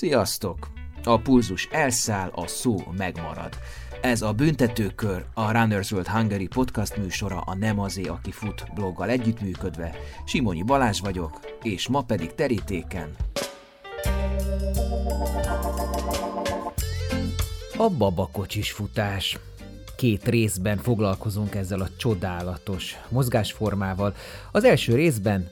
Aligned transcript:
Sziasztok! 0.00 0.70
A 1.04 1.18
pulzus 1.18 1.68
elszáll, 1.70 2.30
a 2.34 2.46
szó 2.46 2.76
megmarad. 2.96 3.58
Ez 4.00 4.22
a 4.22 4.32
Büntetőkör, 4.32 5.24
a 5.34 5.52
Runners 5.52 5.90
World 5.90 6.08
Hungary 6.08 6.46
podcast 6.46 6.96
műsora 6.96 7.40
a 7.40 7.54
Nem 7.54 7.80
azé, 7.80 8.02
aki 8.02 8.30
fut 8.30 8.64
bloggal 8.74 9.08
együttműködve. 9.08 9.94
Simonyi 10.26 10.62
Balázs 10.62 11.00
vagyok, 11.00 11.40
és 11.62 11.88
ma 11.88 12.02
pedig 12.02 12.34
terítéken. 12.34 13.14
A 17.76 17.88
babakocsis 17.98 18.72
futás. 18.72 19.38
Két 19.96 20.28
részben 20.28 20.78
foglalkozunk 20.78 21.54
ezzel 21.54 21.80
a 21.80 21.88
csodálatos 21.96 22.96
mozgásformával. 23.08 24.14
Az 24.52 24.64
első 24.64 24.94
részben 24.94 25.50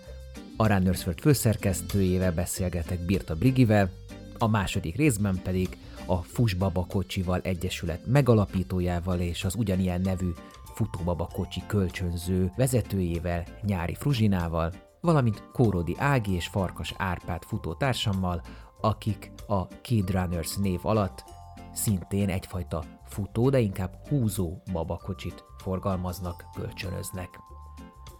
a 0.56 0.66
Runners 0.66 1.00
World 1.00 1.20
főszerkesztőjével 1.20 2.32
beszélgetek 2.32 3.00
Birta 3.00 3.34
Brigivel, 3.34 3.90
a 4.38 4.46
második 4.46 4.96
részben 4.96 5.40
pedig 5.42 5.76
a 6.06 6.16
Fusbaba 6.16 6.86
Kocsival 6.88 7.40
Egyesület 7.40 8.06
megalapítójával 8.06 9.20
és 9.20 9.44
az 9.44 9.54
ugyanilyen 9.54 10.00
nevű 10.00 10.30
Futóbaba 10.74 11.28
Kocsi 11.32 11.62
kölcsönző 11.66 12.52
vezetőjével, 12.56 13.44
Nyári 13.62 13.94
Fruzsinával, 13.94 14.72
valamint 15.00 15.42
Kórodi 15.52 15.94
Ági 15.98 16.34
és 16.34 16.46
Farkas 16.46 16.94
Árpád 16.96 17.42
futótársammal, 17.42 18.42
akik 18.80 19.30
a 19.46 19.66
Kid 19.66 20.10
Runners 20.10 20.56
név 20.56 20.80
alatt 20.82 21.24
szintén 21.72 22.28
egyfajta 22.28 22.84
futó, 23.04 23.50
de 23.50 23.58
inkább 23.58 23.94
húzó 24.08 24.62
babakocsit 24.72 25.44
forgalmaznak, 25.56 26.44
kölcsönöznek. 26.54 27.28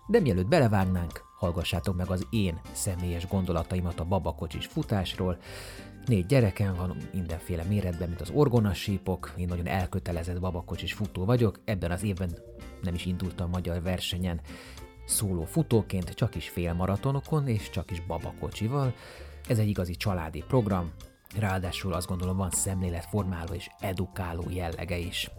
De 0.07 0.21
mielőtt 0.21 0.49
belevágnánk, 0.49 1.25
hallgassátok 1.39 1.97
meg 1.97 2.11
az 2.11 2.27
én 2.31 2.61
személyes 2.73 3.29
gondolataimat 3.29 4.01
a 4.01 4.05
babakocsis 4.05 4.67
futásról, 4.67 5.39
Négy 6.09 6.27
gyerekem 6.27 6.75
van 6.75 6.97
mindenféle 7.13 7.63
méretben, 7.63 8.09
mint 8.09 8.21
az 8.21 8.31
orgonasípok, 8.31 9.33
én 9.37 9.47
nagyon 9.47 9.67
elkötelezett 9.67 10.41
babakocsis 10.41 10.93
futó 10.93 11.25
vagyok, 11.25 11.61
ebben 11.65 11.91
az 11.91 12.03
évben 12.03 12.39
nem 12.83 12.95
is 12.95 13.07
indultam 13.07 13.51
magyar 13.51 13.83
versenyen 13.83 14.41
szóló 15.07 15.45
futóként, 15.45 16.11
csak 16.11 16.35
is 16.35 16.49
félmaratonokon 16.49 17.49
és 17.49 17.71
csak 17.71 17.91
is 17.91 18.01
babakocsival. 18.07 18.95
Ez 19.49 19.59
egy 19.59 19.69
igazi 19.69 19.95
családi 19.95 20.45
program, 20.49 20.93
ráadásul 21.39 21.93
azt 21.93 22.09
gondolom 22.09 22.37
van 22.37 22.51
szemléletformáló 22.51 23.53
és 23.53 23.69
edukáló 23.79 24.45
jellege 24.51 24.99
is. 24.99 25.31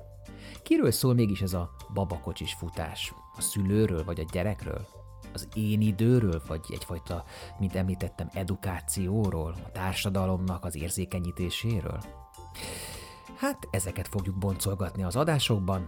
Kiről 0.63 0.91
szól 0.91 1.13
mégis 1.13 1.41
ez 1.41 1.53
a 1.53 1.75
babakocsis 1.93 2.53
futás? 2.53 3.13
A 3.37 3.41
szülőről 3.41 4.03
vagy 4.03 4.19
a 4.19 4.25
gyerekről? 4.31 4.98
Az 5.33 5.47
én 5.53 5.81
időről, 5.81 6.41
vagy 6.47 6.61
egyfajta, 6.69 7.23
mint 7.59 7.75
említettem, 7.75 8.29
edukációról, 8.33 9.55
a 9.65 9.71
társadalomnak 9.71 10.65
az 10.65 10.75
érzékenyítéséről? 10.75 11.99
Hát 13.37 13.67
ezeket 13.71 14.07
fogjuk 14.07 14.37
boncolgatni 14.37 15.03
az 15.03 15.15
adásokban, 15.15 15.85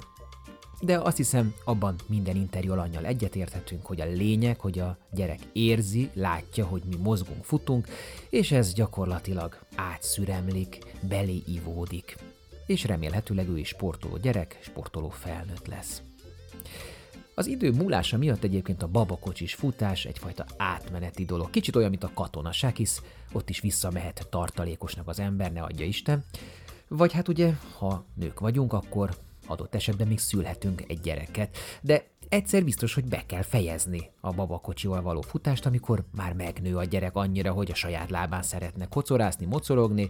de 0.82 0.98
azt 0.98 1.18
hiszem, 1.18 1.54
abban 1.64 1.96
minden 2.08 2.36
interjú 2.36 2.72
alanyjal 2.72 3.06
egyetérthetünk, 3.06 3.86
hogy 3.86 4.02
a 4.02 4.06
lényeg, 4.06 4.60
hogy 4.60 4.80
a 4.80 4.98
gyerek 5.12 5.40
érzi, 5.54 6.10
látja, 6.14 6.66
hogy 6.66 6.84
mi 6.90 6.96
mozgunk, 6.96 7.44
futunk, 7.44 7.88
és 8.30 8.52
ez 8.52 8.74
gyakorlatilag 8.74 9.60
átszüremlik, 9.76 10.78
belé 11.02 11.44
ivódik. 11.48 12.18
És 12.66 12.84
remélhetőleg 12.84 13.50
ő 13.50 13.58
is 13.58 13.68
sportoló 13.68 14.18
gyerek, 14.18 14.60
sportoló 14.62 15.10
felnőtt 15.10 15.68
lesz. 15.68 16.02
Az 17.36 17.48
idő 17.48 17.72
múlása 17.72 18.18
miatt 18.18 18.44
egyébként 18.44 18.84
a 18.84 18.88
babakocsis 18.88 19.54
futás 19.54 20.06
egyfajta 20.06 20.46
átmeneti 20.58 21.26
dolog. 21.26 21.50
Kicsit 21.50 21.76
olyan, 21.76 21.90
mint 21.90 22.04
a 22.04 22.12
katonaság, 22.14 22.76
hisz 22.76 23.02
ott 23.32 23.50
is 23.50 23.60
visszamehet 23.60 24.28
tartalékosnak 24.30 25.08
az 25.08 25.20
ember, 25.20 25.52
ne 25.52 25.62
adja 25.62 25.86
Isten. 25.86 26.26
Vagy 26.88 27.12
hát 27.12 27.28
ugye, 27.28 27.54
ha 27.78 28.06
nők 28.14 28.40
vagyunk, 28.40 28.74
akkor 28.74 29.16
adott 29.48 29.76
esetben 29.76 30.08
még 30.08 30.20
szülhetünk 30.20 30.84
egy 30.88 31.00
gyereket. 31.00 31.58
De 31.82 32.04
egyszer 32.30 32.64
biztos, 32.64 32.94
hogy 32.94 33.06
be 33.06 33.26
kell 33.26 33.42
fejezni 33.42 34.10
a 34.22 34.32
babakocsival 34.32 35.02
való 35.02 35.22
futást, 35.22 35.66
amikor 35.66 36.04
már 36.16 36.34
megnő 36.34 36.78
a 36.78 36.84
gyerek 36.84 37.16
annyira, 37.16 37.52
hogy 37.52 37.72
a 37.72 37.76
saját 37.76 38.10
lábán 38.10 38.44
szeretne 38.44 38.88
kocorászni, 38.88 39.46
mocorogni, 39.46 40.10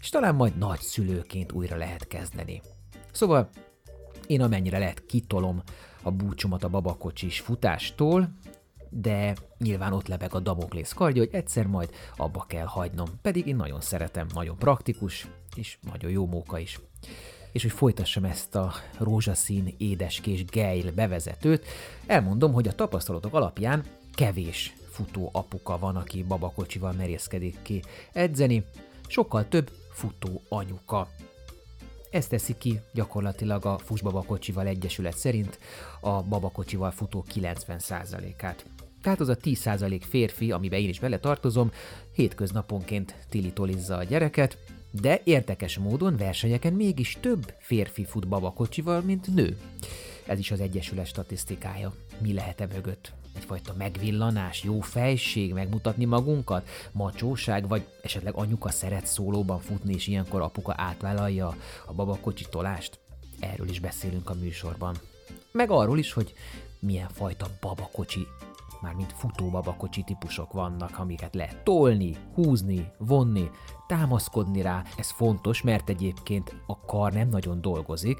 és 0.00 0.08
talán 0.08 0.34
majd 0.34 0.58
nagy 0.58 0.80
szülőként 0.80 1.52
újra 1.52 1.76
lehet 1.76 2.06
kezdeni. 2.06 2.62
Szóval 3.12 3.48
én 4.26 4.42
amennyire 4.42 4.78
lehet 4.78 5.06
kitolom 5.06 5.62
a 6.02 6.10
búcsomat 6.10 6.64
a 6.64 6.68
babakocsis 6.68 7.40
futástól, 7.40 8.28
de 8.90 9.34
nyilván 9.58 9.92
ott 9.92 10.08
lebeg 10.08 10.34
a 10.34 10.40
Damoklész 10.40 10.92
kardja, 10.92 11.22
hogy 11.22 11.34
egyszer 11.34 11.66
majd 11.66 11.90
abba 12.16 12.44
kell 12.48 12.66
hagynom. 12.66 13.06
Pedig 13.22 13.46
én 13.46 13.56
nagyon 13.56 13.80
szeretem, 13.80 14.26
nagyon 14.34 14.56
praktikus, 14.58 15.26
és 15.56 15.78
nagyon 15.92 16.10
jó 16.10 16.26
móka 16.26 16.58
is. 16.58 16.80
És 17.52 17.62
hogy 17.62 17.72
folytassam 17.72 18.24
ezt 18.24 18.54
a 18.54 18.72
rózsaszín, 18.98 19.74
édeskés 19.78 20.44
gejl 20.44 20.92
bevezetőt, 20.92 21.66
elmondom, 22.06 22.52
hogy 22.52 22.68
a 22.68 22.74
tapasztalatok 22.74 23.34
alapján 23.34 23.84
kevés 24.14 24.74
futó 24.90 25.30
apuka 25.32 25.78
van, 25.78 25.96
aki 25.96 26.22
babakocsival 26.22 26.92
merészkedik 26.92 27.62
ki 27.62 27.82
edzeni, 28.12 28.64
sokkal 29.06 29.48
több 29.48 29.70
futó 29.92 30.42
anyuka. 30.48 31.08
Ez 32.10 32.26
teszi 32.26 32.54
ki 32.58 32.80
gyakorlatilag 32.92 33.64
a 33.66 33.78
Fusbabakocsival 33.78 34.66
Egyesület 34.66 35.16
szerint 35.16 35.58
a 36.00 36.22
babakocsival 36.22 36.90
futó 36.90 37.24
90%-át. 37.34 38.64
Tehát 39.02 39.20
az 39.20 39.28
a 39.28 39.36
10% 39.36 40.00
férfi, 40.08 40.52
amiben 40.52 40.80
én 40.80 40.88
is 40.88 41.00
bele 41.00 41.18
tartozom, 41.18 41.70
hétköznaponként 42.12 43.14
tilitolizza 43.28 43.96
a 43.96 44.02
gyereket, 44.02 44.58
de 44.90 45.20
érdekes 45.24 45.78
módon 45.78 46.16
versenyeken 46.16 46.72
mégis 46.72 47.18
több 47.20 47.54
férfi 47.58 48.04
fut 48.04 48.28
babakocsival, 48.28 49.00
mint 49.00 49.34
nő. 49.34 49.58
Ez 50.26 50.38
is 50.38 50.50
az 50.50 50.60
Egyesület 50.60 51.06
statisztikája. 51.06 51.94
Mi 52.18 52.32
lehet 52.32 52.60
e 52.60 52.66
mögött? 52.66 53.12
Egyfajta 53.34 53.74
megvillanás, 53.78 54.62
jó 54.62 54.80
fejség, 54.80 55.52
megmutatni 55.52 56.04
magunkat, 56.04 56.68
macsóság, 56.92 57.68
vagy 57.68 57.86
esetleg 58.02 58.34
anyuka 58.34 58.70
szeret 58.70 59.06
szólóban 59.06 59.60
futni, 59.60 59.94
és 59.94 60.06
ilyenkor 60.06 60.40
apuka 60.40 60.74
átvállalja 60.76 61.56
a 61.86 61.92
babakocsi 61.92 62.46
tolást? 62.50 62.98
Erről 63.38 63.68
is 63.68 63.80
beszélünk 63.80 64.30
a 64.30 64.34
műsorban. 64.34 64.96
Meg 65.52 65.70
arról 65.70 65.98
is, 65.98 66.12
hogy 66.12 66.32
milyen 66.78 67.08
fajta 67.08 67.46
babakocsi 67.60 68.26
mármint 68.80 69.12
futó 69.12 69.50
babakocsi 69.50 70.02
típusok 70.02 70.52
vannak, 70.52 70.98
amiket 70.98 71.34
lehet 71.34 71.64
tolni, 71.64 72.16
húzni, 72.34 72.90
vonni, 72.98 73.50
támaszkodni 73.86 74.62
rá. 74.62 74.82
Ez 74.96 75.10
fontos, 75.10 75.62
mert 75.62 75.88
egyébként 75.88 76.54
a 76.66 76.80
kar 76.80 77.12
nem 77.12 77.28
nagyon 77.28 77.60
dolgozik, 77.60 78.18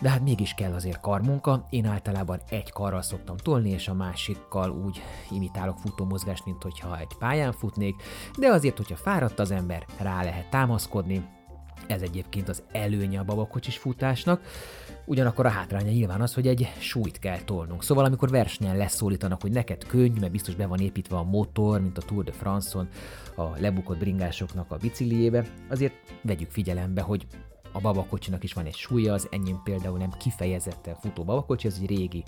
de 0.00 0.08
hát 0.08 0.22
mégis 0.22 0.54
kell 0.54 0.72
azért 0.72 1.00
karmunka, 1.00 1.66
én 1.70 1.86
általában 1.86 2.40
egy 2.48 2.72
karral 2.72 3.02
szoktam 3.02 3.36
tolni, 3.36 3.70
és 3.70 3.88
a 3.88 3.94
másikkal 3.94 4.70
úgy 4.70 5.02
imitálok 5.30 5.78
futómozgást, 5.78 6.44
mint 6.44 6.62
hogyha 6.62 6.98
egy 6.98 7.16
pályán 7.18 7.52
futnék, 7.52 8.02
de 8.38 8.48
azért, 8.48 8.76
hogyha 8.76 8.96
fáradt 8.96 9.38
az 9.38 9.50
ember, 9.50 9.84
rá 9.98 10.22
lehet 10.22 10.50
támaszkodni, 10.50 11.28
ez 11.86 12.02
egyébként 12.02 12.48
az 12.48 12.62
előnye 12.72 13.18
a 13.18 13.24
babakocsis 13.24 13.78
futásnak, 13.78 14.40
ugyanakkor 15.04 15.46
a 15.46 15.50
hátránya 15.50 15.90
nyilván 15.90 16.20
az, 16.20 16.34
hogy 16.34 16.46
egy 16.46 16.72
súlyt 16.78 17.18
kell 17.18 17.38
tolnunk. 17.38 17.82
Szóval 17.82 18.04
amikor 18.04 18.30
versenyen 18.30 18.76
leszólítanak, 18.76 19.40
hogy 19.40 19.52
neked 19.52 19.86
könny, 19.86 20.18
mert 20.20 20.32
biztos 20.32 20.54
be 20.54 20.66
van 20.66 20.78
építve 20.78 21.16
a 21.16 21.22
motor, 21.22 21.80
mint 21.80 21.98
a 21.98 22.02
Tour 22.02 22.24
de 22.24 22.32
France-on, 22.32 22.88
a 23.36 23.42
lebukott 23.58 23.98
bringásoknak 23.98 24.70
a 24.72 24.76
bicikliébe, 24.76 25.44
azért 25.68 25.94
vegyük 26.22 26.50
figyelembe, 26.50 27.00
hogy 27.00 27.26
a 27.72 27.80
babakocsinak 27.80 28.44
is 28.44 28.52
van 28.52 28.66
egy 28.66 28.74
súlya, 28.74 29.12
az 29.12 29.28
enyém 29.30 29.60
például 29.64 29.98
nem 29.98 30.10
kifejezetten 30.10 30.94
futó 30.94 31.24
babakocsi, 31.24 31.66
ez 31.66 31.78
egy 31.80 31.88
régi 31.88 32.24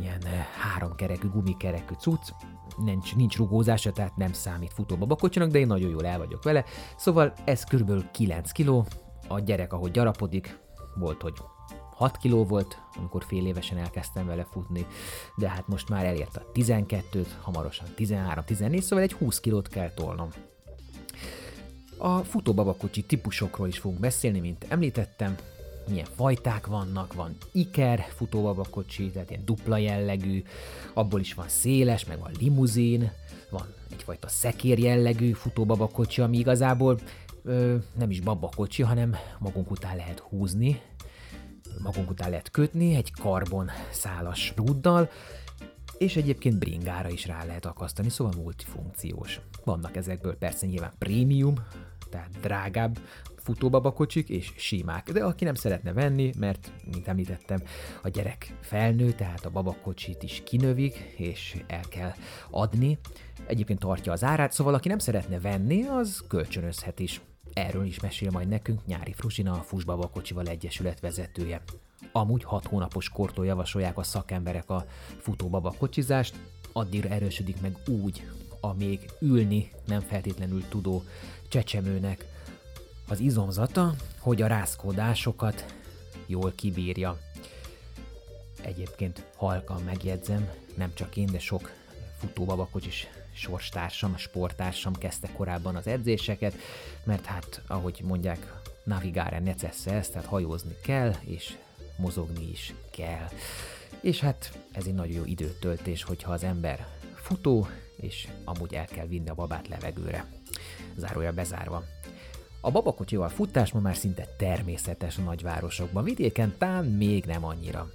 ilyen 0.00 0.24
eh, 0.24 0.46
háromkerekű, 0.58 1.28
gumikerekű 1.28 1.94
cucc, 1.94 2.28
nincs, 2.76 3.14
nincs 3.14 3.36
rugózása, 3.36 3.92
tehát 3.92 4.16
nem 4.16 4.32
számít 4.32 4.72
futó 4.72 4.96
babakocsinak, 4.96 5.50
de 5.50 5.58
én 5.58 5.66
nagyon 5.66 5.90
jól 5.90 6.06
el 6.06 6.18
vagyok 6.18 6.42
vele. 6.42 6.64
Szóval 6.96 7.32
ez 7.44 7.64
kb. 7.64 8.10
9 8.10 8.52
kg, 8.52 8.84
a 9.28 9.40
gyerek 9.40 9.72
ahogy 9.72 9.90
gyarapodik, 9.90 10.58
volt, 10.94 11.22
hogy 11.22 11.34
6 11.94 12.18
kg 12.18 12.48
volt, 12.48 12.78
amikor 12.96 13.24
fél 13.24 13.46
évesen 13.46 13.78
elkezdtem 13.78 14.26
vele 14.26 14.46
futni, 14.50 14.86
de 15.36 15.48
hát 15.48 15.68
most 15.68 15.88
már 15.88 16.04
elérte 16.04 16.40
a 16.40 16.50
12-t, 16.52 17.26
hamarosan 17.40 17.86
13-14, 17.96 18.80
szóval 18.80 19.04
egy 19.04 19.12
20 19.12 19.40
kilót 19.40 19.68
kell 19.68 19.90
tolnom. 19.90 20.28
A 22.04 22.24
futóbabakocsi 22.24 23.02
típusokról 23.02 23.68
is 23.68 23.78
fogunk 23.78 24.00
beszélni, 24.00 24.40
mint 24.40 24.66
említettem, 24.68 25.36
milyen 25.88 26.06
fajták 26.16 26.66
vannak, 26.66 27.12
van 27.12 27.36
iker 27.52 28.06
futóbabakocsi, 28.16 29.10
tehát 29.10 29.30
ilyen 29.30 29.44
dupla 29.44 29.76
jellegű, 29.76 30.42
abból 30.94 31.20
is 31.20 31.34
van 31.34 31.48
széles, 31.48 32.04
meg 32.04 32.18
van 32.18 32.30
limuzin, 32.38 33.10
van 33.50 33.66
egyfajta 33.92 34.28
szekér 34.28 34.78
jellegű 34.78 35.32
futóbabakocsi, 35.32 36.20
ami 36.20 36.38
igazából 36.38 36.98
ö, 37.44 37.76
nem 37.98 38.10
is 38.10 38.20
babakocsi, 38.20 38.82
hanem 38.82 39.16
magunk 39.38 39.70
után 39.70 39.96
lehet 39.96 40.18
húzni, 40.18 40.80
magunk 41.82 42.10
után 42.10 42.30
lehet 42.30 42.50
kötni 42.50 42.94
egy 42.94 43.12
karbon 43.12 43.70
szálas 43.90 44.52
rúddal, 44.56 45.10
és 45.98 46.16
egyébként 46.16 46.58
bringára 46.58 47.08
is 47.08 47.26
rá 47.26 47.44
lehet 47.44 47.66
akasztani, 47.66 48.08
szóval 48.08 48.34
multifunkciós. 48.42 49.40
Vannak 49.64 49.96
ezekből 49.96 50.36
persze 50.36 50.66
nyilván 50.66 50.92
prémium 50.98 51.54
tehát 52.14 52.40
drágább 52.40 52.98
futóbabakocsik 53.36 54.28
és 54.28 54.52
simák. 54.56 55.12
De 55.12 55.24
aki 55.24 55.44
nem 55.44 55.54
szeretne 55.54 55.92
venni, 55.92 56.32
mert, 56.38 56.72
mint 56.92 57.08
említettem, 57.08 57.62
a 58.02 58.08
gyerek 58.08 58.56
felnő, 58.60 59.12
tehát 59.12 59.44
a 59.44 59.50
babakocsit 59.50 60.22
is 60.22 60.42
kinövik, 60.44 60.96
és 61.16 61.62
el 61.66 61.84
kell 61.88 62.12
adni. 62.50 62.98
Egyébként 63.46 63.78
tartja 63.78 64.12
az 64.12 64.24
árát, 64.24 64.52
szóval 64.52 64.74
aki 64.74 64.88
nem 64.88 64.98
szeretne 64.98 65.40
venni, 65.40 65.82
az 65.82 66.24
kölcsönözhet 66.28 67.00
is. 67.00 67.20
Erről 67.52 67.84
is 67.84 68.00
mesél 68.00 68.30
majd 68.30 68.48
nekünk 68.48 68.86
Nyári 68.86 69.12
Fruzsina, 69.12 69.52
a 69.52 69.62
Fusbabakocsival 69.62 70.46
Egyesület 70.46 71.00
vezetője. 71.00 71.62
Amúgy 72.12 72.44
6 72.44 72.66
hónapos 72.66 73.08
kortól 73.08 73.46
javasolják 73.46 73.98
a 73.98 74.02
szakemberek 74.02 74.70
a 74.70 74.86
futóbabakocsizást, 75.18 76.36
addigra 76.72 77.08
erősödik 77.08 77.60
meg 77.60 77.76
úgy 77.86 78.22
a 78.64 78.72
még 78.72 79.10
ülni 79.20 79.70
nem 79.86 80.00
feltétlenül 80.00 80.68
tudó 80.68 81.02
csecsemőnek 81.54 82.24
az 83.08 83.20
izomzata, 83.20 83.94
hogy 84.18 84.42
a 84.42 84.46
rázkódásokat 84.46 85.74
jól 86.26 86.52
kibírja. 86.56 87.18
Egyébként 88.62 89.26
halkan 89.36 89.82
megjegyzem, 89.82 90.50
nem 90.74 90.94
csak 90.94 91.16
én, 91.16 91.26
de 91.26 91.38
sok 91.38 91.70
futóbabakocsis 92.18 93.06
sorstársam, 93.34 94.16
sporttársam 94.16 94.92
kezdte 94.92 95.28
korábban 95.32 95.76
az 95.76 95.86
edzéseket, 95.86 96.54
mert 97.04 97.24
hát, 97.24 97.62
ahogy 97.66 98.00
mondják, 98.02 98.60
navigare 98.84 99.38
necesse, 99.38 100.00
tehát 100.00 100.26
hajózni 100.26 100.76
kell, 100.82 101.14
és 101.20 101.56
mozogni 101.96 102.50
is 102.50 102.74
kell. 102.90 103.28
És 104.00 104.20
hát 104.20 104.58
ez 104.72 104.86
egy 104.86 104.94
nagyon 104.94 105.14
jó 105.14 105.24
időtöltés, 105.24 106.02
hogyha 106.02 106.32
az 106.32 106.42
ember 106.42 106.86
futó, 107.14 107.68
és 107.96 108.28
amúgy 108.44 108.74
el 108.74 108.86
kell 108.86 109.06
vinni 109.06 109.28
a 109.28 109.34
babát 109.34 109.68
levegőre. 109.68 110.26
Zárója 110.96 111.32
bezárva. 111.32 111.84
A 112.60 112.70
babakocsival 112.70 113.28
futás 113.28 113.72
ma 113.72 113.80
már 113.80 113.96
szinte 113.96 114.26
természetes 114.38 115.18
a 115.18 115.22
nagyvárosokban, 115.22 116.04
vidéken 116.04 116.54
tán 116.58 116.84
még 116.84 117.24
nem 117.24 117.44
annyira. 117.44 117.90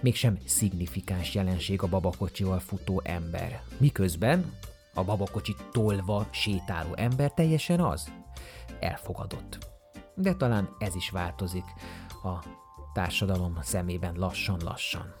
Mégsem 0.00 0.38
szignifikáns 0.44 1.34
jelenség 1.34 1.82
a 1.82 1.88
babakocsival 1.88 2.58
futó 2.58 3.00
ember. 3.04 3.62
Miközben 3.78 4.52
a 4.94 5.04
babakocsi 5.04 5.56
tolva 5.72 6.26
sétáló 6.30 6.94
ember 6.94 7.32
teljesen 7.32 7.80
az. 7.80 8.12
Elfogadott. 8.80 9.58
De 10.14 10.34
talán 10.34 10.76
ez 10.78 10.94
is 10.94 11.10
változik 11.10 11.64
a 12.22 12.44
társadalom 12.92 13.58
szemében 13.62 14.14
lassan-lassan. 14.16 15.14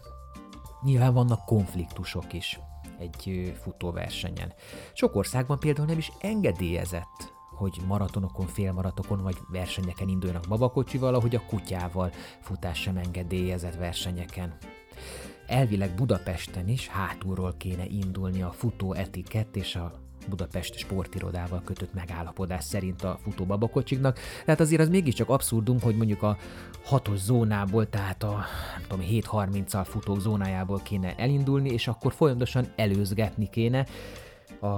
Nyilván 0.82 1.12
vannak 1.12 1.44
konfliktusok 1.44 2.32
is 2.32 2.58
egy 2.98 3.52
futóversenyen. 3.62 4.52
Sok 4.92 5.16
országban 5.16 5.58
például 5.58 5.86
nem 5.86 5.98
is 5.98 6.12
engedélyezett, 6.20 7.34
hogy 7.56 7.80
maratonokon, 7.86 8.46
félmaratokon 8.46 9.22
vagy 9.22 9.36
versenyeken 9.48 10.08
indulnak 10.08 10.44
babakocsival, 10.48 11.14
ahogy 11.14 11.34
a 11.34 11.46
kutyával 11.46 12.10
futás 12.40 12.80
sem 12.80 12.96
engedélyezett 12.96 13.74
versenyeken. 13.74 14.56
Elvileg 15.46 15.94
Budapesten 15.94 16.68
is 16.68 16.88
hátulról 16.88 17.54
kéne 17.56 17.84
indulni 17.84 18.42
a 18.42 18.52
futó 18.52 18.92
etikett 18.92 19.56
és 19.56 19.74
a 19.76 20.05
Budapest 20.28 20.78
sportirodával 20.78 21.62
kötött 21.64 21.94
megállapodás 21.94 22.64
szerint 22.64 23.02
a 23.02 23.18
futóbabakocsiknak. 23.22 24.18
Tehát 24.44 24.60
azért 24.60 24.80
az 24.80 24.88
mégiscsak 24.88 25.28
abszurdum, 25.28 25.80
hogy 25.80 25.96
mondjuk 25.96 26.22
a 26.22 26.36
hatos 26.84 27.18
zónából, 27.18 27.88
tehát 27.88 28.22
a 28.22 28.44
nem 28.76 28.82
tudom, 28.88 29.06
7.30-al 29.06 29.86
futók 29.88 30.20
zónájából 30.20 30.80
kéne 30.82 31.14
elindulni, 31.16 31.70
és 31.70 31.88
akkor 31.88 32.12
folyamatosan 32.12 32.66
előzgetni 32.76 33.50
kéne 33.50 33.86
a 34.60 34.76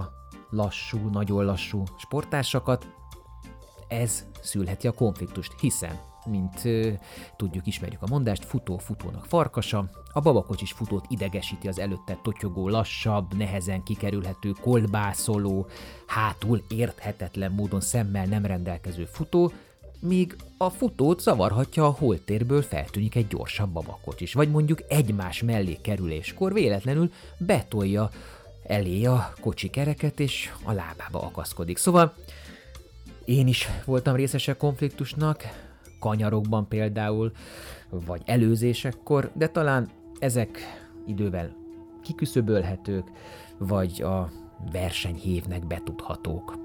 lassú, 0.51 1.09
nagyon 1.13 1.45
lassú 1.45 1.83
sportársakat. 1.99 2.87
Ez 3.89 4.27
szülheti 4.43 4.87
a 4.87 4.93
konfliktust, 4.93 5.53
hiszen 5.61 6.08
mint 6.29 6.63
tudjuk, 7.37 7.67
ismerjük 7.67 8.03
a 8.03 8.07
mondást, 8.09 8.45
futó 8.45 8.79
futónak 8.79 9.25
farkasa, 9.27 9.91
a 10.13 10.21
babakocsis 10.21 10.73
futót 10.73 11.05
idegesíti 11.09 11.69
az 11.69 11.79
előtte 11.79 12.19
totyogó, 12.23 12.69
lassabb, 12.69 13.37
nehezen 13.37 13.83
kikerülhető, 13.83 14.51
kolbászoló, 14.61 15.67
hátul 16.07 16.63
érthetetlen 16.69 17.53
módon 17.53 17.81
szemmel 17.81 18.27
nem 18.27 18.45
rendelkező 18.47 19.05
futó, 19.05 19.53
míg 20.01 20.37
a 20.57 20.71
futót 20.71 21.21
zavarhatja 21.21 21.87
a 21.87 21.97
holtérből 21.99 22.63
feltűnik 22.63 23.15
egy 23.15 23.27
gyorsabb 23.27 23.71
babakocsis, 23.71 24.33
vagy 24.33 24.51
mondjuk 24.51 24.83
egymás 24.89 25.43
mellé 25.43 25.79
kerüléskor 25.83 26.53
véletlenül 26.53 27.13
betolja 27.39 28.11
elé 28.63 29.05
a 29.05 29.33
kocsi 29.41 29.71
kereket, 29.71 30.21
és 30.21 30.53
a 30.63 30.73
lábába 30.73 31.23
akaszkodik. 31.23 31.79
Szóval 31.79 32.15
én 33.25 33.47
is 33.47 33.69
voltam 33.85 34.15
részese 34.15 34.57
konfliktusnak, 34.57 35.43
kanyarokban 35.99 36.69
például, 36.69 37.33
vagy 37.91 38.23
előzésekkor, 38.25 39.31
de 39.35 39.49
talán 39.49 39.89
ezek 40.19 40.59
idővel 41.07 41.57
kiküszöbölhetők, 42.03 43.11
vagy 43.59 44.03
a 44.03 44.31
versenyhévnek 44.73 45.67
betudhatók. 45.67 46.59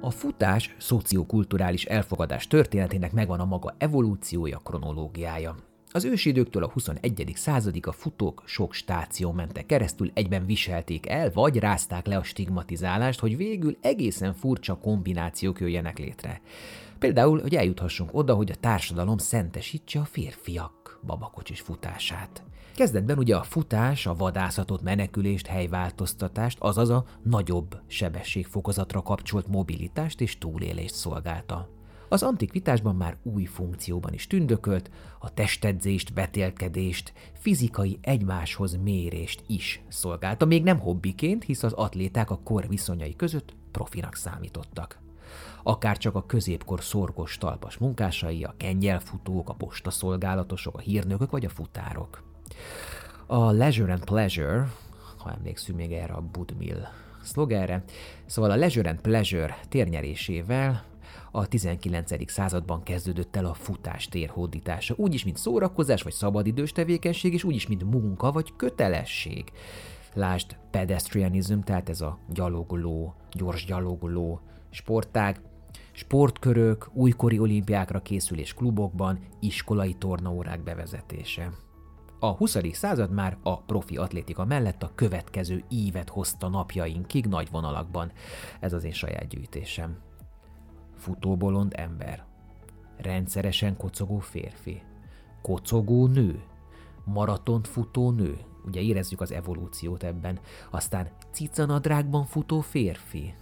A 0.00 0.10
futás 0.10 0.74
szociokulturális 0.78 1.84
elfogadás 1.84 2.46
történetének 2.46 3.12
megvan 3.12 3.40
a 3.40 3.44
maga 3.44 3.74
evolúciója, 3.78 4.58
kronológiája. 4.58 5.69
Az 5.92 6.04
ősidőktől 6.04 6.62
a 6.62 6.70
21. 6.70 7.32
századig 7.34 7.86
a 7.86 7.92
futók 7.92 8.42
sok 8.46 8.72
stáció 8.72 9.32
mentek 9.32 9.66
keresztül, 9.66 10.10
egyben 10.14 10.46
viselték 10.46 11.08
el, 11.08 11.30
vagy 11.32 11.56
rázták 11.56 12.06
le 12.06 12.16
a 12.16 12.22
stigmatizálást, 12.22 13.20
hogy 13.20 13.36
végül 13.36 13.76
egészen 13.80 14.34
furcsa 14.34 14.74
kombinációk 14.74 15.60
jöjjenek 15.60 15.98
létre. 15.98 16.40
Például, 16.98 17.40
hogy 17.40 17.54
eljuthassunk 17.54 18.10
oda, 18.12 18.34
hogy 18.34 18.50
a 18.50 18.54
társadalom 18.54 19.18
szentesítse 19.18 20.00
a 20.00 20.04
férfiak 20.04 21.00
babakocsis 21.06 21.60
futását. 21.60 22.42
Kezdetben 22.74 23.18
ugye 23.18 23.36
a 23.36 23.42
futás, 23.42 24.06
a 24.06 24.14
vadászatot, 24.14 24.82
menekülést, 24.82 25.46
helyváltoztatást, 25.46 26.58
azaz 26.60 26.88
a 26.88 27.04
nagyobb 27.22 27.80
sebességfokozatra 27.86 29.02
kapcsolt 29.02 29.48
mobilitást 29.48 30.20
és 30.20 30.38
túlélést 30.38 30.94
szolgálta. 30.94 31.79
Az 32.12 32.22
antikvitásban 32.22 32.96
már 32.96 33.16
új 33.22 33.44
funkcióban 33.44 34.12
is 34.12 34.26
tündökölt, 34.26 34.90
a 35.18 35.34
testedzést, 35.34 36.14
vetélkedést, 36.14 37.12
fizikai 37.32 37.98
egymáshoz 38.02 38.76
mérést 38.82 39.42
is 39.46 39.82
szolgálta, 39.88 40.44
még 40.44 40.62
nem 40.62 40.78
hobbiként, 40.78 41.44
hisz 41.44 41.62
az 41.62 41.72
atléták 41.72 42.30
a 42.30 42.40
kor 42.44 42.68
viszonyai 42.68 43.16
között 43.16 43.54
profinak 43.70 44.16
számítottak. 44.16 44.98
Akár 45.62 45.98
csak 45.98 46.14
a 46.14 46.26
középkor 46.26 46.82
szorgos 46.82 47.38
talpas 47.38 47.76
munkásai, 47.76 48.44
a 48.44 48.54
kengyelfutók, 48.56 49.48
a 49.48 49.54
postaszolgálatosok, 49.54 50.76
a 50.76 50.80
hírnökök 50.80 51.30
vagy 51.30 51.44
a 51.44 51.48
futárok. 51.48 52.22
A 53.26 53.50
Leisure 53.50 53.92
and 53.92 54.04
Pleasure, 54.04 54.72
ha 55.16 55.32
emlékszünk 55.32 55.78
még 55.78 55.92
erre 55.92 56.12
a 56.12 56.20
Budmill 56.32 56.86
szlogerre, 57.22 57.84
szóval 58.26 58.50
a 58.50 58.56
Leisure 58.56 58.90
and 58.90 59.00
Pleasure 59.00 59.58
térnyerésével 59.68 60.88
a 61.30 61.46
19. 61.46 62.30
században 62.30 62.82
kezdődött 62.82 63.36
el 63.36 63.44
a 63.44 63.54
futás 63.54 64.08
térhódítása, 64.08 64.94
úgyis, 64.96 65.24
mint 65.24 65.36
szórakozás 65.36 66.02
vagy 66.02 66.12
szabadidős 66.12 66.72
tevékenység, 66.72 67.32
és 67.32 67.44
úgyis, 67.44 67.66
mint 67.66 67.84
munka 67.84 68.32
vagy 68.32 68.52
kötelesség. 68.56 69.52
Lásd 70.14 70.56
pedestrianism, 70.70 71.58
tehát 71.58 71.88
ez 71.88 72.00
a 72.00 72.18
gyalogoló, 72.28 73.14
gyors 73.32 73.64
gyalogoló 73.64 74.40
sportág, 74.70 75.40
sportkörök, 75.92 76.90
újkori 76.92 77.38
olimpiákra 77.38 78.00
készülés 78.00 78.54
klubokban, 78.54 79.18
iskolai 79.40 79.94
tornaórák 79.94 80.62
bevezetése. 80.62 81.50
A 82.18 82.30
20. 82.30 82.56
század 82.72 83.12
már 83.12 83.36
a 83.42 83.62
profi 83.62 83.96
atlétika 83.96 84.44
mellett 84.44 84.82
a 84.82 84.92
következő 84.94 85.64
ívet 85.68 86.08
hozta 86.08 86.48
napjainkig 86.48 87.26
nagy 87.26 87.48
vonalakban. 87.50 88.12
Ez 88.60 88.72
az 88.72 88.84
én 88.84 88.92
saját 88.92 89.28
gyűjtésem 89.28 89.98
futóbolond 91.00 91.72
ember, 91.76 92.24
rendszeresen 92.96 93.76
kocogó 93.76 94.18
férfi, 94.18 94.82
kocogó 95.42 96.06
nő, 96.06 96.42
maratont 97.04 97.68
futó 97.68 98.10
nő, 98.10 98.38
ugye 98.66 98.80
érezzük 98.80 99.20
az 99.20 99.32
evolúciót 99.32 100.02
ebben, 100.02 100.38
aztán 100.70 101.08
cicanadrágban 101.30 102.24
futó 102.24 102.60
férfi, 102.60 103.34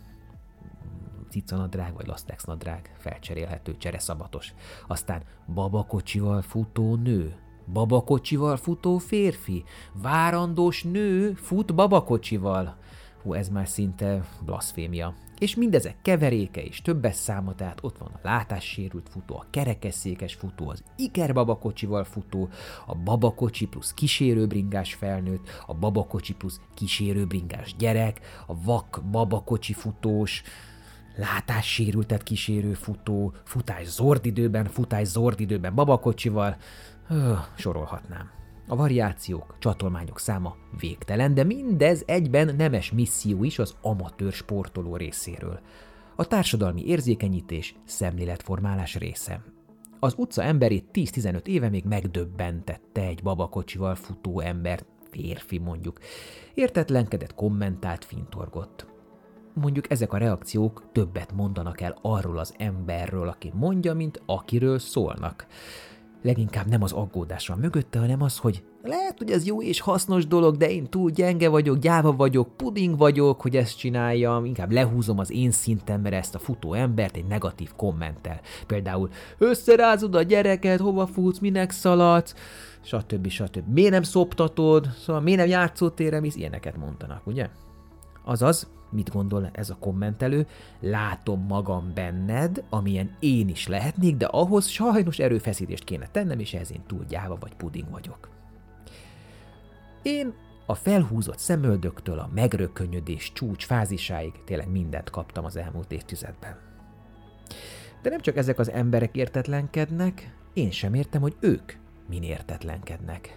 cicanadrág 1.30 1.94
vagy 1.94 2.06
lastex 2.06 2.44
nadrág, 2.44 2.94
felcserélhető, 2.98 3.76
csereszabatos, 3.76 4.54
aztán 4.86 5.22
babakocsival 5.54 6.42
futó 6.42 6.94
nő, 6.96 7.36
babakocsival 7.72 8.56
futó 8.56 8.98
férfi, 8.98 9.64
várandós 9.92 10.82
nő 10.82 11.32
fut 11.32 11.74
babakocsival, 11.74 12.76
Hú, 13.22 13.32
ez 13.32 13.48
már 13.48 13.68
szinte 13.68 14.24
blaszfémia. 14.44 15.14
És 15.38 15.54
mindezek 15.54 15.96
keveréke 16.02 16.62
és 16.62 16.82
többes 16.82 17.14
száma, 17.14 17.54
tehát 17.54 17.78
ott 17.82 17.98
van 17.98 18.10
a 18.14 18.18
látássérült 18.22 19.08
futó, 19.08 19.36
a 19.36 19.46
kerekesszékes 19.50 20.34
futó, 20.34 20.68
az 20.68 20.82
ikerbabakocsival 20.96 22.04
futó, 22.04 22.48
a 22.86 22.94
babakocsi 22.94 23.66
plusz 23.66 23.94
kísérőbringás 23.94 24.94
felnőtt, 24.94 25.62
a 25.66 25.74
babakocsi 25.74 26.34
plusz 26.34 26.60
kísérőbringás 26.74 27.74
gyerek, 27.76 28.20
a 28.46 28.62
vak 28.62 29.02
babakocsi 29.10 29.72
futós, 29.72 30.42
látássérültet 31.16 32.22
kísérő 32.22 32.72
futó, 32.72 33.32
futás 33.44 33.86
zordidőben, 33.86 34.64
futás 34.64 35.06
zordidőben 35.06 35.74
babakocsival, 35.74 36.56
öh, 37.08 37.38
sorolhatnám. 37.56 38.37
A 38.70 38.76
variációk, 38.76 39.56
csatolmányok 39.58 40.18
száma 40.18 40.56
végtelen, 40.80 41.34
de 41.34 41.44
mindez 41.44 42.02
egyben 42.06 42.56
nemes 42.56 42.92
misszió 42.92 43.44
is 43.44 43.58
az 43.58 43.76
amatőr 43.82 44.32
sportoló 44.32 44.96
részéről. 44.96 45.60
A 46.16 46.26
társadalmi 46.26 46.86
érzékenyítés, 46.86 47.74
szemléletformálás 47.84 48.94
része. 48.94 49.42
Az 50.00 50.14
utca 50.16 50.42
emberét 50.42 50.84
10-15 50.92 51.46
éve 51.46 51.68
még 51.68 51.84
megdöbbentette 51.84 53.00
egy 53.00 53.22
babakocsival 53.22 53.94
futó 53.94 54.40
ember, 54.40 54.84
férfi 55.10 55.58
mondjuk. 55.58 55.98
Értetlenkedett, 56.54 57.34
kommentált, 57.34 58.04
fintorgott. 58.04 58.86
Mondjuk 59.54 59.90
ezek 59.90 60.12
a 60.12 60.18
reakciók 60.18 60.88
többet 60.92 61.32
mondanak 61.32 61.80
el 61.80 61.98
arról 62.02 62.38
az 62.38 62.54
emberről, 62.58 63.28
aki 63.28 63.52
mondja, 63.54 63.94
mint 63.94 64.22
akiről 64.26 64.78
szólnak 64.78 65.46
leginkább 66.22 66.66
nem 66.66 66.82
az 66.82 66.92
aggódás 66.92 67.48
van 67.48 67.58
mögötte, 67.58 67.98
hanem 67.98 68.22
az, 68.22 68.38
hogy 68.38 68.62
lehet, 68.82 69.18
hogy 69.18 69.30
ez 69.30 69.46
jó 69.46 69.62
és 69.62 69.80
hasznos 69.80 70.26
dolog, 70.26 70.56
de 70.56 70.70
én 70.70 70.86
túl 70.86 71.10
gyenge 71.10 71.48
vagyok, 71.48 71.78
gyáva 71.78 72.12
vagyok, 72.12 72.56
puding 72.56 72.96
vagyok, 72.96 73.40
hogy 73.40 73.56
ezt 73.56 73.78
csináljam, 73.78 74.44
inkább 74.44 74.72
lehúzom 74.72 75.18
az 75.18 75.30
én 75.30 75.50
szintemre 75.50 76.16
ezt 76.16 76.34
a 76.34 76.38
futó 76.38 76.72
embert 76.72 77.16
egy 77.16 77.26
negatív 77.26 77.70
kommenttel. 77.76 78.40
Például 78.66 79.08
összerázod 79.38 80.14
a 80.14 80.22
gyereket, 80.22 80.80
hova 80.80 81.06
futsz, 81.06 81.38
minek 81.38 81.70
szaladsz, 81.70 82.34
stb. 82.82 83.28
stb. 83.28 83.72
Miért 83.72 83.90
nem 83.90 84.02
szoptatod, 84.02 84.88
szóval 84.98 85.22
miért 85.22 85.38
nem 85.38 85.48
játszótérem, 85.48 86.22
hisz 86.22 86.36
ilyeneket 86.36 86.76
mondanak, 86.76 87.26
ugye? 87.26 87.48
Azaz, 88.24 88.68
mit 88.90 89.10
gondol 89.10 89.50
ez 89.52 89.70
a 89.70 89.76
kommentelő, 89.80 90.46
látom 90.80 91.46
magam 91.46 91.92
benned, 91.94 92.64
amilyen 92.70 93.16
én 93.18 93.48
is 93.48 93.66
lehetnék, 93.66 94.16
de 94.16 94.26
ahhoz 94.26 94.66
sajnos 94.66 95.18
erőfeszítést 95.18 95.84
kéne 95.84 96.08
tennem, 96.08 96.38
és 96.38 96.54
ez 96.54 96.72
én 96.72 96.82
túl 96.86 97.04
gyáva 97.08 97.36
vagy 97.40 97.54
puding 97.54 97.90
vagyok. 97.90 98.28
Én 100.02 100.34
a 100.66 100.74
felhúzott 100.74 101.38
szemöldöktől 101.38 102.18
a 102.18 102.30
megrökönyödés 102.34 103.32
csúcs 103.32 103.64
fázisáig 103.64 104.32
tényleg 104.44 104.70
mindent 104.70 105.10
kaptam 105.10 105.44
az 105.44 105.56
elmúlt 105.56 105.92
évtizedben. 105.92 106.56
De 108.02 108.10
nem 108.10 108.20
csak 108.20 108.36
ezek 108.36 108.58
az 108.58 108.70
emberek 108.70 109.16
értetlenkednek, 109.16 110.36
én 110.52 110.70
sem 110.70 110.94
értem, 110.94 111.20
hogy 111.20 111.36
ők 111.40 111.72
min 112.08 112.22
értetlenkednek. 112.22 113.36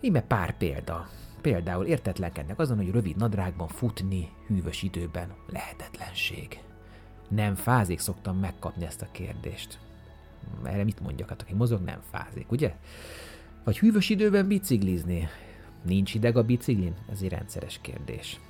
Íme 0.00 0.20
pár 0.20 0.56
példa, 0.56 1.08
Például 1.42 1.86
értetlenkednek 1.86 2.58
azon, 2.58 2.76
hogy 2.76 2.90
rövid 2.90 3.16
nadrágban 3.16 3.68
futni 3.68 4.28
hűvös 4.46 4.82
időben 4.82 5.34
lehetetlenség. 5.46 6.60
Nem 7.28 7.54
fázik, 7.54 7.98
szoktam 7.98 8.38
megkapni 8.38 8.84
ezt 8.84 9.02
a 9.02 9.08
kérdést. 9.12 9.78
Erre 10.64 10.84
mit 10.84 11.00
mondjak, 11.00 11.28
hát 11.28 11.42
aki 11.42 11.54
mozog, 11.54 11.80
nem 11.80 12.00
fázik, 12.10 12.50
ugye? 12.50 12.74
Vagy 13.64 13.78
hűvös 13.78 14.08
időben 14.08 14.46
biciklizni. 14.46 15.28
Nincs 15.82 16.14
ideg 16.14 16.36
a 16.36 16.44
biciklin? 16.44 16.94
Ez 17.10 17.22
egy 17.22 17.28
rendszeres 17.28 17.78
kérdés. 17.82 18.40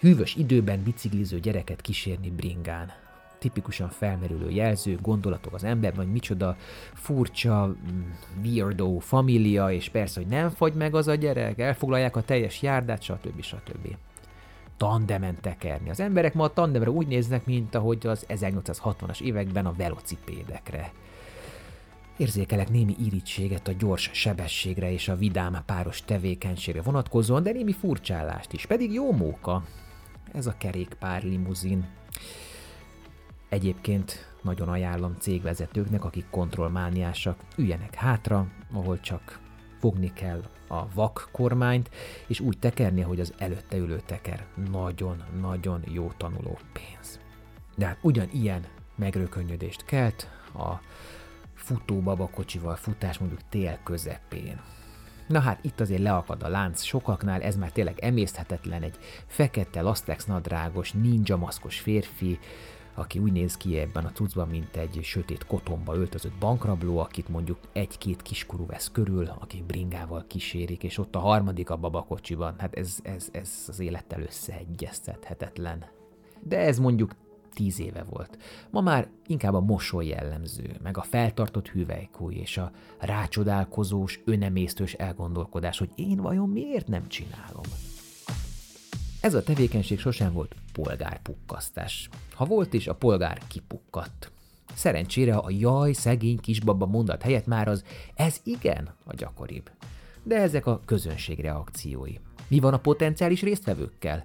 hűvös 0.00 0.34
időben 0.34 0.82
bicikliző 0.82 1.40
gyereket 1.40 1.80
kísérni 1.80 2.30
bringán 2.30 2.92
tipikusan 3.38 3.88
felmerülő 3.88 4.50
jelző, 4.50 4.98
gondolatok 5.02 5.54
az 5.54 5.64
ember, 5.64 5.94
vagy 5.94 6.10
micsoda 6.10 6.56
furcsa, 6.94 7.66
mm, 7.66 8.10
weirdo 8.44 8.98
família, 8.98 9.72
és 9.72 9.88
persze, 9.88 10.20
hogy 10.20 10.28
nem 10.28 10.50
fagy 10.50 10.74
meg 10.74 10.94
az 10.94 11.08
a 11.08 11.14
gyerek, 11.14 11.58
elfoglalják 11.58 12.16
a 12.16 12.22
teljes 12.22 12.62
járdát, 12.62 13.02
stb. 13.02 13.42
stb. 13.42 13.96
Tandemen 14.76 15.36
tekerni. 15.40 15.90
Az 15.90 16.00
emberek 16.00 16.34
ma 16.34 16.44
a 16.44 16.52
tandemre 16.52 16.90
úgy 16.90 17.06
néznek, 17.06 17.46
mint 17.46 17.74
ahogy 17.74 18.06
az 18.06 18.26
1860-as 18.28 19.20
években 19.20 19.66
a 19.66 19.74
velocipédekre. 19.76 20.92
Érzékelek 22.18 22.70
némi 22.70 22.94
irítséget 22.98 23.68
a 23.68 23.72
gyors 23.78 24.10
sebességre 24.12 24.92
és 24.92 25.08
a 25.08 25.16
vidám 25.16 25.62
páros 25.66 26.02
tevékenységre 26.04 26.82
vonatkozóan, 26.82 27.42
de 27.42 27.52
némi 27.52 27.72
furcsálást 27.72 28.52
is, 28.52 28.66
pedig 28.66 28.92
jó 28.92 29.12
móka. 29.12 29.64
Ez 30.32 30.46
a 30.46 30.54
kerékpár 30.58 31.22
limuzin. 31.22 31.86
Egyébként 33.48 34.32
nagyon 34.42 34.68
ajánlom 34.68 35.16
cégvezetőknek, 35.18 36.04
akik 36.04 36.30
kontrollmániásak, 36.30 37.38
üljenek 37.56 37.94
hátra, 37.94 38.46
ahol 38.72 39.00
csak 39.00 39.40
fogni 39.78 40.12
kell 40.12 40.42
a 40.68 40.88
vak 40.94 41.28
kormányt, 41.32 41.90
és 42.26 42.40
úgy 42.40 42.58
tekerni, 42.58 43.00
hogy 43.00 43.20
az 43.20 43.34
előtte 43.38 43.76
ülő 43.76 44.02
teker. 44.06 44.46
Nagyon-nagyon 44.70 45.82
jó 45.86 46.12
tanuló 46.16 46.58
pénz. 46.72 47.20
De 47.76 47.86
hát 47.86 47.98
ugyanilyen 48.02 48.64
megrökönyödést 48.94 49.84
kelt 49.84 50.28
a 50.54 50.80
futó 51.54 52.00
babakocsival 52.00 52.76
futás 52.76 53.18
mondjuk 53.18 53.40
tél 53.48 53.78
közepén. 53.84 54.60
Na 55.26 55.40
hát 55.40 55.64
itt 55.64 55.80
azért 55.80 56.02
leakad 56.02 56.42
a 56.42 56.48
lánc 56.48 56.82
sokaknál, 56.82 57.42
ez 57.42 57.56
már 57.56 57.70
tényleg 57.70 57.98
emészthetetlen, 57.98 58.82
egy 58.82 58.98
fekete 59.26 59.80
lastex 59.80 60.24
nadrágos, 60.24 60.92
ninja 60.92 61.36
maszkos 61.36 61.80
férfi, 61.80 62.38
aki 62.98 63.18
úgy 63.18 63.32
néz 63.32 63.56
ki 63.56 63.78
ebben 63.78 64.04
a 64.04 64.12
tucban, 64.12 64.48
mint 64.48 64.76
egy 64.76 64.98
sötét 65.02 65.46
kotomba 65.46 65.94
öltözött 65.94 66.38
bankrabló, 66.38 66.98
akit 66.98 67.28
mondjuk 67.28 67.58
egy-két 67.72 68.22
kiskorú 68.22 68.66
vesz 68.66 68.90
körül, 68.92 69.26
aki 69.38 69.62
bringával 69.66 70.24
kísérik, 70.26 70.82
és 70.82 70.98
ott 70.98 71.14
a 71.14 71.18
harmadik 71.18 71.70
a 71.70 71.76
babakocsiban. 71.76 72.54
Hát 72.58 72.74
ez, 72.74 72.98
ez, 73.02 73.28
ez 73.32 73.64
az 73.68 73.80
élettel 73.80 74.22
összeegyeztethetetlen. 74.22 75.84
De 76.42 76.58
ez 76.58 76.78
mondjuk 76.78 77.12
tíz 77.52 77.80
éve 77.80 78.04
volt. 78.10 78.38
Ma 78.70 78.80
már 78.80 79.08
inkább 79.26 79.54
a 79.54 79.60
mosoly 79.60 80.06
jellemző, 80.06 80.76
meg 80.82 80.96
a 80.96 81.02
feltartott 81.02 81.68
hüvelykúj 81.68 82.34
és 82.34 82.56
a 82.56 82.70
rácsodálkozós, 82.98 84.20
önemésztős 84.24 84.92
elgondolkodás, 84.92 85.78
hogy 85.78 85.90
én 85.94 86.16
vajon 86.16 86.48
miért 86.48 86.88
nem 86.88 87.08
csinálom. 87.08 87.64
Ez 89.28 89.34
a 89.34 89.42
tevékenység 89.42 89.98
sosem 89.98 90.32
volt 90.32 90.54
polgárpukkasztás. 90.72 92.08
Ha 92.34 92.44
volt 92.44 92.72
is, 92.72 92.86
a 92.86 92.94
polgár 92.94 93.40
kipukkadt. 93.46 94.30
Szerencsére 94.74 95.36
a 95.36 95.50
jaj, 95.50 95.92
szegény 95.92 96.40
kisbaba 96.40 96.86
mondat 96.86 97.22
helyett 97.22 97.46
már 97.46 97.68
az 97.68 97.84
ez 98.14 98.40
igen 98.44 98.94
a 99.04 99.14
gyakoribb. 99.14 99.70
De 100.22 100.36
ezek 100.36 100.66
a 100.66 100.80
közönség 100.84 101.38
reakciói. 101.38 102.14
Mi 102.48 102.58
van 102.58 102.74
a 102.74 102.78
potenciális 102.78 103.42
résztvevőkkel? 103.42 104.24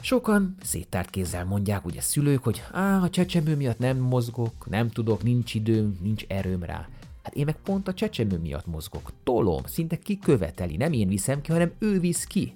Sokan 0.00 0.54
széttárt 0.62 1.10
kézzel 1.10 1.44
mondják, 1.44 1.84
ugye 1.84 2.00
szülők, 2.00 2.44
hogy 2.44 2.62
á, 2.72 3.02
a 3.02 3.10
csecsemő 3.10 3.56
miatt 3.56 3.78
nem 3.78 3.98
mozgok, 3.98 4.68
nem 4.68 4.88
tudok, 4.88 5.22
nincs 5.22 5.54
időm, 5.54 5.98
nincs 6.02 6.24
erőm 6.28 6.62
rá. 6.62 6.88
Hát 7.22 7.34
én 7.34 7.44
meg 7.44 7.56
pont 7.56 7.88
a 7.88 7.94
csecsemő 7.94 8.38
miatt 8.38 8.66
mozgok. 8.66 9.12
Tolom, 9.24 9.62
szinte 9.66 9.96
ki 9.96 10.18
követeli, 10.18 10.76
nem 10.76 10.92
én 10.92 11.08
viszem 11.08 11.40
ki, 11.40 11.52
hanem 11.52 11.72
ő 11.78 12.00
visz 12.00 12.24
ki. 12.24 12.54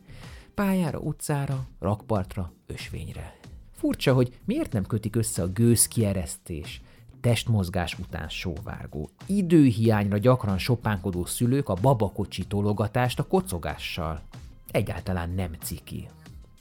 Pályára, 0.54 0.99
utcára, 0.99 1.66
rakpartra, 1.78 2.52
ösvényre. 2.66 3.37
Furcsa, 3.73 4.14
hogy 4.14 4.38
miért 4.44 4.73
nem 4.73 4.84
kötik 4.87 5.16
össze 5.16 5.42
a 5.42 5.49
gőzkieresztés, 5.49 6.80
testmozgás 7.20 7.99
után 7.99 8.28
sóvárgó, 8.28 9.11
időhiányra 9.26 10.18
gyakran 10.18 10.58
sopánkodó 10.58 11.25
szülők 11.25 11.68
a 11.68 11.75
babakocsi 11.75 12.46
tologatást 12.46 13.18
a 13.18 13.26
kocogással. 13.26 14.23
Egyáltalán 14.70 15.30
nem 15.30 15.52
ciki. 15.62 16.08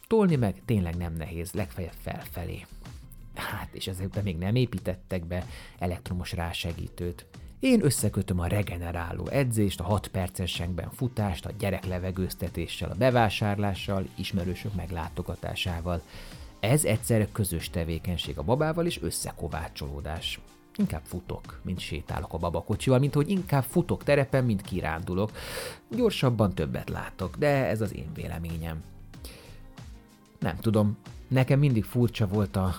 Tolni 0.08 0.36
meg 0.36 0.62
tényleg 0.66 0.98
nem 0.98 1.14
nehéz, 1.14 1.52
legfeljebb 1.52 1.96
felfelé. 2.02 2.66
Hát, 3.36 3.74
és 3.74 3.88
ezekben 3.88 4.24
még 4.24 4.38
nem 4.38 4.56
építettek 4.56 5.26
be 5.26 5.46
elektromos 5.80 6.32
rásegítőt. 6.32 7.26
Én 7.64 7.86
összekötöm 7.86 8.40
a 8.40 8.48
regeneráló 8.48 9.28
edzést, 9.28 9.80
a 9.80 9.84
6 9.84 10.08
percesekben 10.08 10.90
futást, 10.92 11.46
a 11.46 11.52
gyerek 11.60 11.86
levegőztetéssel, 11.86 12.90
a 12.90 12.96
bevásárlással, 12.96 14.08
ismerősök 14.16 14.74
meglátogatásával. 14.76 16.02
Ez 16.60 16.86
egyszerre 16.86 17.28
közös 17.32 17.70
tevékenység 17.70 18.38
a 18.38 18.44
babával 18.44 18.86
és 18.86 19.02
összekovácsolódás. 19.02 20.40
Inkább 20.76 21.02
futok, 21.06 21.60
mint 21.62 21.80
sétálok 21.80 22.34
a 22.34 22.38
babakocsival, 22.38 23.00
mint 23.00 23.14
hogy 23.14 23.30
inkább 23.30 23.64
futok 23.64 24.04
terepen, 24.04 24.46
mint 24.46 24.62
kirándulok. 24.62 25.32
Gyorsabban 25.90 26.54
többet 26.54 26.90
látok, 26.90 27.36
de 27.36 27.48
ez 27.48 27.82
az 27.82 27.96
én 27.96 28.10
véleményem. 28.14 28.84
Nem 30.40 30.58
tudom, 30.60 30.98
nekem 31.28 31.60
mindig 31.60 31.84
furcsa 31.84 32.28
volt 32.28 32.56
a 32.56 32.76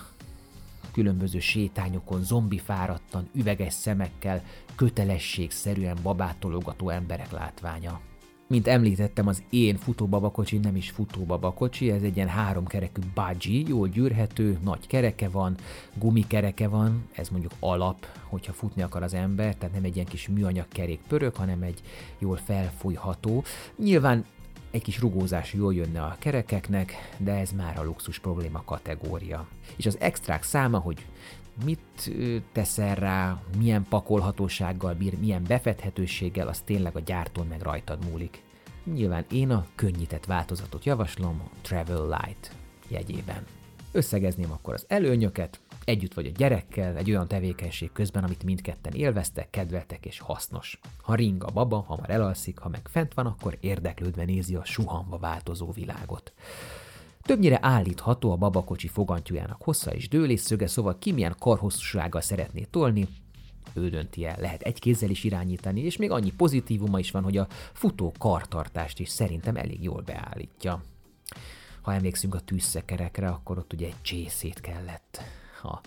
különböző 0.95 1.39
sétányokon 1.39 2.23
zombi 2.23 2.57
fáradtan, 2.57 3.29
üveges 3.33 3.73
szemekkel, 3.73 4.43
kötelességszerűen 4.75 5.97
babátologató 6.03 6.89
emberek 6.89 7.31
látványa. 7.31 7.99
Mint 8.47 8.67
említettem, 8.67 9.27
az 9.27 9.43
én 9.49 9.77
futóbabakocsi 9.77 10.57
nem 10.57 10.75
is 10.75 10.89
futóbabakocsi, 10.89 11.91
ez 11.91 12.01
egy 12.01 12.15
ilyen 12.15 12.27
háromkerekű 12.27 13.01
budgie, 13.13 13.63
jól 13.67 13.87
gyűrhető, 13.87 14.57
nagy 14.63 14.87
kereke 14.87 15.29
van, 15.29 15.55
gumikereke 15.93 16.67
van, 16.67 17.07
ez 17.11 17.29
mondjuk 17.29 17.53
alap, 17.59 18.05
hogyha 18.23 18.53
futni 18.53 18.81
akar 18.81 19.03
az 19.03 19.13
ember, 19.13 19.55
tehát 19.55 19.75
nem 19.75 19.83
egy 19.83 19.95
ilyen 19.95 20.07
kis 20.07 20.27
műanyag 20.27 20.67
kerék 20.67 20.99
pörög, 21.07 21.35
hanem 21.35 21.61
egy 21.61 21.81
jól 22.19 22.37
felfújható. 22.37 23.43
Nyilván 23.77 24.25
egy 24.75 24.81
kis 24.81 24.99
rugózás 24.99 25.53
jól 25.53 25.73
jönne 25.73 26.01
a 26.01 26.15
kerekeknek, 26.19 26.93
de 27.17 27.33
ez 27.33 27.51
már 27.51 27.79
a 27.79 27.83
luxus 27.83 28.19
probléma 28.19 28.63
kategória. 28.65 29.47
És 29.75 29.85
az 29.85 29.99
extrák 29.99 30.43
száma, 30.43 30.79
hogy 30.79 31.05
mit 31.65 32.11
teszel 32.51 32.95
rá, 32.95 33.41
milyen 33.57 33.85
pakolhatósággal 33.89 34.93
bír, 34.93 35.19
milyen 35.19 35.43
befedhetőséggel, 35.47 36.47
az 36.47 36.59
tényleg 36.59 36.95
a 36.95 36.99
gyártón 36.99 37.47
meg 37.47 37.61
rajtad 37.61 38.09
múlik. 38.09 38.43
Nyilván 38.83 39.25
én 39.31 39.51
a 39.51 39.65
könnyített 39.75 40.25
változatot 40.25 40.85
javaslom, 40.85 41.49
Travel 41.61 42.03
Light 42.03 42.51
jegyében. 42.87 43.45
Összegezném 43.91 44.51
akkor 44.51 44.73
az 44.73 44.85
előnyöket, 44.87 45.59
együtt 45.85 46.13
vagy 46.13 46.25
a 46.25 46.37
gyerekkel, 46.37 46.95
egy 46.95 47.09
olyan 47.09 47.27
tevékenység 47.27 47.91
közben, 47.91 48.23
amit 48.23 48.43
mindketten 48.43 48.93
élveztek, 48.93 49.49
kedveltek 49.49 50.05
és 50.05 50.19
hasznos. 50.19 50.79
Ha 51.01 51.15
ring 51.15 51.43
a 51.43 51.51
baba, 51.51 51.83
hamar 51.87 52.09
elalszik, 52.09 52.57
ha 52.57 52.69
meg 52.69 52.87
fent 52.91 53.13
van, 53.13 53.25
akkor 53.25 53.57
érdeklődve 53.59 54.25
nézi 54.25 54.55
a 54.55 54.65
suhanva 54.65 55.17
változó 55.17 55.71
világot. 55.71 56.33
Többnyire 57.21 57.59
állítható 57.61 58.31
a 58.31 58.35
babakocsi 58.35 58.87
fogantyújának 58.87 59.61
hossza 59.61 59.93
és 59.93 60.07
dőlésszöge, 60.07 60.67
szóval 60.67 60.97
ki 60.99 61.11
milyen 61.11 61.35
karhosszúsággal 61.39 62.21
szeretné 62.21 62.63
tolni, 62.63 63.07
ő 63.73 63.89
dönti 63.89 64.25
el. 64.25 64.35
Lehet 64.39 64.61
egy 64.61 64.79
kézzel 64.79 65.09
is 65.09 65.23
irányítani, 65.23 65.81
és 65.81 65.97
még 65.97 66.11
annyi 66.11 66.31
pozitívuma 66.31 66.99
is 66.99 67.11
van, 67.11 67.23
hogy 67.23 67.37
a 67.37 67.47
futó 67.73 68.13
kartartást 68.17 68.99
is 68.99 69.09
szerintem 69.09 69.55
elég 69.55 69.83
jól 69.83 70.01
beállítja. 70.01 70.83
Ha 71.81 71.93
emlékszünk 71.93 72.35
a 72.35 72.39
tűzszekerekre, 72.39 73.27
akkor 73.27 73.57
ott 73.57 73.73
ugye 73.73 73.85
egy 73.85 74.01
csészét 74.01 74.61
kellett 74.61 75.21
a 75.65 75.81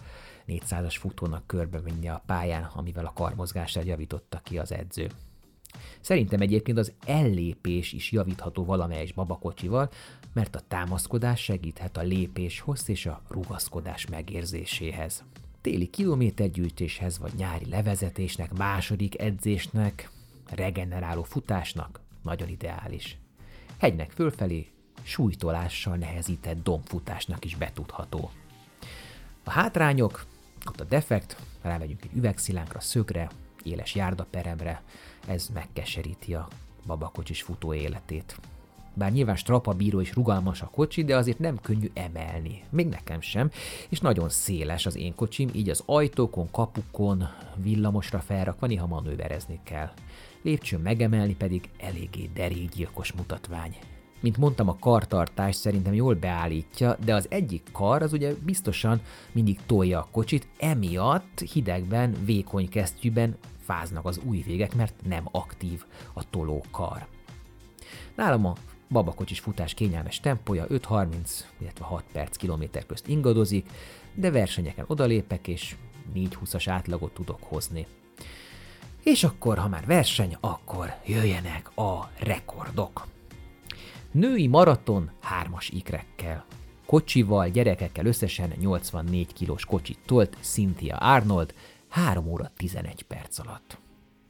400-as 0.49 0.95
futónak 0.99 1.47
körbe 1.47 1.81
menni 1.81 2.09
a 2.09 2.23
pályán, 2.27 2.71
amivel 2.75 3.07
a 3.07 3.13
karmozgását 3.13 3.85
javította 3.85 4.39
ki 4.39 4.59
az 4.59 4.73
edző. 4.73 5.11
Szerintem 6.01 6.41
egyébként 6.41 6.79
az 6.79 6.93
ellépés 7.07 7.93
is 7.93 8.13
javítható 8.13 8.65
valamelyes 8.65 9.13
babakocsival, 9.13 9.91
mert 10.33 10.57
a 10.57 10.63
támaszkodás 10.69 11.43
segíthet 11.43 11.97
a 11.97 12.03
lépéshoz 12.03 12.89
és 12.89 13.07
a 13.07 13.23
rugaszkodás 13.29 14.07
megérzéséhez. 14.07 15.25
Téli 15.61 15.87
kilométergyűjtéshez 15.87 17.19
vagy 17.19 17.33
nyári 17.37 17.69
levezetésnek, 17.69 18.53
második 18.53 19.21
edzésnek, 19.21 20.11
regeneráló 20.51 21.23
futásnak 21.23 22.01
nagyon 22.23 22.49
ideális. 22.49 23.19
Hegynek 23.79 24.11
fölfelé 24.11 24.69
súlytolással 25.03 25.97
nehezített 25.97 26.63
dombfutásnak 26.63 27.45
is 27.45 27.57
betudható. 27.57 28.31
A 29.49 29.51
hátrányok, 29.51 30.25
ott 30.67 30.81
a 30.81 30.85
defekt, 30.85 31.37
rámegyünk 31.63 32.05
egy 32.05 32.17
üvegszilánkra, 32.17 32.81
szögre, 32.81 33.31
éles 33.63 33.95
járdaperemre, 33.95 34.83
ez 35.27 35.49
megkeseríti 35.55 36.35
a 36.35 36.49
babakocsis 36.87 37.43
futó 37.43 37.75
életét. 37.75 38.41
Bár 38.95 39.13
nyilván 39.13 39.37
strapabíró 39.37 40.01
és 40.01 40.15
rugalmas 40.15 40.63
a 40.63 40.71
kocsi, 40.71 41.05
de 41.05 41.17
azért 41.17 41.39
nem 41.39 41.61
könnyű 41.61 41.91
emelni. 41.95 42.65
Még 42.71 42.89
nekem 42.89 43.21
sem. 43.21 43.51
És 43.89 44.01
nagyon 44.01 44.29
széles 44.29 44.87
az 44.87 44.97
én 44.97 45.15
kocsim, 45.15 45.51
így 45.53 45.69
az 45.69 45.83
ajtókon, 45.87 46.51
kapukon, 46.51 47.29
villamosra 47.57 48.19
felrakva 48.19 48.67
néha 48.67 48.87
manőverezni 48.87 49.61
kell. 49.63 49.91
Lépcsőn 50.43 50.81
megemelni 50.81 51.35
pedig 51.35 51.69
eléggé 51.79 52.31
derékgyilkos 52.35 53.13
mutatvány. 53.13 53.77
Mint 54.21 54.37
mondtam, 54.37 54.69
a 54.69 54.77
kartartás 54.79 55.57
szerintem 55.57 55.95
jól 55.95 56.15
beállítja, 56.15 56.97
de 57.05 57.15
az 57.15 57.27
egyik 57.31 57.63
kar 57.73 58.03
az 58.03 58.13
ugye 58.13 58.35
biztosan 58.45 59.01
mindig 59.33 59.59
tolja 59.67 59.99
a 59.99 60.09
kocsit, 60.11 60.49
emiatt 60.59 61.41
hidegben, 61.53 62.17
vékony 62.25 62.69
kesztyűben 62.69 63.37
fáznak 63.61 64.07
az 64.07 64.21
új 64.25 64.43
végek, 64.43 64.75
mert 64.75 64.95
nem 65.07 65.29
aktív 65.31 65.85
a 66.13 66.31
tolókar. 66.31 67.07
Nálam 68.15 68.47
a 68.47 68.55
babakocsis 68.89 69.41
futás 69.41 69.75
kényelmes 69.75 70.21
tempója 70.21 70.67
5-30, 70.67 71.07
illetve 71.59 71.85
6 71.85 72.05
perc 72.13 72.37
kilométer 72.37 72.87
közt 72.87 73.09
ingadozik, 73.09 73.67
de 74.15 74.31
versenyeken 74.31 74.85
odalépek 74.89 75.49
és 75.49 75.77
4-20-as 76.15 76.65
átlagot 76.67 77.15
tudok 77.15 77.43
hozni. 77.43 77.87
És 79.03 79.25
akkor, 79.25 79.59
ha 79.59 79.69
már 79.69 79.87
verseny, 79.87 80.37
akkor 80.41 80.95
jöjjenek 81.07 81.77
a 81.77 82.11
rekordok. 82.19 83.07
Női 84.13 84.47
maraton 84.47 85.11
hármas 85.21 85.69
ikrekkel. 85.69 86.45
Kocsival, 86.87 87.49
gyerekekkel 87.49 88.07
összesen 88.07 88.53
84 88.61 89.33
kilós 89.33 89.65
kocsit 89.65 89.99
tolt 90.07 90.37
Cynthia 90.41 90.97
Arnold 90.97 91.55
3 91.89 92.27
óra 92.27 92.51
11 92.57 93.03
perc 93.03 93.39
alatt. 93.39 93.79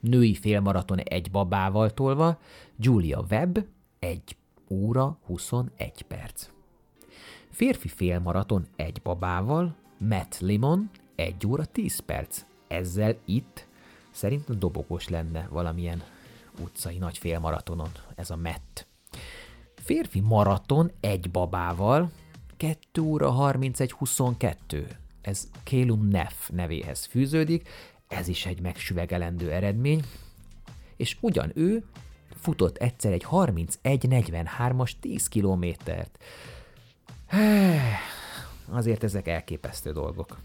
Női 0.00 0.34
félmaraton 0.34 0.98
egy 0.98 1.30
babával 1.30 1.90
tolva, 1.90 2.38
Julia 2.78 3.24
Webb 3.30 3.66
1 3.98 4.36
óra 4.68 5.18
21 5.26 6.02
perc. 6.02 6.48
Férfi 7.50 7.88
félmaraton 7.88 8.66
egy 8.76 9.02
babával, 9.02 9.74
Matt 9.98 10.38
Limon 10.38 10.90
1 11.14 11.46
óra 11.46 11.64
10 11.64 11.98
perc. 11.98 12.44
Ezzel 12.68 13.16
itt 13.24 13.66
szerintem 14.10 14.58
dobogós 14.58 15.08
lenne 15.08 15.48
valamilyen 15.50 16.02
utcai 16.62 16.98
nagy 16.98 17.18
félmaratonon 17.18 17.90
ez 18.14 18.30
a 18.30 18.36
Matt. 18.36 18.87
Férfi 19.88 20.20
maraton 20.20 20.90
egy 21.00 21.30
babával 21.30 22.10
2 22.56 23.00
óra 23.02 23.34
31-22. 23.38 24.54
Ez 25.20 25.48
Kélum 25.62 26.08
Neff 26.08 26.48
nevéhez 26.48 27.04
fűződik, 27.04 27.68
ez 28.08 28.28
is 28.28 28.46
egy 28.46 28.60
megsüvegelendő 28.60 29.52
eredmény, 29.52 30.04
és 30.96 31.16
ugyan 31.20 31.52
ő 31.54 31.84
futott 32.40 32.76
egyszer 32.76 33.12
egy 33.12 33.26
31-43-as 33.30 34.92
10 35.00 35.28
kilométert. 35.28 36.18
Azért 38.70 39.04
ezek 39.04 39.28
elképesztő 39.28 39.92
dolgok. 39.92 40.38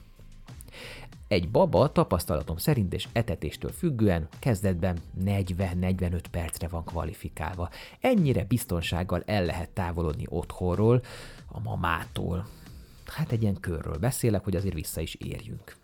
Egy 1.34 1.50
baba 1.50 1.91
tapasztalatom 1.91 2.58
szerint 2.58 2.93
és 2.93 3.08
etetéstől 3.12 3.72
függően 3.72 4.28
kezdetben 4.39 4.98
40-45 5.26 6.22
percre 6.32 6.67
van 6.67 6.84
kvalifikálva. 6.84 7.69
Ennyire 8.00 8.43
biztonsággal 8.43 9.24
el 9.26 9.46
lehet 9.46 9.69
távolodni 9.69 10.26
otthonról, 10.30 11.02
a 11.48 11.60
mamától. 11.60 12.48
Hát 13.06 13.32
egy 13.32 13.41
ilyen 13.41 13.60
körről 13.60 13.98
beszélek, 13.98 14.43
hogy 14.43 14.56
azért 14.56 14.74
vissza 14.74 15.02
is 15.02 15.15
érjünk. 15.15 15.76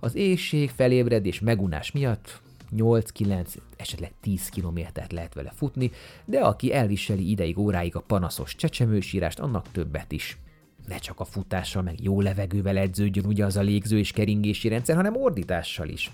Az 0.00 0.14
éjség, 0.14 0.70
felébredés, 0.70 1.40
megunás 1.40 1.92
miatt 1.92 2.40
8-9, 2.76 3.56
esetleg 3.76 4.12
10 4.20 4.48
kilométert 4.48 5.12
lehet 5.12 5.34
vele 5.34 5.52
futni, 5.56 5.90
de 6.24 6.38
aki 6.40 6.72
elviseli 6.72 7.30
ideig 7.30 7.58
óráig 7.58 7.96
a 7.96 8.00
panaszos 8.00 8.54
csecsemősírást, 8.54 9.38
annak 9.38 9.70
többet 9.72 10.12
is. 10.12 10.38
Ne 10.86 10.98
csak 10.98 11.20
a 11.20 11.24
futással, 11.24 11.82
meg 11.82 12.02
jó 12.02 12.20
levegővel 12.20 12.76
edződjön 12.76 13.26
ugye 13.26 13.44
az 13.44 13.56
a 13.56 13.60
légző 13.60 13.98
és 13.98 14.12
keringési 14.12 14.68
rendszer, 14.68 14.96
hanem 14.96 15.16
ordítással 15.16 15.88
is. 15.88 16.10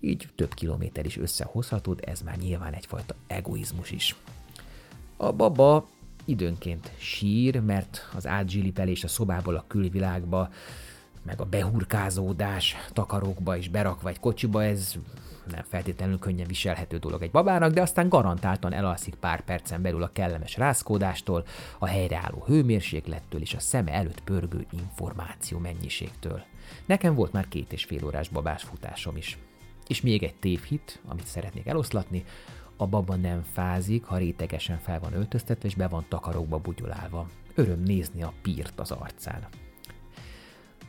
Így 0.00 0.28
több 0.34 0.54
kilométer 0.54 1.06
is 1.06 1.18
összehozható, 1.18 1.94
de 1.94 2.02
ez 2.02 2.20
már 2.20 2.36
nyilván 2.36 2.72
egyfajta 2.72 3.14
egoizmus 3.26 3.90
is. 3.90 4.14
A 5.16 5.32
baba 5.32 5.88
időnként 6.24 6.92
sír, 6.98 7.60
mert 7.60 8.08
az 8.14 8.26
átζsilipelés 8.26 9.04
a 9.04 9.08
szobából 9.08 9.54
a 9.54 9.64
külvilágba, 9.66 10.50
meg 11.24 11.40
a 11.40 11.44
behurkázódás 11.44 12.76
takarókba 12.92 13.56
és 13.56 13.68
berakva 13.68 14.08
egy 14.08 14.20
kocsiba, 14.20 14.64
ez 14.64 14.94
nem 15.50 15.62
feltétlenül 15.68 16.18
könnyen 16.18 16.46
viselhető 16.46 16.98
dolog 16.98 17.22
egy 17.22 17.30
babának, 17.30 17.72
de 17.72 17.80
aztán 17.80 18.08
garantáltan 18.08 18.72
elalszik 18.72 19.14
pár 19.14 19.40
percen 19.40 19.82
belül 19.82 20.02
a 20.02 20.12
kellemes 20.12 20.56
rázkódástól, 20.56 21.44
a 21.78 21.86
helyreálló 21.86 22.44
hőmérséklettől 22.46 23.40
és 23.40 23.54
a 23.54 23.60
szeme 23.60 23.92
előtt 23.92 24.20
pörgő 24.20 24.66
információ 24.70 25.58
mennyiségtől. 25.58 26.42
Nekem 26.86 27.14
volt 27.14 27.32
már 27.32 27.48
két 27.48 27.72
és 27.72 27.84
fél 27.84 28.04
órás 28.04 28.28
babás 28.28 28.62
futásom 28.62 29.16
is. 29.16 29.38
És 29.86 30.00
még 30.00 30.22
egy 30.22 30.34
tévhit, 30.34 31.00
amit 31.06 31.26
szeretnék 31.26 31.66
eloszlatni, 31.66 32.24
a 32.76 32.86
baba 32.86 33.16
nem 33.16 33.44
fázik, 33.52 34.04
ha 34.04 34.16
rétegesen 34.16 34.78
fel 34.78 35.00
van 35.00 35.14
öltöztetve 35.14 35.68
és 35.68 35.74
be 35.74 35.88
van 35.88 36.04
takarókba 36.08 36.58
bugyolálva. 36.58 37.28
Öröm 37.54 37.82
nézni 37.82 38.22
a 38.22 38.32
pírt 38.42 38.80
az 38.80 38.90
arcán. 38.90 39.46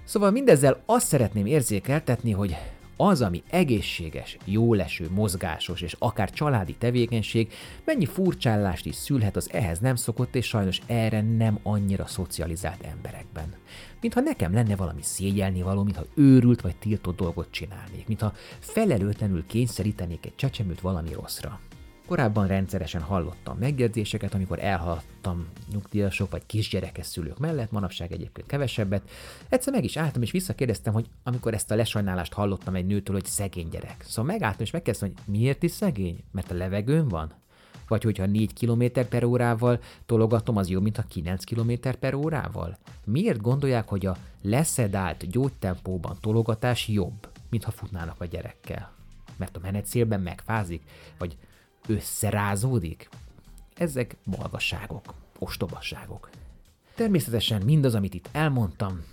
Szóval 0.05 0.31
mindezzel 0.31 0.81
azt 0.85 1.07
szeretném 1.07 1.45
érzékeltetni, 1.45 2.31
hogy 2.31 2.55
az, 2.97 3.21
ami 3.21 3.43
egészséges, 3.49 4.37
jóleső, 4.45 5.09
mozgásos 5.11 5.81
és 5.81 5.95
akár 5.99 6.31
családi 6.31 6.73
tevékenység, 6.73 7.53
mennyi 7.85 8.05
furcsállást 8.05 8.85
is 8.85 8.95
szülhet 8.95 9.35
az 9.35 9.49
ehhez 9.51 9.79
nem 9.79 9.95
szokott 9.95 10.35
és 10.35 10.45
sajnos 10.45 10.81
erre 10.85 11.21
nem 11.21 11.59
annyira 11.63 12.05
szocializált 12.05 12.83
emberekben. 12.83 13.53
Mintha 14.01 14.19
nekem 14.19 14.53
lenne 14.53 14.75
valami 14.75 15.01
szégyelni 15.01 15.61
való, 15.61 15.83
mintha 15.83 16.05
őrült 16.15 16.61
vagy 16.61 16.75
tiltott 16.75 17.17
dolgot 17.17 17.47
csinálnék, 17.51 18.07
mintha 18.07 18.33
felelőtlenül 18.59 19.45
kényszerítenék 19.47 20.25
egy 20.25 20.35
csecsemőt 20.35 20.81
valami 20.81 21.13
rosszra. 21.13 21.59
Korábban 22.05 22.47
rendszeresen 22.47 23.01
hallottam 23.01 23.57
megjegyzéseket, 23.57 24.33
amikor 24.33 24.59
elhaladtam 24.59 25.47
nyugdíjasok 25.71 26.31
vagy 26.31 26.45
kisgyerekes 26.45 27.05
szülők 27.05 27.37
mellett, 27.37 27.71
manapság 27.71 28.11
egyébként 28.11 28.47
kevesebbet. 28.47 29.09
Egyszer 29.49 29.73
meg 29.73 29.83
is 29.83 29.97
álltam 29.97 30.21
és 30.21 30.31
visszakérdeztem, 30.31 30.93
hogy 30.93 31.09
amikor 31.23 31.53
ezt 31.53 31.71
a 31.71 31.75
lesajnálást 31.75 32.33
hallottam 32.33 32.75
egy 32.75 32.85
nőtől, 32.85 33.15
hogy 33.15 33.25
szegény 33.25 33.69
gyerek. 33.69 34.03
Szóval 34.07 34.33
megálltam 34.33 34.61
és 34.61 34.71
megkezdtem, 34.71 35.11
hogy 35.13 35.33
miért 35.33 35.63
is 35.63 35.71
szegény? 35.71 36.23
Mert 36.31 36.51
a 36.51 36.55
levegőn 36.55 37.07
van? 37.07 37.33
Vagy 37.87 38.03
hogyha 38.03 38.25
4 38.25 38.53
km 38.53 38.83
per 39.09 39.23
órával 39.23 39.79
tologatom, 40.05 40.57
az 40.57 40.69
jobb, 40.69 40.83
mint 40.83 40.97
a 40.97 41.05
9 41.07 41.43
km 41.43 41.71
per 41.99 42.13
órával? 42.13 42.77
Miért 43.05 43.41
gondolják, 43.41 43.87
hogy 43.87 44.05
a 44.05 44.17
leszedált 44.41 45.29
gyógytempóban 45.29 46.17
tologatás 46.21 46.87
jobb, 46.87 47.29
mint 47.49 47.63
ha 47.63 47.71
futnának 47.71 48.21
a 48.21 48.25
gyerekkel? 48.25 48.91
Mert 49.37 49.55
a 49.57 49.59
menetszélben 49.63 50.21
megfázik? 50.21 50.81
Vagy 51.17 51.37
összerázódik? 51.87 53.09
Ezek 53.75 54.15
balgasságok, 54.25 55.13
ostobasságok. 55.39 56.29
Természetesen 56.95 57.61
mindaz, 57.61 57.95
amit 57.95 58.13
itt 58.13 58.29
elmondtam, 58.31 59.03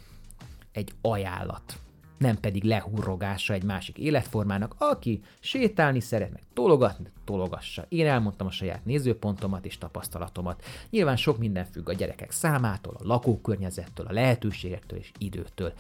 egy 0.72 0.92
ajánlat, 1.00 1.78
nem 2.18 2.40
pedig 2.40 2.64
lehurrogása 2.64 3.54
egy 3.54 3.62
másik 3.62 3.98
életformának, 3.98 4.74
aki 4.78 5.20
sétálni 5.40 6.00
szeret, 6.00 6.32
meg 6.32 6.42
tologatni, 6.54 7.06
tologassa. 7.24 7.87
Én 7.88 8.06
elmondtam 8.06 8.46
a 8.46 8.50
saját 8.50 8.85
nézőpontomat 8.85 9.64
és 9.66 9.78
tapasztalatomat. 9.78 10.64
Nyilván 10.90 11.16
sok 11.16 11.38
minden 11.38 11.64
függ 11.64 11.88
a 11.88 11.92
gyerekek 11.92 12.30
számától, 12.30 12.94
a 12.98 13.06
lakókörnyezettől, 13.06 14.06
a 14.06 14.12
lehetőségektől 14.12 14.98
és 14.98 15.12
időtől. 15.18 15.72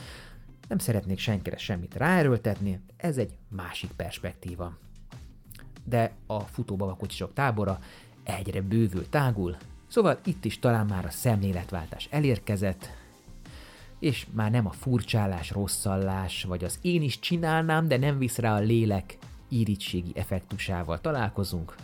Nem 0.68 0.78
szeretnék 0.78 1.18
senkire 1.18 1.56
semmit 1.56 1.94
ráerőltetni, 1.94 2.80
ez 2.96 3.16
egy 3.16 3.32
másik 3.48 3.90
perspektíva 3.96 4.78
de 5.84 6.12
a 6.26 6.40
futóbabakocsisok 6.40 7.32
tábora 7.32 7.78
egyre 8.24 8.62
bővül, 8.62 9.08
tágul, 9.08 9.56
szóval 9.88 10.18
itt 10.24 10.44
is 10.44 10.58
talán 10.58 10.86
már 10.86 11.04
a 11.04 11.10
szemléletváltás 11.10 12.08
elérkezett, 12.10 12.90
és 13.98 14.26
már 14.32 14.50
nem 14.50 14.66
a 14.66 14.72
furcsálás, 14.72 15.50
rosszallás, 15.50 16.44
vagy 16.44 16.64
az 16.64 16.78
én 16.82 17.02
is 17.02 17.18
csinálnám, 17.18 17.88
de 17.88 17.96
nem 17.96 18.18
visz 18.18 18.38
rá 18.38 18.54
a 18.54 18.58
lélek 18.58 19.18
írítségi 19.48 20.12
effektusával 20.14 21.00
találkozunk, 21.00 21.74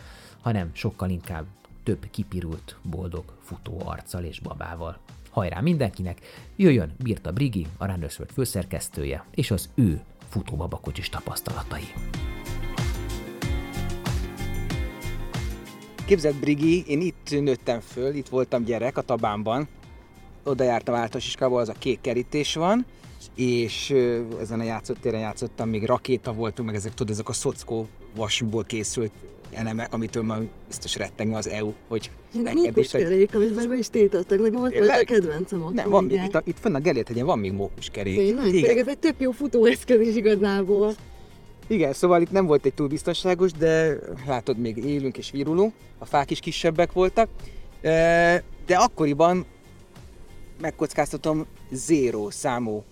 hanem 0.41 0.69
sokkal 0.73 1.09
inkább 1.09 1.45
több 1.83 2.09
kipirult, 2.11 2.75
boldog 2.81 3.23
futó 3.43 3.81
arccal 3.85 4.23
és 4.23 4.39
babával. 4.39 4.97
Hajrá 5.29 5.59
mindenkinek! 5.59 6.19
Jöjjön 6.55 6.93
Birta 6.97 7.31
Brigi, 7.31 7.67
a 7.77 7.85
Runner's 7.85 8.27
főszerkesztője, 8.33 9.23
és 9.31 9.51
az 9.51 9.69
ő 9.75 10.01
futóbabakocsis 10.29 11.09
tapasztalatai. 11.09 11.93
Képzeld, 16.09 16.35
Brigi, 16.35 16.83
én 16.87 17.01
itt 17.01 17.41
nőttem 17.41 17.79
föl, 17.79 18.13
itt 18.13 18.27
voltam 18.27 18.63
gyerek 18.63 18.97
a 18.97 19.01
Tabánban. 19.01 19.67
Oda 20.43 20.63
jártam 20.63 20.93
általános 20.93 21.27
iskolába, 21.27 21.59
az 21.59 21.69
a 21.69 21.73
kék 21.79 22.01
kerítés 22.01 22.55
van, 22.55 22.85
és 23.35 23.93
ezen 24.41 24.59
a 24.59 24.63
játszótéren 24.63 25.19
játszottam, 25.19 25.69
még 25.69 25.85
rakéta 25.85 26.33
voltunk, 26.33 26.67
meg 26.67 26.77
ezek, 26.77 26.93
tudod, 26.93 27.11
ezek 27.13 27.29
a 27.29 27.33
szockó 27.33 27.87
vasból 28.15 28.63
készült 28.63 29.11
elemek, 29.51 29.93
amitől 29.93 30.23
már 30.23 30.41
biztos 30.67 30.95
rettengni 30.95 31.35
az 31.35 31.49
EU, 31.49 31.73
hogy 31.87 32.11
neked 32.43 32.77
is... 32.77 32.89
kerék, 32.89 33.35
amit 33.35 33.55
már 33.55 33.67
be 33.67 33.77
is 33.77 33.89
tétettek, 33.89 34.39
meg 34.39 34.53
volt 34.53 34.75
a 34.75 35.03
kedvencem 35.05 35.63
ott. 35.63 35.73
Nem, 35.73 35.89
van, 35.89 36.03
még, 36.03 36.21
itt, 36.25 36.41
itt 36.43 36.59
fönn 36.59 36.75
a 36.75 36.79
Gelét 36.79 37.21
van 37.21 37.39
még 37.39 37.51
mókuskerék. 37.51 38.17
Tényleg? 38.17 38.77
Ez 38.77 38.87
egy 38.87 38.99
tök 38.99 39.15
jó 39.17 39.31
futóeszköz 39.31 40.07
is 40.07 40.15
igazából. 40.15 40.95
Igen, 41.69 41.93
szóval 41.93 42.21
itt 42.21 42.31
nem 42.31 42.45
volt 42.45 42.65
egy 42.65 42.73
túl 42.73 42.87
biztonságos, 42.87 43.51
de 43.51 43.97
látod, 44.25 44.57
még 44.57 44.77
élünk 44.77 45.17
és 45.17 45.31
virulunk. 45.31 45.73
A 45.97 46.05
fák 46.05 46.31
is 46.31 46.39
kisebbek 46.39 46.91
voltak. 46.91 47.29
De 48.65 48.75
akkoriban 48.75 49.45
megkockáztatom 50.61 51.45
zéro 51.71 52.29
számú 52.31 52.83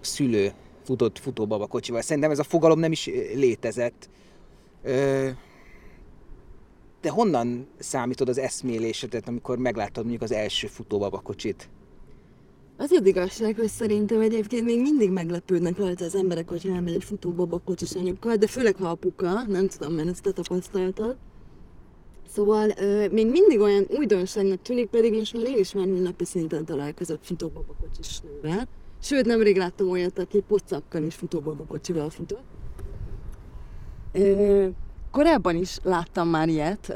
szülő 0.00 0.52
futott 0.84 1.18
futóbaba 1.18 1.66
kocsival. 1.66 2.00
Szerintem 2.00 2.30
ez 2.30 2.38
a 2.38 2.44
fogalom 2.44 2.78
nem 2.78 2.92
is 2.92 3.06
létezett. 3.34 4.08
De 7.00 7.08
honnan 7.10 7.68
számítod 7.78 8.28
az 8.28 8.38
eszmélésedet, 8.38 9.28
amikor 9.28 9.58
megláttad 9.58 10.02
mondjuk 10.02 10.22
az 10.22 10.32
első 10.32 10.66
futóbaba 10.66 11.18
kocsit? 11.18 11.68
Az 12.76 12.90
az 12.90 13.06
igazság, 13.06 13.56
hogy 13.56 13.68
szerintem 13.68 14.20
egyébként 14.20 14.64
még 14.64 14.80
mindig 14.80 15.10
meglepődnek 15.10 15.78
rajta 15.78 16.04
az 16.04 16.14
emberek, 16.14 16.48
hogy 16.48 16.70
elmegy 16.74 16.94
egy 16.94 17.04
futóbaba 17.04 17.58
kocsis 17.58 17.94
anyukkal, 17.94 18.36
de 18.36 18.46
főleg 18.46 18.76
ha 18.76 18.88
apuka, 18.88 19.42
nem 19.46 19.68
tudom, 19.68 19.94
mert 19.94 20.08
ezt 20.08 20.22
te 20.22 20.30
tapasztaltad. 20.30 21.16
Szóval 22.28 22.70
ö, 22.78 23.08
még 23.08 23.30
mindig 23.30 23.60
olyan 23.60 23.86
újdonságnak 23.88 24.62
tűnik, 24.62 24.88
pedig 24.88 25.14
most 25.14 25.34
már 25.34 25.44
én 25.46 25.58
is 25.58 25.72
már 25.72 25.86
napi 25.86 26.24
szinten 26.24 26.64
találkozott 26.64 27.24
futóbaba 27.24 27.74
kocsis 27.80 28.20
nővel. 28.20 28.68
Sőt, 29.02 29.26
nemrég 29.26 29.56
láttam 29.56 29.90
olyat, 29.90 30.18
aki 30.18 30.40
pocakkal 30.48 31.02
is 31.02 31.14
futóbaba 31.14 31.64
kocsival 31.64 32.10
futott. 32.10 32.44
Ö, 34.12 34.68
korábban 35.12 35.56
is 35.56 35.78
láttam 35.82 36.28
már 36.28 36.48
ilyet, 36.48 36.92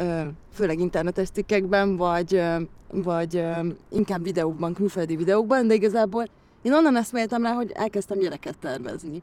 főleg 0.53 0.79
internetes 0.79 1.29
cikkekben, 1.29 1.97
vagy 1.97 2.43
vagy 2.91 3.43
inkább 3.91 4.23
videókban, 4.23 4.75
külföldi 4.75 5.17
videókban, 5.17 5.67
de 5.67 5.75
igazából 5.75 6.29
én 6.63 6.73
onnan 6.73 6.97
eszméltem 6.97 7.43
rá, 7.43 7.53
hogy 7.53 7.71
elkezdtem 7.75 8.19
gyereket 8.19 8.59
tervezni. 8.59 9.23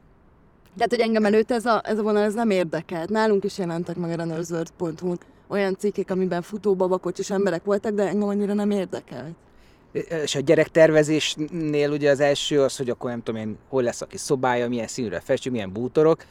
Tehát, 0.76 0.90
hogy 0.90 1.00
engem 1.00 1.24
előtt 1.24 1.50
ez 1.50 1.66
a, 1.66 1.80
ez 1.84 1.98
a 1.98 2.02
vonal 2.02 2.22
ez 2.22 2.34
nem 2.34 2.50
érdekelt. 2.50 3.08
Nálunk 3.08 3.44
is 3.44 3.58
jelentek 3.58 3.96
meg 3.96 4.10
a 4.10 4.22
runnersworld.hu 4.22 5.14
olyan 5.46 5.76
cikkek, 5.78 6.10
amiben 6.10 6.42
futóbabakocsis 6.42 7.30
emberek 7.30 7.64
voltak, 7.64 7.92
de 7.92 8.08
engem 8.08 8.28
annyira 8.28 8.54
nem 8.54 8.70
érdekelt. 8.70 9.34
És 10.22 10.34
a 10.34 10.40
gyerektervezésnél 10.40 11.90
ugye 11.90 12.10
az 12.10 12.20
első 12.20 12.62
az, 12.62 12.76
hogy 12.76 12.90
akkor 12.90 13.10
nem 13.10 13.22
tudom 13.22 13.40
én, 13.40 13.58
hol 13.68 13.82
lesz 13.82 14.00
a 14.00 14.06
kis 14.06 14.20
szobája, 14.20 14.68
milyen 14.68 14.86
színűre 14.86 15.20
festjük, 15.20 15.52
milyen 15.52 15.72
bútorok. 15.72 16.24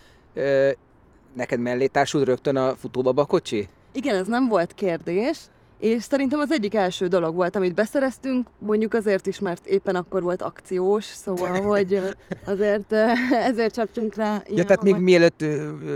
Neked 1.34 1.60
mellé 1.60 1.88
társult 1.88 2.26
rögtön 2.26 2.56
a 2.56 2.76
futóbabakocsi? 2.76 3.68
Igen, 3.94 4.16
ez 4.16 4.28
nem 4.28 4.48
volt 4.48 4.74
kérdés, 4.74 5.40
és 5.80 6.04
szerintem 6.04 6.40
az 6.40 6.52
egyik 6.52 6.76
első 6.76 7.08
dolog 7.08 7.36
volt, 7.36 7.56
amit 7.56 7.74
beszereztünk, 7.74 8.48
mondjuk 8.60 8.94
azért 8.94 9.28
is, 9.28 9.40
mert 9.40 9.66
éppen 9.66 9.96
akkor 9.96 10.24
volt 10.24 10.42
akciós, 10.42 11.04
szóval, 11.06 11.62
hogy 11.72 12.02
azért 12.46 12.94
ezért 13.50 13.74
csaptunk 13.74 14.16
rá. 14.16 14.42
Ja, 14.48 14.64
tehát 14.64 14.84
még 14.84 14.96
mielőtt 14.96 15.46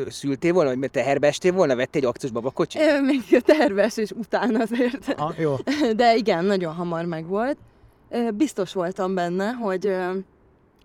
szültél 0.07 0.53
volna, 0.53 0.75
vagy 0.75 0.91
te 0.91 1.17
estél 1.19 1.51
volna, 1.51 1.75
vettél 1.75 2.01
egy 2.01 2.07
akciós 2.07 2.31
babakocsit? 2.31 2.81
Még 3.01 3.41
terves, 3.43 3.97
és 3.97 4.11
utána 4.11 4.59
azért. 4.59 5.13
Ah, 5.17 5.39
jó. 5.39 5.55
De 5.95 6.15
igen, 6.15 6.45
nagyon 6.45 6.73
hamar 6.73 7.05
megvolt. 7.05 7.57
Biztos 8.33 8.73
voltam 8.73 9.13
benne, 9.13 9.51
hogy 9.51 9.95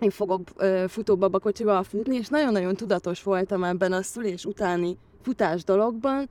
én 0.03 0.11
fogok 0.11 0.41
futóbabakocsival 0.89 1.83
futni, 1.83 2.17
és 2.17 2.29
nagyon-nagyon 2.29 2.75
tudatos 2.75 3.23
voltam 3.23 3.65
ebben 3.65 3.93
a 3.93 4.03
szülés 4.03 4.45
utáni 4.45 4.97
futás 5.23 5.65
dologban, 5.65 6.29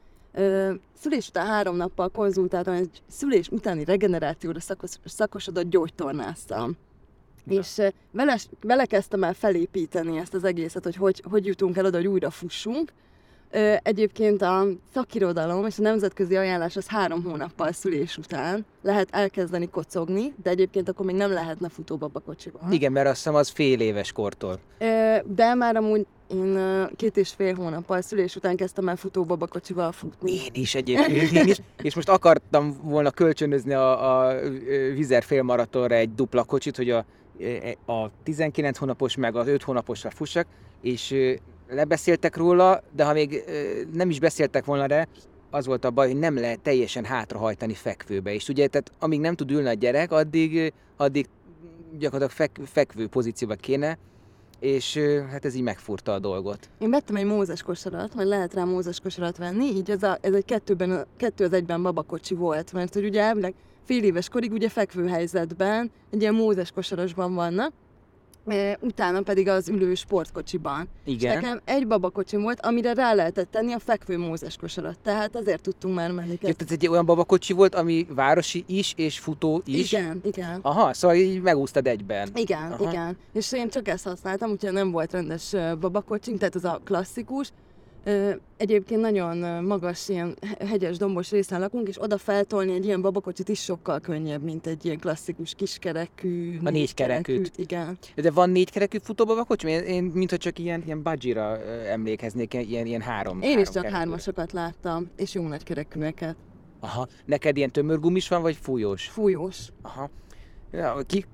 szülés 0.99 1.27
után 1.27 1.45
három 1.45 1.75
nappal 1.75 2.09
konzultáltam 2.09 2.73
egy 2.73 3.01
szülés 3.07 3.47
utáni 3.47 3.83
regenerációra 3.83 4.59
szakos, 4.59 4.91
szakosodott 5.05 5.69
gyógytornásszal. 5.69 6.71
És 7.47 7.81
vele, 8.11 8.37
vele 8.61 8.85
kezdtem 8.85 9.23
el 9.23 9.33
felépíteni 9.33 10.17
ezt 10.17 10.33
az 10.33 10.43
egészet, 10.43 10.83
hogy, 10.83 10.95
hogy 10.95 11.23
hogy 11.29 11.45
jutunk 11.45 11.77
el 11.77 11.85
oda, 11.85 11.97
hogy 11.97 12.07
újra 12.07 12.29
fussunk. 12.29 12.93
Egyébként 13.83 14.41
a 14.41 14.65
szakirodalom 14.93 15.65
és 15.65 15.79
a 15.79 15.81
nemzetközi 15.81 16.35
ajánlás 16.35 16.75
az 16.75 16.87
három 16.87 17.23
hónappal 17.23 17.71
szülés 17.71 18.17
után 18.17 18.65
lehet 18.81 19.07
elkezdeni 19.11 19.69
kocogni, 19.69 20.33
de 20.43 20.49
egyébként 20.49 20.89
akkor 20.89 21.05
még 21.05 21.15
nem 21.15 21.31
lehetne 21.31 21.69
futóbabakocsival. 21.69 22.71
Igen, 22.71 22.91
mert 22.91 23.07
azt 23.07 23.15
hiszem 23.15 23.35
az 23.35 23.49
fél 23.49 23.79
éves 23.79 24.11
kortól. 24.11 24.59
De 25.25 25.53
már 25.53 25.75
amúgy 25.75 26.05
én 26.27 26.87
két 26.95 27.17
és 27.17 27.29
fél 27.29 27.55
hónappal 27.55 28.01
szülés 28.01 28.35
után 28.35 28.55
kezdtem 28.55 28.89
el 28.89 28.95
futóbabakocsival 28.95 29.91
futni. 29.91 30.31
Én 30.31 30.51
is 30.53 30.75
egyébként, 30.75 31.31
én 31.31 31.47
is. 31.47 31.61
És 31.81 31.95
most 31.95 32.09
akartam 32.09 32.77
volna 32.83 33.11
kölcsönözni 33.11 33.73
a, 33.73 34.27
a 34.27 34.39
Vizer 34.95 35.23
félmaratonra 35.23 35.95
egy 35.95 36.13
dupla 36.13 36.43
kocsit, 36.43 36.75
hogy 36.75 36.89
a, 36.89 37.05
a 37.85 38.11
19 38.23 38.77
hónapos 38.77 39.15
meg 39.15 39.35
az 39.35 39.47
5 39.47 39.63
hónaposra 39.63 40.09
fussak, 40.09 40.47
és 40.81 41.15
lebeszéltek 41.73 42.37
róla, 42.37 42.83
de 42.95 43.03
ha 43.03 43.13
még 43.13 43.43
nem 43.93 44.09
is 44.09 44.19
beszéltek 44.19 44.65
volna 44.65 44.85
rá, 44.85 45.07
az 45.49 45.65
volt 45.65 45.85
a 45.85 45.91
baj, 45.91 46.07
hogy 46.07 46.19
nem 46.19 46.35
lehet 46.35 46.59
teljesen 46.59 47.05
hátrahajtani 47.05 47.73
fekvőbe. 47.73 48.33
És 48.33 48.47
ugye, 48.47 48.67
tehát 48.67 48.91
amíg 48.99 49.19
nem 49.19 49.35
tud 49.35 49.51
ülni 49.51 49.67
a 49.67 49.73
gyerek, 49.73 50.11
addig, 50.11 50.73
addig 50.97 51.25
gyakorlatilag 51.97 52.31
fek, 52.31 52.59
fekvő 52.71 53.07
pozícióba 53.07 53.55
kéne, 53.55 53.97
és 54.59 54.99
hát 55.31 55.45
ez 55.45 55.55
így 55.55 55.61
megfurta 55.61 56.13
a 56.13 56.19
dolgot. 56.19 56.69
Én 56.79 56.89
vettem 56.89 57.15
egy 57.15 57.25
mózes 57.25 57.61
kosarat, 57.61 58.13
vagy 58.13 58.25
lehet 58.25 58.53
rá 58.53 58.63
mózes 58.63 58.99
kosarat 58.99 59.37
venni, 59.37 59.65
így 59.65 59.91
ez, 59.91 60.03
a, 60.03 60.17
ez 60.21 60.33
egy 60.33 60.45
kettőben, 60.45 61.05
kettő 61.17 61.45
az 61.45 61.53
egyben 61.53 61.83
babakocsi 61.83 62.35
volt, 62.35 62.73
mert 62.73 62.93
hogy 62.93 63.05
ugye 63.05 63.21
elvileg 63.21 63.53
fél 63.83 64.03
éves 64.03 64.29
korig 64.29 64.51
ugye 64.51 64.69
fekvő 64.69 65.07
helyzetben, 65.07 65.91
egy 66.11 66.21
ilyen 66.21 66.33
mózes 66.33 66.71
kosarasban 66.71 67.33
vannak, 67.33 67.73
utána 68.79 69.21
pedig 69.21 69.47
az 69.47 69.69
ülő 69.69 69.95
sportkocsiban. 69.95 70.87
És 71.05 71.13
Igen. 71.13 71.35
nekem 71.35 71.61
egy 71.65 71.87
babakocsim 71.87 72.41
volt, 72.41 72.65
amire 72.65 72.93
rá 72.93 73.13
lehetett 73.13 73.51
tenni 73.51 73.73
a 73.73 73.79
fekvő 73.79 74.17
mózes 74.17 74.57
kosarat, 74.57 74.99
tehát 75.03 75.35
azért 75.35 75.61
tudtunk 75.61 75.95
már 75.95 76.11
menni. 76.11 76.37
Ja, 76.41 76.53
tehát 76.53 76.71
egy 76.71 76.87
olyan 76.87 77.05
babakocsi 77.05 77.53
volt, 77.53 77.75
ami 77.75 78.07
városi 78.09 78.63
is, 78.67 78.93
és 78.97 79.19
futó 79.19 79.61
is. 79.65 79.91
Igen, 79.91 80.21
igen. 80.23 80.59
Aha, 80.61 80.93
szóval 80.93 81.17
így 81.17 81.41
megúsztad 81.41 81.87
egyben. 81.87 82.29
Igen, 82.33 82.71
Aha. 82.71 82.89
igen. 82.89 83.17
És 83.33 83.51
én 83.51 83.69
csak 83.69 83.87
ezt 83.87 84.03
használtam, 84.03 84.51
úgyhogy 84.51 84.71
nem 84.71 84.91
volt 84.91 85.11
rendes 85.11 85.53
ö, 85.53 85.71
babakocsink, 85.79 86.37
tehát 86.37 86.55
az 86.55 86.63
a 86.65 86.79
klasszikus. 86.83 87.51
Egyébként 88.57 89.01
nagyon 89.01 89.63
magas, 89.63 90.09
ilyen 90.09 90.35
he- 90.41 90.67
hegyes, 90.67 90.97
dombos 90.97 91.31
részen 91.31 91.59
lakunk, 91.59 91.87
és 91.87 92.01
oda 92.01 92.17
feltolni 92.17 92.73
egy 92.73 92.85
ilyen 92.85 93.01
babakocsit 93.01 93.49
is 93.49 93.63
sokkal 93.63 93.99
könnyebb, 93.99 94.41
mint 94.43 94.67
egy 94.67 94.85
ilyen 94.85 94.99
klasszikus 94.99 95.53
kiskerekű. 95.55 96.59
A 96.63 96.69
négykerekűt. 96.69 97.37
négykerekűt, 97.37 97.57
Igen. 97.57 97.97
De 98.15 98.31
van 98.31 98.49
négykerekű 98.49 98.97
futóbabakocsi? 99.03 99.67
Én, 99.67 99.83
én 99.83 100.03
mintha 100.03 100.37
csak 100.37 100.59
ilyen, 100.59 100.83
ilyen 100.85 101.03
budgira 101.03 101.61
emlékeznék, 101.89 102.53
ilyen, 102.53 102.85
ilyen 102.85 103.01
három. 103.01 103.41
Én 103.41 103.43
is 103.43 103.49
három 103.49 103.63
csak 103.63 103.73
kerekűre. 103.73 103.97
hármasokat 103.97 104.51
láttam, 104.51 105.09
és 105.15 105.33
jó 105.33 105.47
nagy 105.47 105.63
kerekűeket. 105.63 106.35
Aha. 106.79 107.07
Neked 107.25 107.57
ilyen 107.57 107.71
tömörgumis 107.71 108.27
van, 108.27 108.41
vagy 108.41 108.55
fújós? 108.61 109.07
Fújós. 109.07 109.57
Aha. 109.81 110.09
Ja, 110.71 110.95
ki, 111.07 111.25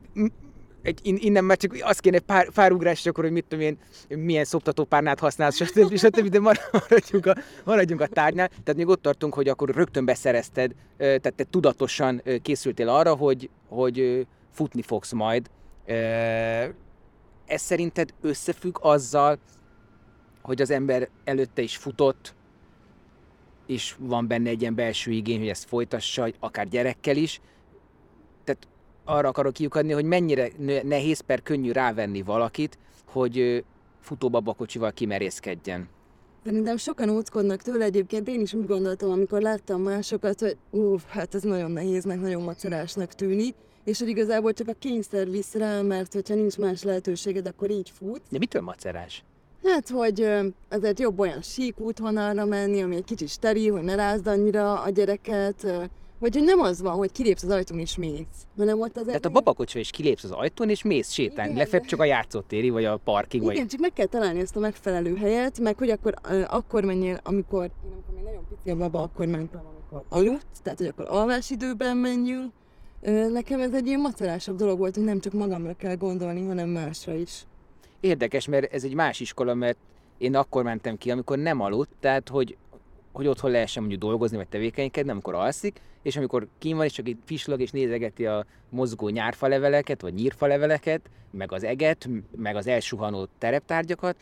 egy, 0.81 0.99
in- 1.01 1.19
innen 1.19 1.43
már 1.43 1.57
csak 1.57 1.77
azt 1.79 1.99
kéne 1.99 2.19
pár, 2.19 2.49
pár 2.49 2.71
ugrás, 2.71 3.05
akkor, 3.05 3.23
hogy 3.23 3.33
mit 3.33 3.45
tudom 3.47 3.65
én, 3.65 3.77
milyen 4.07 4.45
szoptatópárnát 4.45 5.19
használsz, 5.19 5.55
stb. 5.65 5.97
stb. 5.97 6.27
De 6.27 6.39
mar- 6.39 6.69
maradjunk 6.71 7.25
a, 7.25 7.35
maradjunk 7.63 8.01
a 8.01 8.07
tárgynál. 8.07 8.47
Tehát 8.47 8.75
még 8.75 8.87
ott 8.87 9.01
tartunk, 9.01 9.33
hogy 9.33 9.47
akkor 9.47 9.69
rögtön 9.69 10.05
beszerezted, 10.05 10.71
tehát 10.97 11.33
te 11.35 11.43
tudatosan 11.49 12.21
készültél 12.41 12.89
arra, 12.89 13.15
hogy, 13.15 13.49
hogy 13.67 14.27
futni 14.51 14.81
fogsz 14.81 15.11
majd. 15.11 15.49
Ez 17.45 17.61
szerinted 17.61 18.13
összefügg 18.21 18.77
azzal, 18.81 19.39
hogy 20.41 20.61
az 20.61 20.69
ember 20.69 21.09
előtte 21.23 21.61
is 21.61 21.77
futott, 21.77 22.35
és 23.65 23.95
van 23.99 24.27
benne 24.27 24.49
egy 24.49 24.61
ilyen 24.61 24.75
belső 24.75 25.11
igény, 25.11 25.39
hogy 25.39 25.49
ezt 25.49 25.67
folytassa, 25.67 26.27
akár 26.39 26.67
gyerekkel 26.67 27.15
is. 27.15 27.41
Arra 29.09 29.27
akarok 29.27 29.53
kiukadni, 29.53 29.91
hogy 29.91 30.05
mennyire 30.05 30.51
nehéz 30.83 31.19
per 31.19 31.43
könnyű 31.43 31.71
rávenni 31.71 32.21
valakit, 32.21 32.77
hogy 33.05 33.63
futóbabakocsival 33.99 34.91
kimerészkedjen. 34.91 35.87
Szerintem 36.43 36.77
sokan 36.77 37.09
óckodnak 37.09 37.61
tőle, 37.61 37.83
egyébként 37.83 38.27
én 38.27 38.41
is 38.41 38.53
úgy 38.53 38.65
gondoltam, 38.65 39.11
amikor 39.11 39.41
láttam 39.41 39.81
másokat, 39.81 40.39
hogy 40.39 40.57
ú, 40.69 40.95
hát 41.07 41.35
ez 41.35 41.43
nagyon 41.43 41.71
nehéznek, 41.71 42.19
nagyon 42.19 42.41
macerásnak 42.41 43.13
tűnik, 43.13 43.55
és 43.83 43.99
hogy 43.99 44.07
igazából 44.07 44.53
csak 44.53 44.67
a 44.67 44.73
kényszer 44.79 45.29
visz 45.29 45.53
rá, 45.53 45.81
mert 45.81 46.13
hogyha 46.13 46.35
nincs 46.35 46.57
más 46.57 46.83
lehetőséged, 46.83 47.47
akkor 47.47 47.69
így 47.71 47.91
fut. 47.97 48.21
De 48.29 48.37
mitől 48.37 48.61
macerás? 48.61 49.23
Hát, 49.63 49.89
hogy 49.89 50.27
azért 50.69 50.99
jobb 50.99 51.19
olyan 51.19 51.41
sík 51.41 51.79
útvonalra 51.79 52.45
menni, 52.45 52.81
ami 52.81 52.95
egy 52.95 53.03
kicsit 53.03 53.29
steril, 53.29 53.71
hogy 53.71 53.83
ne 53.83 53.95
rázd 53.95 54.27
annyira 54.27 54.81
a 54.81 54.89
gyereket, 54.89 55.67
vagy 56.19 56.43
nem 56.43 56.59
az 56.59 56.81
van, 56.81 56.93
hogy 56.93 57.11
kilépsz 57.11 57.43
az 57.43 57.49
ajtón 57.49 57.79
és 57.79 57.97
mész, 57.97 58.47
hanem 58.57 58.79
ott 58.79 58.97
az 58.97 59.05
Tehát 59.05 59.25
a 59.25 59.29
babakocsival 59.29 59.81
is 59.81 59.89
kilépsz 59.89 60.23
az 60.23 60.31
ajtón, 60.31 60.69
és 60.69 60.83
mész 60.83 61.11
sétálni, 61.11 61.55
legfeljebb 61.55 61.87
csak 61.87 61.99
a 61.99 62.03
játszótéri, 62.03 62.69
vagy 62.69 62.85
a 62.85 62.97
parking, 62.97 63.43
vagy... 63.43 63.55
Igen, 63.55 63.67
csak 63.67 63.79
meg 63.79 63.93
kell 63.93 64.05
találni 64.05 64.39
ezt 64.39 64.55
a 64.55 64.59
megfelelő 64.59 65.15
helyet, 65.15 65.59
meg 65.59 65.77
hogy 65.77 65.89
akkor, 65.89 66.13
akkor 66.47 66.83
menjél, 66.83 67.19
amikor, 67.23 67.63
én 67.63 67.91
amikor 67.91 68.13
még 68.15 68.23
nagyon 68.23 68.47
pici 68.49 68.69
a 68.69 68.75
baba, 68.75 69.01
akkor 69.01 69.25
mentem, 69.25 69.61
amikor 69.65 70.03
aludt, 70.09 70.45
tehát 70.63 70.79
hogy 70.79 70.87
akkor 70.87 71.05
alvásidőben 71.09 71.97
menjünk. 71.97 72.51
Ö, 73.01 73.29
Nekem 73.29 73.59
ez 73.59 73.73
egy 73.73 73.87
ilyen 73.87 73.99
macerásabb 73.99 74.55
dolog 74.57 74.77
volt, 74.77 74.95
hogy 74.95 75.03
nem 75.03 75.19
csak 75.19 75.33
magamra 75.33 75.73
kell 75.73 75.95
gondolni, 75.95 76.45
hanem 76.45 76.69
másra 76.69 77.13
is. 77.13 77.45
Érdekes, 77.99 78.47
mert 78.47 78.73
ez 78.73 78.83
egy 78.83 78.93
más 78.93 79.19
iskola, 79.19 79.53
mert 79.53 79.77
én 80.17 80.35
akkor 80.35 80.63
mentem 80.63 80.97
ki, 80.97 81.11
amikor 81.11 81.37
nem 81.37 81.61
aludt, 81.61 81.89
tehát 81.99 82.29
hogy, 82.29 82.57
hogy 83.17 83.27
otthon 83.27 83.51
lehessen 83.51 83.81
mondjuk 83.81 84.03
dolgozni, 84.03 84.37
vagy 84.37 84.47
tevékenykedni, 84.47 85.11
amikor 85.11 85.33
alszik, 85.33 85.81
és 86.01 86.17
amikor 86.17 86.47
kín 86.57 86.75
van, 86.75 86.85
és 86.85 86.91
csak 86.91 87.07
itt 87.07 87.19
pislog, 87.25 87.61
és 87.61 87.71
nézegeti 87.71 88.25
a 88.25 88.45
mozgó 88.69 89.09
nyárfaleveleket, 89.09 90.01
vagy 90.01 90.13
nyírfaleveleket, 90.13 91.01
meg 91.31 91.51
az 91.51 91.63
eget, 91.63 92.09
meg 92.35 92.55
az 92.55 92.67
elsuhanó 92.67 93.27
tereptárgyakat, 93.37 94.15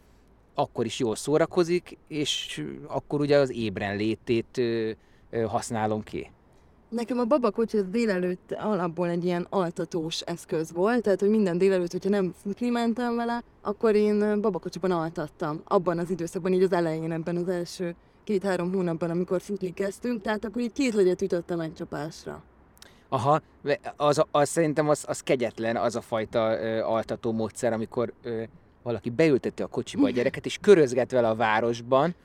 akkor 0.54 0.86
is 0.86 1.00
jól 1.00 1.16
szórakozik, 1.16 1.98
és 2.08 2.64
akkor 2.88 3.20
ugye 3.20 3.38
az 3.38 3.52
ébren 3.52 3.96
létét 3.96 4.58
ö, 4.58 4.92
ö, 5.30 5.42
használom 5.42 6.04
ki. 6.04 6.32
Nekem 6.90 7.20
a 7.20 7.26
babakocsi 7.26 7.78
délelőtt 7.90 8.52
alapból 8.52 9.10
egy 9.10 9.26
ilyen 9.26 9.48
altatós 9.50 10.22
eszköz 10.22 10.74
volt, 10.74 11.02
tehát 11.02 11.20
hogy 11.20 11.30
minden 11.30 11.58
délelőtt, 11.58 11.92
hogyha 11.92 12.10
nem 12.10 12.34
futni 12.44 12.70
mentem 12.70 13.16
vele, 13.16 13.44
akkor 13.62 13.96
én 13.96 14.42
babakocsiban 14.42 14.92
altattam. 14.92 15.62
Abban 15.66 15.98
az 15.98 16.10
időszakban, 16.10 16.54
így 16.54 16.64
az 16.64 16.72
elején, 16.72 17.12
ebben 17.12 17.36
az 17.36 17.48
első 17.48 17.96
két-három 18.26 18.74
hónapban, 18.74 19.10
amikor 19.10 19.42
futni 19.42 19.74
kezdtünk, 19.74 20.22
tehát 20.22 20.46
akkor 20.46 20.62
így 20.62 20.72
két 20.72 20.94
legyet 20.94 21.22
ütöttem 21.22 21.60
egy 21.60 21.74
csapásra. 21.74 22.44
Aha, 23.10 23.42
az, 23.96 24.24
az 24.32 24.50
szerintem 24.50 24.90
az, 24.90 25.04
az 25.08 25.20
kegyetlen, 25.20 25.76
az 25.76 25.96
a 25.96 26.02
fajta 26.02 26.60
ö, 26.62 26.82
altató 26.82 27.32
módszer, 27.32 27.74
amikor 27.74 28.14
ö, 28.24 28.44
valaki 28.84 29.10
beültette 29.10 29.64
a 29.64 29.68
kocsiba 29.68 30.06
a 30.06 30.10
gyereket, 30.18 30.46
és 30.46 30.58
körözget 30.62 31.12
vele 31.12 31.28
a 31.28 31.36
városban. 31.36 32.16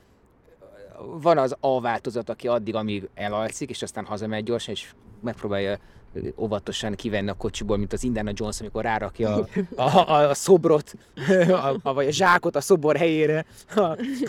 Van 1.21 1.37
az 1.37 1.55
A 1.59 1.81
változat, 1.81 2.29
aki 2.29 2.47
addig, 2.47 2.75
amíg 2.75 3.09
elalszik, 3.13 3.69
és 3.69 3.81
aztán 3.81 4.05
hazamegy 4.05 4.43
gyorsan, 4.43 4.73
és 4.73 4.93
megpróbálja 5.21 5.77
óvatosan 6.37 6.95
kivenni 6.95 7.29
a 7.29 7.33
kocsiból, 7.33 7.77
mint 7.77 7.93
az 7.93 8.03
Indiana 8.03 8.31
Jones, 8.33 8.59
amikor 8.59 8.83
rárakja 8.83 9.35
a, 9.35 9.47
a, 9.75 10.11
a, 10.11 10.29
a 10.29 10.33
szobrot, 10.33 10.93
a, 11.65 11.79
a, 11.81 11.93
vagy 11.93 12.07
a 12.07 12.11
zsákot 12.11 12.55
a 12.55 12.61
szobor 12.61 12.95
helyére 12.95 13.45
a, 13.75 13.81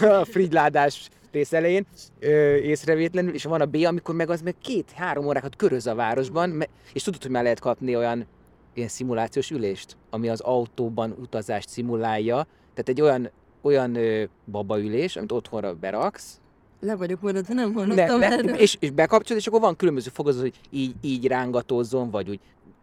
a 0.04 0.24
frigyládás 0.24 1.08
rész 1.32 1.52
elején 1.52 1.86
ö, 2.20 2.54
észrevétlenül, 2.54 3.34
és 3.34 3.44
van 3.44 3.60
a 3.60 3.66
B, 3.66 3.74
amikor 3.86 4.14
meg 4.14 4.30
az 4.30 4.40
meg 4.40 4.54
két-három 4.62 5.26
órákat 5.26 5.56
köröz 5.56 5.86
a 5.86 5.94
városban, 5.94 6.64
és 6.92 7.02
tudod, 7.02 7.22
hogy 7.22 7.30
már 7.30 7.42
lehet 7.42 7.60
kapni 7.60 7.96
olyan 7.96 8.26
ilyen 8.74 8.88
szimulációs 8.88 9.50
ülést, 9.50 9.96
ami 10.10 10.28
az 10.28 10.40
autóban 10.40 11.16
utazást 11.20 11.68
szimulálja, 11.68 12.46
tehát 12.74 12.88
egy 12.88 13.00
olyan, 13.00 13.30
olyan 13.62 13.94
ö, 13.94 14.24
babaülés, 14.50 15.16
amit 15.16 15.32
otthonra 15.32 15.74
beraksz, 15.74 16.40
Le 16.80 16.96
vagyok 16.96 17.20
maradva, 17.20 17.54
nem 17.54 17.70
ne, 17.70 18.06
hallottam 18.06 18.54
és, 18.54 18.76
és 18.80 18.90
bekapcsolod, 18.90 19.42
és 19.42 19.46
akkor 19.48 19.60
van 19.60 19.76
különböző 19.76 20.10
fokozat, 20.14 20.40
hogy 20.40 20.54
így, 20.70 20.94
így 21.00 21.26
rángatózzon, 21.26 22.10
vagy 22.10 22.28
úgy, 22.28 22.40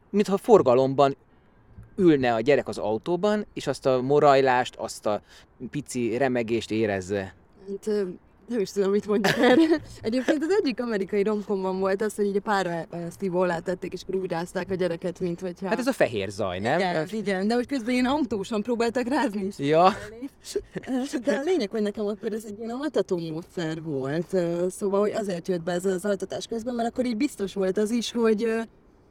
mintha 0.10 0.38
forgalomban 0.38 1.16
ülne 1.96 2.34
a 2.34 2.40
gyerek 2.40 2.68
az 2.68 2.78
autóban, 2.78 3.46
és 3.54 3.68
azt 3.68 3.86
a 3.86 4.02
morajlást, 4.02 4.76
azt 4.76 5.06
a 5.06 5.22
pici 5.70 6.18
remegést 6.18 6.72
érezze. 6.72 7.36
Hát, 7.68 7.90
nem 8.50 8.60
is 8.60 8.72
tudom, 8.72 8.92
mit 8.92 9.08
mondjak 9.08 9.38
erre. 9.38 9.82
Egyébként 10.02 10.44
az 10.44 10.58
egyik 10.62 10.82
amerikai 10.82 11.24
romkomban 11.24 11.80
volt 11.80 12.02
az, 12.02 12.16
hogy 12.16 12.26
így 12.26 12.36
a 12.36 12.42
pára 12.42 12.88
szívó 13.20 13.40
alá 13.40 13.60
tették, 13.60 13.94
és 13.94 14.02
úgy 14.08 14.30
rázták 14.30 14.72
a 14.72 14.76
gyereket, 14.76 15.20
mint 15.20 15.40
hogyha... 15.40 15.68
Hát 15.68 15.80
ez 15.80 15.88
a 15.88 15.94
fehér 15.94 16.30
zaj, 16.30 16.60
nem? 16.60 16.80
igen, 16.80 17.08
igen, 17.12 17.48
de 17.48 17.54
hogy 17.54 17.68
közben 17.68 17.94
ilyen 17.94 18.06
autósan 18.06 18.62
próbáltak 18.62 19.08
rázni 19.08 19.46
is. 19.46 19.58
Ja, 19.58 19.94
De 21.24 21.36
a 21.36 21.42
lényeg, 21.44 21.70
hogy 21.70 21.82
nekem 21.82 22.06
akkor 22.06 22.34
ez 22.34 22.46
egy 22.46 22.60
ilyen 22.60 22.70
altató 22.70 23.18
módszer 23.18 23.82
volt. 23.82 24.36
Szóval, 24.70 25.00
hogy 25.00 25.12
azért 25.12 25.48
jött 25.48 25.64
be 25.64 25.72
ez 25.72 25.86
az 25.86 26.06
altatás 26.06 26.46
közben, 26.48 26.76
mert 26.76 26.90
akkor 26.90 27.06
így 27.06 27.18
biztos 27.18 27.54
volt 27.54 27.78
az 27.78 27.92
is, 27.92 28.12
hogy 28.12 28.48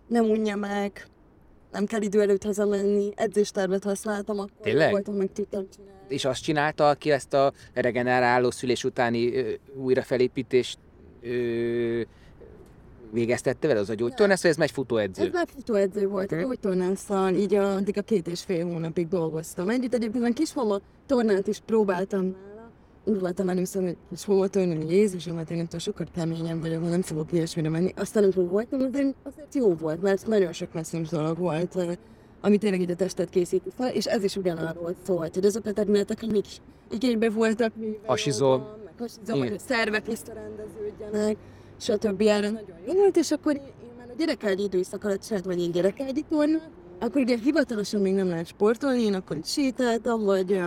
nem 0.06 0.24
unja 0.24 0.56
meg, 0.56 1.06
nem 1.72 1.86
kell 1.86 2.02
idő 2.02 2.20
előtt 2.20 2.42
hazamenni, 2.42 3.10
edzéstervet 3.14 3.84
használtam, 3.84 4.38
akkor 4.38 4.50
Tényleg? 4.62 4.90
voltam, 4.90 5.14
meg 5.14 5.30
tudtam 5.32 5.66
csinálni. 5.76 6.00
és 6.08 6.24
azt 6.24 6.42
csinálta, 6.42 6.88
aki 6.88 7.10
ezt 7.10 7.34
a 7.34 7.52
regeneráló 7.74 8.50
szülés 8.50 8.84
utáni 8.84 9.36
ö, 9.36 9.50
újrafelépítést 9.74 10.78
ö, 11.22 12.00
végeztette 13.12 13.66
vele, 13.66 13.80
az 13.80 13.90
a 13.90 13.94
gyógytornász, 13.94 14.42
vagy 14.42 14.50
ez 14.50 14.56
megy 14.56 14.70
futóedző? 14.70 15.24
Ez 15.24 15.32
már 15.32 15.48
futóedző 15.54 16.08
volt, 16.08 16.32
okay. 16.32 16.44
úgy 16.44 16.60
tornásszal, 16.60 17.34
így 17.34 17.54
a, 17.54 17.74
addig 17.74 17.98
a 17.98 18.02
két 18.02 18.28
és 18.28 18.42
fél 18.42 18.64
hónapig 18.64 19.08
dolgoztam 19.08 19.68
együtt. 19.68 19.94
Egyébként 19.94 20.24
a 20.24 20.32
kismama 20.32 20.78
tornát 21.06 21.46
is 21.46 21.60
próbáltam 21.66 22.36
voltam 23.16 23.48
először, 23.48 23.82
hogy 23.82 23.96
kismama 24.08 24.46
torna, 24.46 24.74
hogy 24.74 24.90
Jézusom, 24.90 25.36
hát 25.36 25.50
én 25.50 25.58
ettől 25.58 25.80
sokkal 25.80 26.06
keményebb 26.14 26.60
vagyok, 26.60 26.88
nem 26.88 27.02
fogok 27.02 27.32
ilyesmire 27.32 27.68
menni. 27.68 27.92
Aztán 27.96 28.22
amikor 28.22 28.48
voltam, 28.48 28.80
azért, 28.80 29.14
azért 29.22 29.54
jó 29.54 29.74
volt, 29.74 30.02
mert 30.02 30.26
nagyon 30.26 30.52
sok 30.52 30.72
messzes 30.72 31.08
dolog 31.08 31.38
volt, 31.38 31.98
ami 32.40 32.58
tényleg 32.58 32.90
a 32.90 32.94
testet 32.94 33.28
készíti 33.28 33.70
fel, 33.76 33.88
és 33.88 34.04
ez 34.04 34.24
is 34.24 34.36
ugyanarról 34.36 34.94
szólt, 35.06 35.34
hogy 35.34 35.44
azok 35.44 35.66
a 35.66 35.72
területek, 35.72 36.18
amik 36.22 36.46
igénybe 36.90 37.30
voltak, 37.30 37.72
Hasizó. 38.06 38.56
meg 38.56 39.08
vagy 39.26 39.48
hogy 39.48 39.58
szervek 39.58 40.06
visszarendeződjenek, 40.06 41.36
stb. 41.80 42.20
erre 42.20 42.50
nagyon 42.50 42.76
jó 42.86 42.92
volt, 42.94 43.16
és 43.16 43.30
akkor 43.30 43.54
én, 43.54 43.62
én 43.62 43.90
már 43.98 44.08
a 44.08 44.14
gyerekágyi 44.18 44.62
időszak 44.62 45.04
alatt 45.04 45.22
csináltam 45.22 45.50
egy 45.50 45.58
ilyen 45.58 45.70
gyerekágyi 45.70 46.24
tornát, 46.28 46.70
akkor 46.98 47.20
ugye 47.20 47.36
hivatalosan 47.36 48.00
még 48.00 48.14
nem 48.14 48.28
lehet 48.28 48.46
sportolni, 48.46 49.02
én 49.02 49.14
akkor 49.14 49.38
sétáltam, 49.44 50.24
vagy 50.24 50.60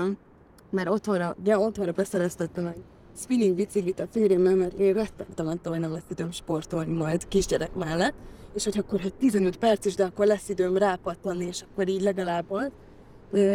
mert 0.72 0.90
otthonra, 0.90 1.36
ugye 1.40 1.58
otthonra 1.58 1.92
beszereztettem 1.92 2.66
egy 2.66 2.84
spinning 3.18 3.56
biciklit 3.56 4.00
a 4.00 4.08
férjemmel, 4.12 4.56
mert 4.56 4.80
én 4.80 4.94
rettegtem 4.94 5.48
attól, 5.48 5.72
hogy 5.72 5.82
nem 5.82 5.92
lesz 5.92 6.10
időm 6.10 6.32
sportolni 6.32 6.94
majd 6.94 7.28
kisgyerek 7.28 7.76
mellett, 7.76 8.14
és 8.54 8.64
hogy 8.64 8.78
akkor 8.78 9.00
hát 9.00 9.14
15 9.14 9.58
perc 9.58 9.86
is, 9.86 9.96
de 9.96 10.04
akkor 10.04 10.26
lesz 10.26 10.50
időm 10.50 10.78
rápattanni, 10.78 11.46
és 11.46 11.62
akkor 11.62 11.88
így 11.88 12.02
legalább 12.02 12.48
volt. 12.48 12.72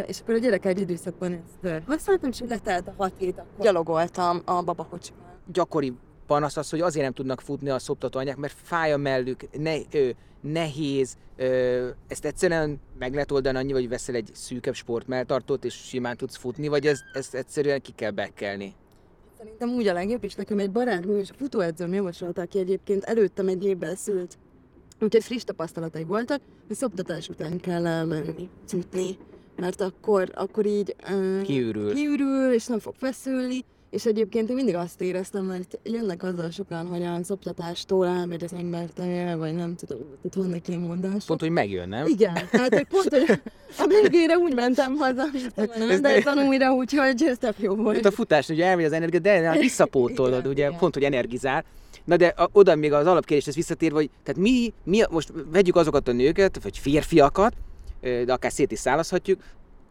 És 0.06 0.20
akkor 0.20 0.34
a 0.34 0.38
gyerek 0.38 0.64
egy 0.64 0.80
időszakban 0.80 1.32
ezt 1.32 1.82
használtam, 1.86 2.30
és 2.30 2.42
letelt 2.48 2.88
a 2.88 2.94
hat 2.96 3.12
hét, 3.18 3.38
akkor 3.38 3.64
gyalogoltam 3.64 4.42
a 4.44 4.62
babakocsival. 4.62 5.38
Gyakori 5.52 5.92
panasz 6.26 6.56
az, 6.56 6.70
hogy 6.70 6.80
azért 6.80 7.04
nem 7.04 7.12
tudnak 7.14 7.40
futni 7.40 7.68
a 7.68 7.78
szoptató 7.78 8.18
anyák, 8.18 8.36
mert 8.36 8.56
fáj 8.62 8.92
a 8.92 8.96
mellük, 8.96 9.58
ne, 9.58 9.76
ö, 9.92 10.08
nehéz, 10.40 11.16
ö, 11.36 11.88
ezt 12.08 12.24
egyszerűen 12.24 12.80
meg 12.98 13.12
lehet 13.12 13.32
oldani 13.32 13.58
annyi, 13.58 13.72
hogy 13.72 13.88
veszel 13.88 14.14
egy 14.14 14.30
szűkebb 14.32 14.74
sportmelltartót, 14.74 15.64
és 15.64 15.74
simán 15.74 16.16
tudsz 16.16 16.36
futni, 16.36 16.68
vagy 16.68 16.86
ez, 16.86 17.00
ezt 17.12 17.34
egyszerűen 17.34 17.80
ki 17.80 17.92
kell 17.94 18.10
bekkelni. 18.10 18.74
Szerintem 19.38 19.68
úgy 19.68 19.86
a 19.86 19.92
legjobb, 19.92 20.24
és 20.24 20.34
nekem 20.34 20.58
egy 20.58 20.70
barátnő 20.70 21.18
és 21.18 21.30
a 21.30 21.34
futóedzőm 21.36 21.92
javasolta, 21.92 22.42
aki 22.42 22.58
egyébként 22.58 23.04
előttem 23.04 23.48
egy 23.48 23.64
évvel 23.64 23.96
szült. 23.96 24.38
Úgyhogy 25.00 25.24
friss 25.24 25.42
tapasztalatai 25.44 26.04
voltak, 26.04 26.40
hogy 26.66 26.76
szoptatás 26.76 27.28
után 27.28 27.60
kell 27.60 27.86
elmenni, 27.86 28.48
futni. 28.66 29.18
Mert 29.56 29.80
akkor, 29.80 30.30
akkor 30.34 30.66
így 30.66 30.96
uh, 31.10 31.42
Kiürül. 31.42 31.94
kiürül, 31.94 32.52
és 32.52 32.66
nem 32.66 32.78
fog 32.78 32.94
feszülni. 32.94 33.64
És 33.90 34.04
egyébként 34.06 34.48
én 34.48 34.54
mindig 34.54 34.74
azt 34.74 35.00
éreztem, 35.00 35.44
mert 35.44 35.78
jönnek 35.82 36.22
azzal 36.22 36.50
sokan, 36.50 36.86
hogy 36.86 37.02
a 37.02 37.18
szoptatástól 37.22 38.06
elmegy 38.06 38.44
az 38.44 38.52
ember 38.52 38.88
teje, 38.94 39.36
vagy 39.36 39.54
nem 39.54 39.74
tudom, 39.76 39.98
tehát 39.98 40.48
vannak 40.48 40.68
ilyen 40.68 40.80
mondások. 40.80 41.26
Pont, 41.26 41.40
hogy 41.40 41.50
megjön, 41.50 41.88
nem? 41.88 42.06
Igen, 42.06 42.34
tehát 42.50 42.74
hogy 42.74 42.86
pont, 42.86 43.08
hogy 43.08 43.40
a 43.78 43.86
végére 43.86 44.36
úgy 44.38 44.54
mentem 44.54 44.94
haza, 44.96 45.24
Ez- 45.54 45.68
nem, 45.88 46.00
de 46.00 46.22
tanulmira, 46.22 46.72
úgyhogy 46.72 47.22
ez 47.22 47.38
tök 47.38 47.54
jó 47.58 47.74
volt. 47.74 47.96
Itt 47.96 48.04
a 48.04 48.10
futás, 48.10 48.48
ugye 48.48 48.64
elmegy 48.66 48.84
az 48.84 48.92
energia, 48.92 49.20
de 49.20 49.30
hát 49.40 49.58
visszapótolod, 49.58 50.38
Igen, 50.38 50.50
ugye, 50.50 50.66
igen. 50.66 50.78
pont, 50.78 50.94
hogy 50.94 51.02
energizál. 51.02 51.64
Na 52.04 52.16
de 52.16 52.26
a, 52.26 52.48
oda 52.52 52.74
még 52.74 52.92
az 52.92 53.06
alapkérdéshez 53.06 53.54
visszatérve, 53.54 53.96
hogy 53.96 54.10
tehát 54.22 54.40
mi, 54.40 54.72
mi, 54.84 55.00
most 55.10 55.32
vegyük 55.52 55.76
azokat 55.76 56.08
a 56.08 56.12
nőket, 56.12 56.62
vagy 56.62 56.78
férfiakat, 56.78 57.52
de 58.00 58.32
akár 58.32 58.52
szét 58.52 58.72
is 58.72 58.78
szálaszhatjuk, 58.78 59.40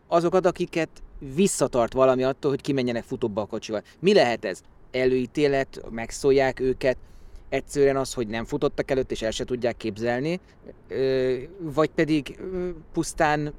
azokat, 0.08 0.46
akiket 0.46 0.90
visszatart 1.36 1.94
valami 1.94 2.24
attól, 2.24 2.52
hogy 2.52 2.62
kimenjenek 2.62 3.04
futóba 3.04 3.42
a 3.42 3.46
kocsival. 3.46 3.82
Mi 4.00 4.14
lehet 4.14 4.46
ez? 4.46 4.62
Előítélet, 4.92 5.82
megszólják 5.90 6.60
őket, 6.60 6.98
egyszerűen 7.50 7.98
az, 7.98 8.14
hogy 8.14 8.28
nem 8.28 8.46
futottak 8.46 8.92
előtt, 8.92 9.12
és 9.12 9.22
el 9.22 9.32
se 9.32 9.44
tudják 9.44 9.78
képzelni, 9.78 10.40
vagy 11.60 11.90
pedig 11.90 12.40
pusztán, 12.94 13.54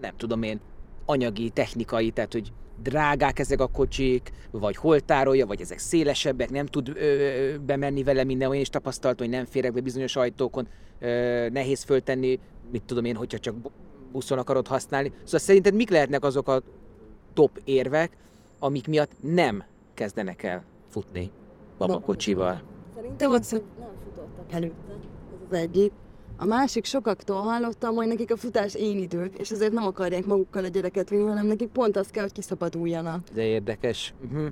nem 0.00 0.16
tudom 0.16 0.42
én, 0.42 0.60
anyagi, 1.04 1.50
technikai, 1.50 2.10
tehát 2.10 2.32
hogy 2.32 2.52
drágák 2.82 3.38
ezek 3.38 3.60
a 3.60 3.66
kocsik, 3.66 4.32
vagy 4.50 4.76
hol 4.76 5.00
tárolja, 5.00 5.46
vagy 5.46 5.60
ezek 5.60 5.78
szélesebbek, 5.78 6.50
nem 6.50 6.66
tud 6.66 6.88
ö, 6.88 7.00
ö, 7.00 7.58
bemenni 7.58 8.02
vele 8.02 8.24
minden, 8.24 8.48
olyan 8.48 8.60
is 8.60 8.68
tapasztaltam, 8.68 9.26
hogy 9.26 9.36
nem 9.36 9.44
férek 9.44 9.72
be 9.72 9.80
bizonyos 9.80 10.16
ajtókon, 10.16 10.68
ö, 10.98 11.48
nehéz 11.48 11.82
föltenni, 11.82 12.38
mit 12.70 12.82
tudom 12.82 13.04
én, 13.04 13.16
hogyha 13.16 13.38
csak 13.38 13.54
buszon 14.12 14.38
akarod 14.38 14.66
használni. 14.66 15.12
Szóval 15.24 15.40
szerinted 15.40 15.74
mik 15.74 15.90
lehetnek 15.90 16.24
azok 16.24 16.48
a 16.48 16.62
top 17.34 17.60
érvek, 17.64 18.16
amik 18.58 18.86
miatt 18.86 19.12
nem 19.20 19.64
kezdenek 19.94 20.42
el 20.42 20.64
futni 20.88 21.30
babakocsival? 21.78 22.62
Szerintem 22.94 23.30
az, 23.30 23.50
hogy 23.50 23.62
nem 23.78 23.88
futottak 24.04 24.52
előtte. 24.52 24.92
Ez 24.92 25.46
az 25.50 25.56
egyik. 25.56 25.92
A 26.36 26.44
másik 26.44 26.84
sokaktól 26.84 27.40
hallottam, 27.40 27.94
hogy 27.94 28.06
nekik 28.06 28.32
a 28.32 28.36
futás 28.36 28.74
én 28.74 28.98
idők, 28.98 29.38
és 29.38 29.50
ezért 29.50 29.72
nem 29.72 29.86
akarják 29.86 30.26
magukkal 30.26 30.64
a 30.64 30.68
gyereket 30.68 31.08
vinni, 31.08 31.28
hanem 31.28 31.46
nekik 31.46 31.68
pont 31.68 31.96
az 31.96 32.08
kell, 32.08 32.22
hogy 32.22 32.32
kiszabaduljanak. 32.32 33.28
De 33.34 33.44
érdekes. 33.44 34.14
Uh-huh. 34.24 34.46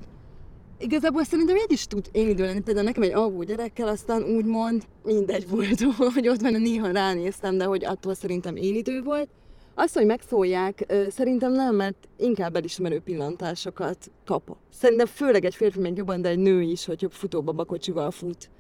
Igazából 0.79 1.25
szerintem 1.25 1.57
egy 1.57 1.73
is 1.73 1.87
tud 1.87 2.09
én 2.13 2.29
idő 2.29 2.45
lenni, 2.45 2.61
például 2.61 2.87
nekem 2.87 3.03
egy 3.03 3.13
alvó 3.13 3.43
gyerekkel, 3.43 3.89
aztán 3.89 4.23
úgymond 4.23 4.83
mindegy 5.05 5.49
volt, 5.49 5.81
hogy 6.15 6.29
ott 6.29 6.41
van, 6.41 6.53
néha 6.53 6.91
ránéztem, 6.91 7.59
de 7.59 7.65
hogy 7.65 7.85
attól 7.85 8.15
szerintem 8.15 8.57
én 8.57 8.75
idő 8.75 9.03
volt. 9.03 9.29
Az, 9.79 9.93
hogy 9.93 10.07
megszólják, 10.07 10.95
szerintem 11.09 11.53
nem, 11.53 11.75
mert 11.75 12.09
inkább 12.17 12.57
elismerő 12.57 13.01
pillantásokat 13.01 14.11
kap. 14.25 14.57
Szerintem 14.73 15.07
főleg 15.07 15.45
egy 15.45 15.55
férfi 15.55 15.81
még 15.81 15.97
jobban, 15.97 16.23
de 16.23 16.29
egy 16.29 16.39
nő 16.39 16.63
is, 16.63 16.85
hogy 16.85 17.07
futóbabakocsival 17.11 18.11
fut. 18.11 18.51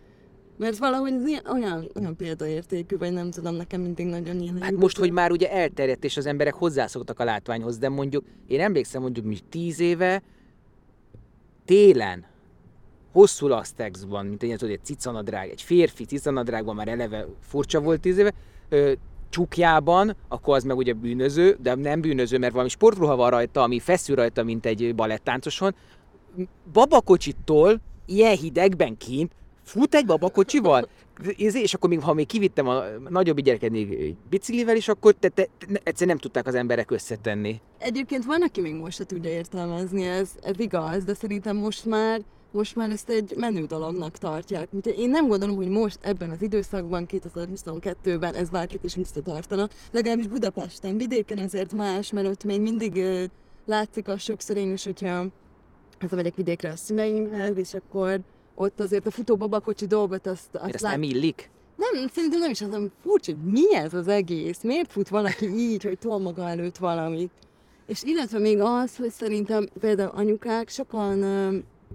Mert 0.58 0.78
valahogy 0.78 1.12
olyan, 1.52 1.88
olyan 1.96 2.16
példaértékű, 2.16 2.96
vagy 2.96 3.12
nem 3.12 3.30
tudom, 3.30 3.54
nekem 3.54 3.80
mindig 3.80 4.06
nagyon 4.06 4.40
ilyen. 4.40 4.62
Hát 4.62 4.76
most, 4.76 4.98
hogy 4.98 5.10
már 5.10 5.30
ugye 5.30 5.50
elterjedt, 5.52 6.04
és 6.04 6.16
az 6.16 6.26
emberek 6.26 6.54
hozzászoktak 6.54 7.20
a 7.20 7.24
látványhoz, 7.24 7.78
de 7.78 7.88
mondjuk, 7.88 8.24
én 8.46 8.60
emlékszem 8.60 9.02
mondjuk 9.02 9.26
mi 9.26 9.38
tíz 9.48 9.80
éve, 9.80 10.22
télen, 11.64 12.24
hosszú 13.12 13.46
lasztexban, 13.46 14.26
mint 14.26 14.42
egy, 14.42 14.56
tudod, 14.56 14.74
egy 14.74 14.84
cicanadrág, 14.84 15.50
egy 15.50 15.62
férfi 15.62 16.04
cicanadrágban 16.04 16.74
már 16.74 16.88
eleve 16.88 17.26
furcsa 17.40 17.80
volt 17.80 18.00
tíz 18.00 18.18
éve, 18.18 18.32
csukjában, 19.28 20.16
akkor 20.28 20.56
az 20.56 20.64
meg 20.64 20.76
ugye 20.76 20.92
bűnöző, 20.92 21.56
de 21.60 21.74
nem 21.74 22.00
bűnöző, 22.00 22.38
mert 22.38 22.52
valami 22.52 22.68
sportruha 22.70 23.16
van 23.16 23.30
rajta, 23.30 23.62
ami 23.62 23.80
feszül 23.80 24.16
rajta, 24.16 24.42
mint 24.42 24.66
egy 24.66 24.94
balettáncoson. 24.94 25.74
Babakocsitól 26.72 27.80
ilyen 28.06 28.36
hidegben 28.36 28.96
kint 28.96 29.32
fut 29.66 29.94
egy 29.94 30.06
babakocsival? 30.06 30.88
És 31.36 31.74
akkor 31.74 31.90
még, 31.90 32.00
ha 32.00 32.12
még 32.12 32.26
kivittem 32.26 32.68
a 32.68 32.82
nagyobb 33.08 33.40
gyereket 33.40 33.70
még 33.70 34.14
biciklivel 34.30 34.76
is, 34.76 34.88
akkor 34.88 35.12
te, 35.12 35.28
te, 35.28 35.48
te, 35.58 35.66
egyszerűen 35.82 36.16
nem 36.16 36.18
tudták 36.18 36.46
az 36.46 36.54
emberek 36.54 36.90
összetenni. 36.90 37.60
Egyébként 37.78 38.24
van, 38.24 38.42
aki 38.42 38.60
még 38.60 38.74
most 38.74 38.96
se 38.96 39.04
tudja 39.04 39.30
értelmezni, 39.30 40.06
ez, 40.06 40.30
ez 40.42 40.58
igaz, 40.58 41.04
de 41.04 41.14
szerintem 41.14 41.56
most 41.56 41.84
már 41.84 42.20
most 42.50 42.76
már 42.76 42.90
ezt 42.90 43.08
egy 43.08 43.32
menő 43.36 43.64
dolognak 43.64 44.18
tartják. 44.18 44.68
Úgyhogy 44.72 44.98
én 44.98 45.10
nem 45.10 45.28
gondolom, 45.28 45.56
hogy 45.56 45.68
most 45.68 45.98
ebben 46.00 46.30
az 46.30 46.42
időszakban, 46.42 47.06
2022-ben 47.10 48.34
ez 48.34 48.48
bárkit 48.48 48.84
is 48.84 48.94
visszatartana. 48.94 49.68
Legalábbis 49.92 50.26
Budapesten, 50.26 50.96
vidéken 50.96 51.38
azért 51.38 51.72
más, 51.72 52.12
mert 52.12 52.26
ott 52.26 52.44
még 52.44 52.60
mindig 52.60 53.02
látszik 53.66 54.08
az 54.08 54.20
sokszor 54.20 54.56
én 54.56 54.72
is, 54.72 54.84
hogyha 54.84 55.26
hazamegyek 56.00 56.34
vidékre 56.34 56.70
a 56.70 56.76
szüleimhez, 56.76 57.56
és 57.56 57.74
akkor 57.74 58.20
ott 58.54 58.80
azért 58.80 59.06
a 59.06 59.10
futóbabakocsi 59.10 59.86
dolgot 59.86 60.26
azt, 60.26 60.48
azt 60.52 60.74
ezt 60.74 60.82
lát- 60.82 60.92
nem 60.92 61.02
illik. 61.02 61.50
nem, 61.76 62.08
szerintem 62.14 62.40
nem 62.40 62.50
is 62.50 62.60
az, 62.60 62.70
hanem 62.70 62.90
furcsa, 63.02 63.32
hogy 63.32 63.52
mi 63.52 63.74
ez 63.74 63.94
az 63.94 64.08
egész? 64.08 64.62
Miért 64.62 64.92
fut 64.92 65.08
valaki 65.08 65.46
így, 65.70 65.82
hogy 65.82 65.98
tol 65.98 66.18
maga 66.18 66.48
előtt 66.48 66.76
valamit? 66.76 67.30
És 67.86 68.02
illetve 68.02 68.38
még 68.38 68.60
az, 68.60 68.96
hogy 68.96 69.10
szerintem 69.10 69.68
például 69.80 70.10
anyukák 70.14 70.68
sokan 70.68 71.22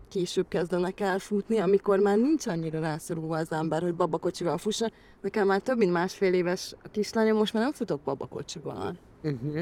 később 0.09 0.47
kezdenek 0.47 0.99
el 0.99 1.19
futni, 1.19 1.57
amikor 1.57 1.99
már 1.99 2.17
nincs 2.17 2.47
annyira 2.47 2.79
rászorulva 2.79 3.37
az 3.37 3.51
ember, 3.51 3.81
hogy 3.81 3.95
babakocsival 3.95 4.57
fusson. 4.57 4.91
Nekem 5.21 5.47
már 5.47 5.59
több 5.59 5.77
mint 5.77 5.91
másfél 5.91 6.33
éves 6.33 6.75
a 6.83 6.87
kislányom, 6.87 7.37
most 7.37 7.53
már 7.53 7.63
nem 7.63 7.71
futok 7.71 8.01
babakocsival. 8.01 8.95
Uh-huh. 9.23 9.61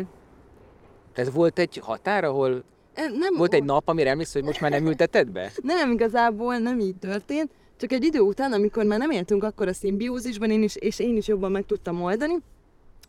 Ez 1.13 1.33
volt 1.33 1.59
egy 1.59 1.77
határ, 1.77 2.23
ahol 2.23 2.63
E, 2.93 3.07
Nem, 3.07 3.35
volt 3.37 3.53
egy 3.53 3.63
nap, 3.63 3.87
amire 3.87 4.09
emlékszel, 4.09 4.41
hogy 4.41 4.49
most 4.49 4.61
már 4.61 4.71
nem 4.71 4.85
ülteted 4.85 5.31
be? 5.31 5.51
Nem, 5.63 5.91
igazából 5.91 6.57
nem 6.57 6.79
így 6.79 6.95
történt, 6.95 7.51
csak 7.77 7.91
egy 7.91 8.03
idő 8.03 8.19
után, 8.19 8.53
amikor 8.53 8.85
már 8.85 8.99
nem 8.99 9.11
éltünk 9.11 9.43
akkor 9.43 9.67
a 9.67 9.73
szimbiózisban, 9.73 10.51
én 10.51 10.63
is, 10.63 10.75
és 10.75 10.99
én 10.99 11.17
is 11.17 11.27
jobban 11.27 11.51
meg 11.51 11.65
tudtam 11.65 12.01
oldani, 12.01 12.35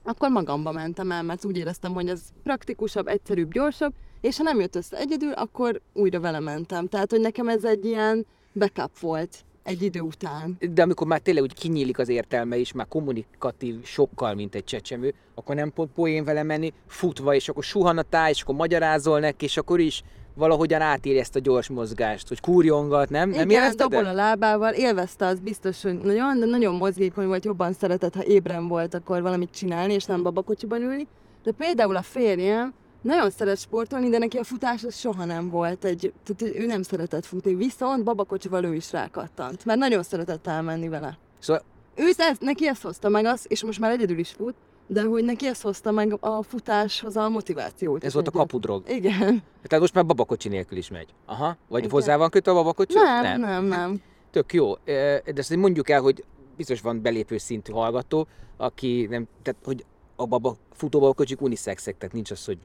akkor 0.02 0.30
magamba 0.30 0.72
mentem 0.72 1.10
el, 1.10 1.22
mert 1.22 1.44
úgy 1.44 1.56
éreztem, 1.56 1.92
hogy 1.92 2.08
ez 2.08 2.20
praktikusabb, 2.42 3.06
egyszerűbb, 3.06 3.52
gyorsabb, 3.52 3.92
és 4.20 4.36
ha 4.36 4.42
nem 4.42 4.60
jött 4.60 4.76
össze 4.76 4.96
egyedül, 4.96 5.32
akkor 5.32 5.80
újra 5.92 6.20
vele 6.20 6.40
mentem. 6.40 6.88
Tehát, 6.88 7.10
hogy 7.10 7.20
nekem 7.20 7.48
ez 7.48 7.64
egy 7.64 7.84
ilyen 7.84 8.26
backup 8.54 8.98
volt 8.98 9.44
egy 9.62 9.82
idő 9.82 10.00
után. 10.00 10.56
De 10.74 10.82
amikor 10.82 11.06
már 11.06 11.18
tényleg 11.18 11.42
úgy 11.42 11.54
kinyílik 11.54 11.98
az 11.98 12.08
értelme 12.08 12.56
is, 12.56 12.72
már 12.72 12.88
kommunikatív 12.88 13.84
sokkal, 13.84 14.34
mint 14.34 14.54
egy 14.54 14.64
csecsemő, 14.64 15.14
akkor 15.34 15.54
nem 15.54 15.72
pont 15.72 15.90
poén 15.92 16.24
vele 16.24 16.42
menni, 16.42 16.72
futva, 16.86 17.34
és 17.34 17.48
akkor 17.48 17.64
suhan 17.64 17.98
a 17.98 18.02
táj, 18.02 18.30
és 18.30 18.42
akkor 18.42 18.54
magyarázol 18.54 19.20
neki, 19.20 19.44
és 19.44 19.56
akkor 19.56 19.80
is 19.80 20.02
valahogyan 20.34 20.80
átéri 20.80 21.18
ezt 21.18 21.36
a 21.36 21.38
gyors 21.38 21.68
mozgást, 21.68 22.28
hogy 22.28 22.40
kurjongat, 22.40 23.10
nem? 23.10 23.30
Nem 23.30 23.48
Igen, 23.50 23.62
érezted 23.62 23.78
dobol 23.88 24.06
el? 24.06 24.12
a 24.12 24.14
lábával, 24.14 24.72
élvezte 24.72 25.26
az 25.26 25.40
biztos, 25.40 25.82
hogy 25.82 25.98
nagyon, 25.98 26.38
de 26.38 26.46
nagyon 26.46 26.74
mozgékony 26.74 27.26
volt, 27.26 27.44
jobban 27.44 27.72
szeretett, 27.72 28.14
ha 28.14 28.24
ébren 28.24 28.68
volt, 28.68 28.94
akkor 28.94 29.22
valamit 29.22 29.50
csinálni, 29.50 29.92
és 29.92 30.04
nem 30.04 30.22
babakocsiban 30.22 30.82
ülni. 30.82 31.06
De 31.42 31.52
például 31.52 31.96
a 31.96 32.02
férjem 32.02 32.74
nagyon 33.02 33.30
szeret 33.30 33.58
sportolni, 33.58 34.08
de 34.08 34.18
neki 34.18 34.36
a 34.38 34.44
futás 34.44 34.84
az 34.84 34.96
soha 34.96 35.24
nem 35.24 35.50
volt 35.50 35.84
egy, 35.84 36.12
tehát 36.24 36.56
ő 36.56 36.66
nem 36.66 36.82
szeretett 36.82 37.26
futni, 37.26 37.54
viszont 37.54 38.04
babakocsival 38.04 38.64
ő 38.64 38.74
is 38.74 38.92
rákattant, 38.92 39.64
mert 39.64 39.78
nagyon 39.78 40.02
szeretett 40.02 40.46
elmenni 40.46 40.88
vele. 40.88 41.18
Szóval 41.38 41.62
Ő 41.94 42.08
ezt, 42.16 42.40
neki 42.40 42.66
ezt 42.68 42.82
hozta 42.82 43.08
meg 43.08 43.24
az, 43.24 43.44
és 43.48 43.64
most 43.64 43.78
már 43.80 43.90
egyedül 43.90 44.18
is 44.18 44.30
fut, 44.30 44.54
de 44.86 45.02
hogy 45.02 45.24
neki 45.24 45.46
ezt 45.46 45.62
hozta 45.62 45.90
meg 45.90 46.16
a 46.20 46.42
futáshoz 46.42 47.16
a 47.16 47.28
motivációt. 47.28 48.04
ez 48.04 48.12
volt 48.12 48.26
a 48.26 48.30
egyet. 48.30 48.40
kapudrog. 48.40 48.88
Igen. 48.88 49.42
Tehát 49.62 49.80
most 49.80 49.94
már 49.94 50.06
babakocsi 50.06 50.48
nélkül 50.48 50.78
is 50.78 50.90
megy. 50.90 51.08
Aha. 51.26 51.56
Vagy 51.68 51.78
Igen. 51.78 51.90
hozzá 51.90 52.16
van 52.16 52.30
kötve 52.30 52.52
a 52.52 52.54
babakocsi? 52.54 52.94
Nem, 52.94 53.22
nem, 53.22 53.40
nem. 53.40 53.64
nem. 53.64 54.02
Tök 54.30 54.52
jó. 54.52 54.74
De 54.84 55.32
azt 55.36 55.56
mondjuk 55.56 55.88
el, 55.88 56.00
hogy 56.00 56.24
biztos 56.56 56.80
van 56.80 57.02
belépő 57.02 57.38
szintű 57.38 57.72
hallgató, 57.72 58.26
aki 58.56 59.06
nem, 59.10 59.26
tehát 59.42 59.60
hogy 59.64 59.84
a 60.20 60.26
baba, 60.26 60.56
futóbabakocsik 60.72 61.40
unisexek, 61.40 61.98
tehát 61.98 62.14
nincs 62.14 62.30
az, 62.30 62.44
hogy 62.44 62.58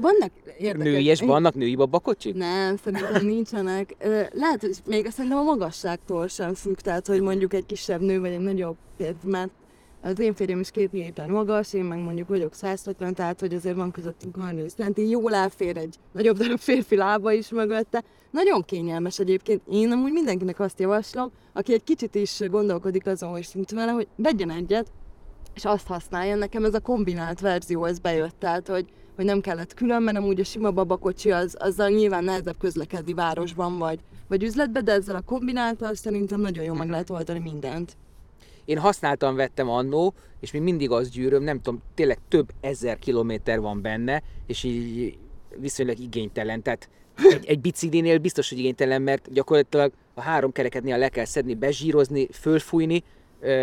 Vannak 0.00 0.30
érdekes... 0.58 0.92
női, 0.92 1.04
és 1.04 1.20
vannak 1.20 1.54
női 1.54 1.74
babakocsik? 1.74 2.34
Nem, 2.34 2.76
szerintem 2.76 3.26
nincsenek. 3.26 3.96
Lehet, 4.32 4.60
hogy 4.60 4.76
még 4.86 5.06
azt 5.06 5.14
szerintem 5.14 5.40
a 5.40 5.42
magasságtól 5.42 6.28
sem 6.28 6.54
függ, 6.54 6.76
tehát 6.76 7.06
hogy 7.06 7.20
mondjuk 7.20 7.54
egy 7.54 7.66
kisebb 7.66 8.00
nő 8.00 8.20
vagy 8.20 8.30
egy 8.30 8.40
nagyobb 8.40 8.76
mert 9.24 9.50
az 10.02 10.18
én 10.18 10.34
férjem 10.34 10.60
is 10.60 10.70
két 10.70 10.92
méter 10.92 11.28
magas, 11.28 11.72
én 11.72 11.84
meg 11.84 11.98
mondjuk 11.98 12.28
vagyok 12.28 12.54
150, 12.54 13.14
tehát 13.14 13.40
hogy 13.40 13.54
azért 13.54 13.76
van 13.76 13.90
közöttünk 13.90 14.36
30 14.36 14.74
centi, 14.74 15.08
jól 15.08 15.34
elfér 15.34 15.76
egy 15.76 15.96
nagyobb 16.12 16.36
darab 16.36 16.58
férfi 16.58 16.96
lába 16.96 17.32
is 17.32 17.50
mögötte. 17.50 18.02
Nagyon 18.30 18.62
kényelmes 18.62 19.18
egyébként. 19.18 19.62
Én 19.70 19.92
amúgy 19.92 20.12
mindenkinek 20.12 20.60
azt 20.60 20.80
javaslom, 20.80 21.30
aki 21.52 21.72
egy 21.72 21.84
kicsit 21.84 22.14
is 22.14 22.40
gondolkodik 22.50 23.06
azon, 23.06 23.30
hogy 23.30 23.42
szint 23.42 23.70
vele, 23.70 23.92
hogy 23.92 24.06
vegyen 24.16 24.50
egyet, 24.50 24.92
és 25.54 25.64
azt 25.64 25.86
használja. 25.86 26.34
Nekem 26.34 26.64
ez 26.64 26.74
a 26.74 26.80
kombinált 26.80 27.40
verzió, 27.40 27.84
ez 27.84 27.98
bejött, 27.98 28.34
tehát 28.38 28.68
hogy, 28.68 28.86
hogy 29.16 29.24
nem 29.24 29.40
kellett 29.40 29.74
külön, 29.74 30.02
mert 30.02 30.16
amúgy 30.16 30.40
a 30.40 30.44
sima 30.44 30.70
babakocsi 30.70 31.30
az, 31.30 31.56
azzal 31.58 31.88
nyilván 31.88 32.24
nehezebb 32.24 32.58
közlekedni 32.58 33.14
városban 33.14 33.78
vagy, 33.78 33.98
vagy 34.28 34.42
üzletbe, 34.42 34.80
de 34.80 34.92
ezzel 34.92 35.16
a 35.16 35.20
kombináltal 35.20 35.94
szerintem 35.94 36.40
nagyon 36.40 36.64
jól 36.64 36.76
meg 36.76 36.90
lehet 36.90 37.10
oldani 37.10 37.38
mindent. 37.38 37.96
Én 38.64 38.78
használtam, 38.78 39.34
vettem 39.34 39.68
annó, 39.68 40.14
és 40.40 40.50
még 40.50 40.62
mindig 40.62 40.90
az 40.90 41.10
gyűröm, 41.10 41.42
nem 41.42 41.60
tudom, 41.60 41.82
tényleg 41.94 42.18
több 42.28 42.52
ezer 42.60 42.98
kilométer 42.98 43.60
van 43.60 43.82
benne, 43.82 44.22
és 44.46 44.62
így 44.62 45.18
viszonylag 45.56 45.98
igénytelen. 45.98 46.62
Tehát 46.62 46.88
egy, 47.30 47.46
egy 47.46 47.60
biciklinél 47.60 48.18
biztos, 48.18 48.48
hogy 48.48 48.58
igénytelen, 48.58 49.02
mert 49.02 49.32
gyakorlatilag 49.32 49.92
a 50.14 50.20
három 50.20 50.52
kereket 50.52 50.82
néha 50.82 50.96
le 50.96 51.08
kell 51.08 51.24
szedni, 51.24 51.54
bezsírozni, 51.54 52.28
fölfújni, 52.32 53.02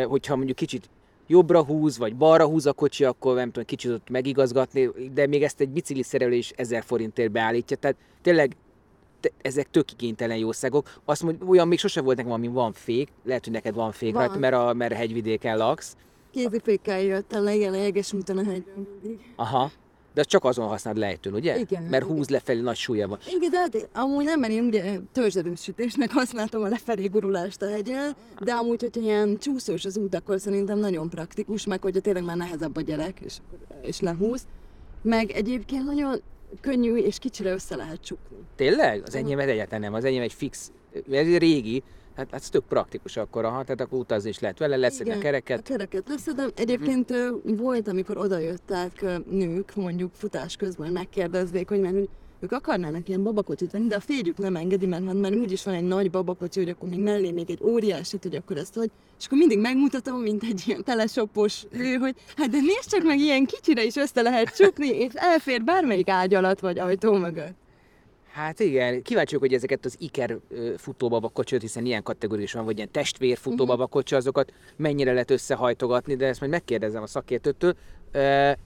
hogyha 0.07 0.35
mondjuk 0.35 0.57
kicsit 0.57 0.89
jobbra 1.27 1.63
húz, 1.63 1.97
vagy 1.97 2.15
balra 2.15 2.45
húz 2.45 2.65
a 2.65 2.73
kocsi, 2.73 3.03
akkor 3.03 3.35
nem 3.35 3.51
tudom, 3.51 3.65
kicsit 3.65 3.91
ott 3.91 4.09
megigazgatni, 4.09 4.89
de 5.13 5.27
még 5.27 5.43
ezt 5.43 5.59
egy 5.59 5.69
bicikli 5.69 6.03
szerelő 6.03 6.35
is 6.35 6.49
ezer 6.55 6.83
forintért 6.83 7.31
beállítja. 7.31 7.77
Tehát 7.77 7.97
tényleg 8.21 8.55
te, 9.19 9.29
ezek 9.41 9.69
tök 9.71 9.91
igénytelen 9.91 10.37
jószágok. 10.37 10.99
Azt 11.05 11.23
mondja, 11.23 11.45
olyan 11.45 11.67
még 11.67 11.79
sose 11.79 12.01
volt 12.01 12.17
nekem, 12.17 12.31
ami 12.31 12.47
van 12.47 12.73
fék, 12.73 13.09
lehet, 13.23 13.43
hogy 13.43 13.53
neked 13.53 13.75
van 13.75 13.91
fék 13.91 14.13
van. 14.13 14.25
rajta, 14.25 14.39
mert 14.39 14.55
a, 14.55 14.73
mert 14.73 14.91
a 14.91 14.95
hegyvidéken 14.95 15.57
laksz. 15.57 15.95
Kézifékkel 16.31 17.01
jöttem 17.01 17.43
le, 17.43 17.55
igen, 17.55 18.03
úton 18.13 18.37
a 18.37 18.43
hegyben. 18.43 18.87
Aha. 19.35 19.71
De 20.17 20.23
csak 20.23 20.43
azon 20.43 20.67
használod 20.67 20.99
lejtőn, 20.99 21.33
ugye? 21.33 21.59
Igen. 21.59 21.83
Mert 21.83 22.03
húz 22.03 22.15
igen. 22.15 22.25
lefelé 22.29 22.59
nagy 22.59 22.75
súlya 22.75 23.07
van. 23.07 23.19
Igen, 23.35 23.49
de 23.49 23.57
hát 23.57 23.89
amúgy 23.93 24.25
nem, 24.25 24.39
mert 24.39 24.53
én 24.53 24.63
ugye 24.63 24.99
törzserősütésnek 25.11 26.11
használtam 26.11 26.63
a 26.63 26.67
lefelé 26.67 27.05
gurulást 27.05 27.61
a 27.61 27.69
hegyen, 27.69 28.15
de 28.39 28.51
amúgy, 28.51 28.81
hogyha 28.81 29.01
ilyen 29.01 29.37
csúszós 29.37 29.85
az 29.85 29.97
út, 29.97 30.15
akkor 30.15 30.39
szerintem 30.39 30.79
nagyon 30.79 31.09
praktikus, 31.09 31.65
meg 31.65 31.81
hogyha 31.81 31.99
tényleg 31.99 32.23
már 32.23 32.37
nehezebb 32.37 32.75
a 32.75 32.81
gyerek, 32.81 33.19
és, 33.19 33.37
és 33.81 33.99
lehúz. 33.99 34.41
Meg 35.01 35.31
egyébként 35.31 35.85
nagyon 35.85 36.21
könnyű 36.61 36.95
és 36.95 37.19
kicsire 37.19 37.51
össze 37.51 37.75
lehet 37.75 38.01
csukni. 38.01 38.37
Tényleg? 38.55 39.03
Az 39.05 39.15
enyém 39.15 39.39
egyáltalán 39.39 39.81
nem, 39.81 39.93
az 39.93 40.03
enyém 40.03 40.21
egy 40.21 40.33
fix, 40.33 40.71
ez 41.11 41.37
régi, 41.37 41.83
Hát, 42.17 42.31
hát 42.31 42.41
ez 42.41 42.49
tök 42.49 42.63
praktikus 42.63 43.17
akkor, 43.17 43.45
aha, 43.45 43.63
tehát 43.63 43.81
akkor 43.81 43.99
utazni 43.99 44.29
is 44.29 44.39
lehet 44.39 44.59
vele, 44.59 44.75
leszedni 44.75 45.13
a 45.13 45.17
kereket. 45.17 45.59
a 45.59 45.61
kereket 45.61 46.07
leszedem. 46.07 46.51
Egyébként 46.55 47.11
hm. 47.11 47.55
volt, 47.55 47.87
amikor 47.87 48.17
odajöttek 48.17 49.05
nők, 49.29 49.75
mondjuk 49.75 50.11
futás 50.13 50.55
közben 50.55 50.91
megkérdezték, 50.91 51.69
hogy 51.69 51.79
mert 51.79 51.95
ők 52.39 52.51
akarnának 52.51 53.07
ilyen 53.07 53.23
babakocsit 53.23 53.71
venni, 53.71 53.87
de 53.87 53.95
a 53.95 53.99
férjük 53.99 54.37
nem 54.37 54.55
engedi, 54.55 54.85
mert, 54.85 55.05
hát 55.05 55.13
mert 55.13 55.35
úgyis 55.35 55.63
van 55.63 55.73
egy 55.73 55.83
nagy 55.83 56.11
babakocsi, 56.11 56.59
hogy 56.59 56.69
akkor 56.69 56.89
még 56.89 56.99
mellé 56.99 57.31
még 57.31 57.49
egy 57.49 57.63
óriásit, 57.63 58.23
hogy 58.23 58.35
akkor 58.35 58.57
ezt 58.57 58.75
hogy, 58.75 58.91
és 59.19 59.25
akkor 59.25 59.37
mindig 59.37 59.59
megmutatom, 59.59 60.21
mint 60.21 60.43
egy 60.43 60.63
ilyen 60.65 60.83
telesopos 60.83 61.65
ő, 61.71 61.93
hogy 61.93 62.15
hát 62.35 62.49
de 62.49 62.57
nézd 62.57 62.89
csak 62.89 63.03
meg, 63.03 63.19
ilyen 63.19 63.45
kicsire 63.45 63.83
is 63.83 63.95
össze 63.95 64.21
lehet 64.21 64.55
csukni, 64.55 64.87
és 64.87 65.11
elfér 65.13 65.63
bármelyik 65.63 66.09
ágy 66.09 66.33
alatt 66.33 66.59
vagy 66.59 66.79
ajtó 66.79 67.17
mögött. 67.17 67.55
Hát 68.37 68.59
igen, 68.59 69.01
kíváncsi 69.01 69.35
hogy 69.35 69.53
ezeket 69.53 69.85
az 69.85 69.95
Iker 69.99 70.37
futóbabakocsit, 70.77 71.61
hiszen 71.61 71.85
ilyen 71.85 72.03
kategóriás 72.03 72.53
van, 72.53 72.65
vagy 72.65 72.75
ilyen 72.75 72.91
testvér 72.91 73.37
futóbabakocsi, 73.37 74.13
mhm. 74.13 74.23
azokat 74.23 74.53
mennyire 74.75 75.11
lehet 75.11 75.31
összehajtogatni, 75.31 76.15
de 76.15 76.25
ezt 76.25 76.39
majd 76.39 76.51
megkérdezem 76.51 77.03
a 77.03 77.07
szakértőtől. 77.07 77.75
E, 78.11 78.57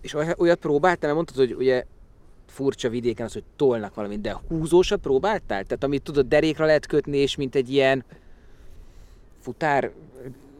és 0.00 0.14
olyat 0.36 0.58
próbáltam, 0.58 1.00
mert 1.00 1.14
mondtad, 1.14 1.36
hogy 1.36 1.54
ugye 1.54 1.84
furcsa 2.46 2.88
vidéken 2.88 3.26
az, 3.26 3.32
hogy 3.32 3.44
tolnak 3.56 3.94
valamit, 3.94 4.20
de 4.20 4.36
húzósat 4.48 5.00
próbáltál? 5.00 5.64
Tehát 5.64 5.84
amit 5.84 6.02
tudod, 6.02 6.26
derékra 6.26 6.64
lehet 6.64 6.86
kötni, 6.86 7.16
és 7.16 7.36
mint 7.36 7.54
egy 7.54 7.70
ilyen 7.72 8.04
futár, 9.40 9.92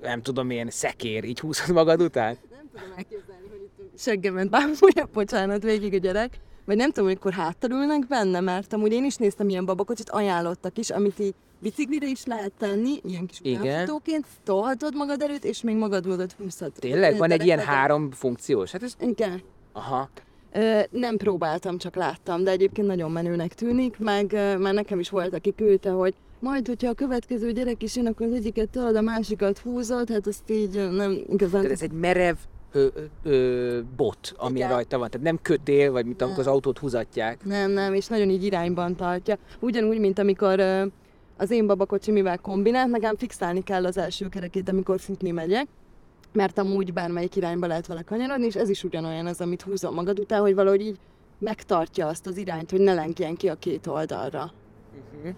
nem 0.03 0.23
tudom, 0.23 0.47
milyen 0.47 0.71
szekér, 0.71 1.25
így 1.25 1.41
húzod 1.41 1.75
magad 1.75 2.03
után? 2.03 2.39
Nem 2.51 2.69
tudom 2.73 2.93
elképzelni, 2.97 3.49
hogy 3.49 3.61
itt 3.63 3.99
seggemen 3.99 4.49
bámulja, 4.51 5.09
bocsánat, 5.13 5.63
végig 5.63 5.95
a 5.95 5.99
gyerek 5.99 6.39
vagy 6.67 6.77
nem 6.77 6.91
tudom, 6.91 7.09
amikor 7.09 7.33
háttalülnek 7.33 8.07
benne, 8.07 8.41
mert 8.41 8.73
amúgy 8.73 8.93
én 8.93 9.05
is 9.05 9.17
néztem 9.17 9.49
ilyen 9.49 9.65
babakocsit, 9.65 10.11
ajánlottak 10.11 10.79
is, 10.79 10.91
amit 10.91 11.19
így 11.19 11.35
biciklire 11.59 12.07
is 12.07 12.25
lehet 12.25 12.53
tenni, 12.59 13.01
ilyen 13.05 13.27
kis 13.27 13.41
futóként, 13.79 14.27
tolhatod 14.45 14.95
magad 14.95 15.23
előtt, 15.23 15.45
és 15.45 15.63
még 15.63 15.77
magad 15.77 16.07
mögött 16.07 16.33
húzhatod. 16.33 16.81
Tényleg? 16.81 17.17
Van 17.17 17.31
egy 17.31 17.45
ilyen 17.45 17.59
három 17.59 18.11
funkciós? 18.11 18.71
Hát 18.71 18.83
ez... 18.83 18.97
Igen. 19.01 19.43
Aha. 19.73 20.09
Ö, 20.53 20.81
nem 20.91 21.17
próbáltam, 21.17 21.79
csak 21.79 21.95
láttam, 21.95 22.45
de 22.45 22.51
egyébként 22.51 22.87
nagyon 22.87 23.11
menőnek 23.11 23.55
tűnik, 23.55 23.99
meg 23.99 24.33
már 24.59 24.75
nekem 24.75 24.99
is 24.99 25.11
volt, 25.11 25.35
aki 25.35 25.55
küldte, 25.55 25.91
hogy 25.91 26.15
majd, 26.41 26.67
hogyha 26.67 26.89
a 26.89 26.95
következő 26.95 27.53
gyerek 27.53 27.83
is 27.83 27.97
jön, 27.97 28.07
akkor 28.07 28.27
az 28.27 28.33
egyiket 28.33 28.69
tolod, 28.69 28.97
a 28.97 29.01
másikat 29.01 29.59
húzod, 29.59 30.11
hát 30.11 30.27
azt 30.27 30.51
így 30.51 30.91
nem 30.91 31.19
igazán... 31.29 31.61
Tehát 31.61 31.77
ez 31.77 31.83
egy 31.83 31.93
merev 31.93 32.37
ö, 32.77 32.87
ö, 33.23 33.81
bot, 33.97 34.35
ami 34.37 34.57
Igen. 34.57 34.71
rajta 34.71 34.99
van. 34.99 35.11
Tehát 35.11 35.27
nem 35.27 35.39
kötél, 35.43 35.93
vagy 35.93 36.05
mint 36.05 36.23
amikor 36.23 36.39
az 36.39 36.47
autót 36.47 36.79
húzatják. 36.79 37.45
Nem, 37.45 37.71
nem, 37.71 37.95
és 37.95 38.07
nagyon 38.07 38.31
így 38.31 38.45
irányban 38.45 38.97
tartja. 38.97 39.39
Ugyanúgy, 39.61 39.99
mint 39.99 40.19
amikor 40.19 40.59
ö, 40.59 40.85
az 41.37 41.51
én 41.51 41.67
babakocsi, 41.67 42.11
mivel 42.11 42.39
kombinált, 42.39 42.91
nekem 42.91 43.17
fixálni 43.17 43.63
kell 43.63 43.87
az 43.87 43.97
első 43.97 44.29
kerekét, 44.29 44.69
amikor 44.69 45.01
futni 45.01 45.31
megyek 45.31 45.67
mert 46.33 46.59
amúgy 46.59 46.93
bármelyik 46.93 47.37
irányba 47.37 47.67
lehet 47.67 47.87
vele 47.87 48.03
kanyarodni, 48.03 48.47
és 48.47 48.55
ez 48.55 48.69
is 48.69 48.85
ugyanolyan 48.85 49.27
az, 49.27 49.41
amit 49.41 49.63
húzom 49.63 49.95
magad 49.95 50.19
után, 50.19 50.41
hogy 50.41 50.55
valahogy 50.55 50.81
így 50.81 50.99
megtartja 51.39 52.07
azt 52.07 52.27
az 52.27 52.37
irányt, 52.37 52.71
hogy 52.71 52.81
ne 52.81 52.95
lenkjen 52.95 53.35
ki 53.35 53.49
a 53.49 53.55
két 53.55 53.87
oldalra. 53.87 54.53
Uh-huh. 55.17 55.35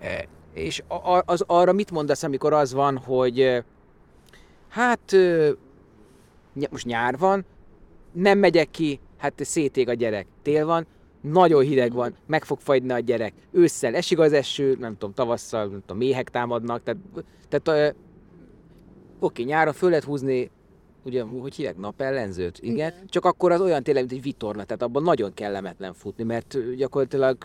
E, 0.00 0.28
és 0.52 0.82
a, 0.88 1.22
az, 1.24 1.44
arra 1.46 1.72
mit 1.72 1.90
mondasz, 1.90 2.22
amikor 2.22 2.52
az 2.52 2.72
van, 2.72 2.96
hogy 2.96 3.64
hát 4.68 5.16
most 6.70 6.86
nyár 6.86 7.18
van, 7.18 7.44
nem 8.12 8.38
megyek 8.38 8.70
ki, 8.70 9.00
hát 9.16 9.44
szétég 9.44 9.88
a 9.88 9.94
gyerek. 9.94 10.26
Tél 10.42 10.66
van, 10.66 10.86
nagyon 11.20 11.62
hideg 11.62 11.92
van, 11.92 12.14
meg 12.26 12.44
fog 12.44 12.58
fagyni 12.60 12.92
a 12.92 12.98
gyerek. 12.98 13.32
Ősszel 13.50 13.94
esik 13.94 14.18
az 14.18 14.32
eső, 14.32 14.76
nem 14.78 14.92
tudom, 14.92 15.14
tavasszal, 15.14 15.66
nem 15.66 15.80
tudom, 15.80 15.96
méhek 15.96 16.30
támadnak, 16.30 16.82
tehát, 16.82 17.00
tehát 17.48 17.94
oké, 19.18 19.42
nyáron 19.42 19.72
föl 19.72 19.88
lehet 19.88 20.04
húzni, 20.04 20.50
ugye, 21.04 21.22
hogy 21.22 21.54
hívják, 21.54 21.76
napellenzőt, 21.76 22.58
igen, 22.58 22.74
igen, 22.74 23.06
csak 23.06 23.24
akkor 23.24 23.52
az 23.52 23.60
olyan 23.60 23.82
tényleg, 23.82 24.02
mint 24.02 24.16
egy 24.16 24.22
vitorna, 24.22 24.64
tehát 24.64 24.82
abban 24.82 25.02
nagyon 25.02 25.34
kellemetlen 25.34 25.92
futni, 25.92 26.24
mert 26.24 26.76
gyakorlatilag 26.76 27.36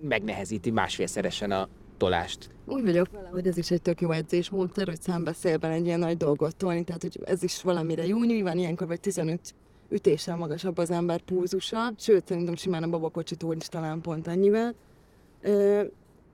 megnehezíti 0.00 0.70
másfélszeresen 0.70 1.50
a 1.50 1.68
tolást. 1.98 2.50
Úgy 2.66 2.84
vagyok 2.84 3.10
vele, 3.12 3.28
hogy 3.28 3.46
ez 3.46 3.56
is 3.56 3.70
egy 3.70 3.82
tök 3.82 4.00
jó 4.00 4.10
edzésmódszer, 4.10 4.86
hogy 4.86 5.00
számbeszélben 5.00 5.70
egy 5.70 5.86
ilyen 5.86 5.98
nagy 5.98 6.16
dolgot 6.16 6.56
tolni, 6.56 6.84
tehát 6.84 7.02
hogy 7.02 7.18
ez 7.24 7.42
is 7.42 7.62
valamire 7.62 8.06
jó, 8.06 8.24
nyilván 8.24 8.58
ilyenkor 8.58 8.86
vagy 8.86 9.00
15 9.00 9.54
ütéssel 9.90 10.36
magasabb 10.36 10.78
az 10.78 10.90
ember 10.90 11.20
pulzusa, 11.20 11.92
sőt 11.98 12.26
szerintem 12.26 12.54
simán 12.54 12.82
a 12.82 12.88
babakocsitól 12.88 13.54
is 13.56 13.66
talán 13.66 14.00
pont 14.00 14.26
ennyivel. 14.28 14.74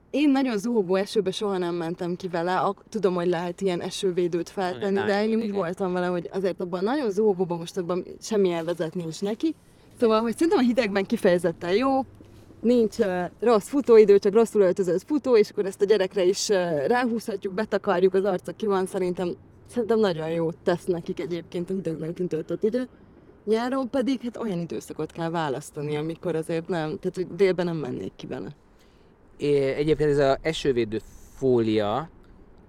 Én 0.09 0.29
nagyon 0.29 0.57
zúgó 0.57 0.95
esőbe 0.95 1.31
soha 1.31 1.57
nem 1.57 1.75
mentem 1.75 2.15
ki 2.15 2.27
vele, 2.27 2.73
tudom, 2.89 3.13
hogy 3.13 3.27
lehet 3.27 3.61
ilyen 3.61 3.81
esővédőt 3.81 4.49
feltenni, 4.49 4.99
de 4.99 5.27
én 5.27 5.37
úgy 5.37 5.51
voltam 5.51 5.93
vele, 5.93 6.05
hogy 6.05 6.29
azért 6.33 6.61
abban 6.61 6.83
nagyon 6.83 7.11
zúgóban 7.11 7.57
most 7.57 7.77
abban 7.77 8.05
semmi 8.21 8.51
elvezetni 8.51 9.03
is 9.07 9.19
neki. 9.19 9.55
Szóval, 9.99 10.21
hogy 10.21 10.33
szerintem 10.33 10.57
a 10.59 10.67
hidegben 10.67 11.05
kifejezetten 11.05 11.75
jó, 11.75 12.05
nincs 12.65 12.95
rossz 13.39 13.67
futóidő, 13.67 14.19
csak 14.19 14.33
rosszul 14.33 14.61
öltözött 14.61 15.03
futó, 15.05 15.37
és 15.37 15.49
akkor 15.49 15.65
ezt 15.65 15.81
a 15.81 15.85
gyerekre 15.85 16.23
is 16.23 16.49
ráhúzhatjuk, 16.87 17.53
betakarjuk, 17.53 18.13
az 18.13 18.23
arca 18.23 18.51
ki 18.51 18.65
van, 18.65 18.85
szerintem, 18.85 19.35
szerintem 19.69 19.99
nagyon 19.99 20.29
jó 20.29 20.51
tesz 20.51 20.85
nekik 20.85 21.19
egyébként 21.19 21.69
a 21.69 21.73
hidegben 21.73 22.27
töltött 22.27 22.63
idő. 22.63 22.87
Nyáron 23.45 23.89
pedig 23.89 24.21
hát 24.21 24.37
olyan 24.37 24.59
időszakot 24.59 25.11
kell 25.11 25.29
választani, 25.29 25.95
amikor 25.95 26.35
azért 26.35 26.67
nem, 26.67 26.99
tehát 26.99 27.15
hogy 27.15 27.27
délben 27.35 27.65
nem 27.65 27.77
mennék 27.77 28.11
ki 28.15 28.27
vele. 28.27 28.49
É, 29.37 29.55
egyébként 29.57 30.09
ez 30.09 30.17
az 30.17 30.37
esővédő 30.41 31.01
fólia, 31.35 32.09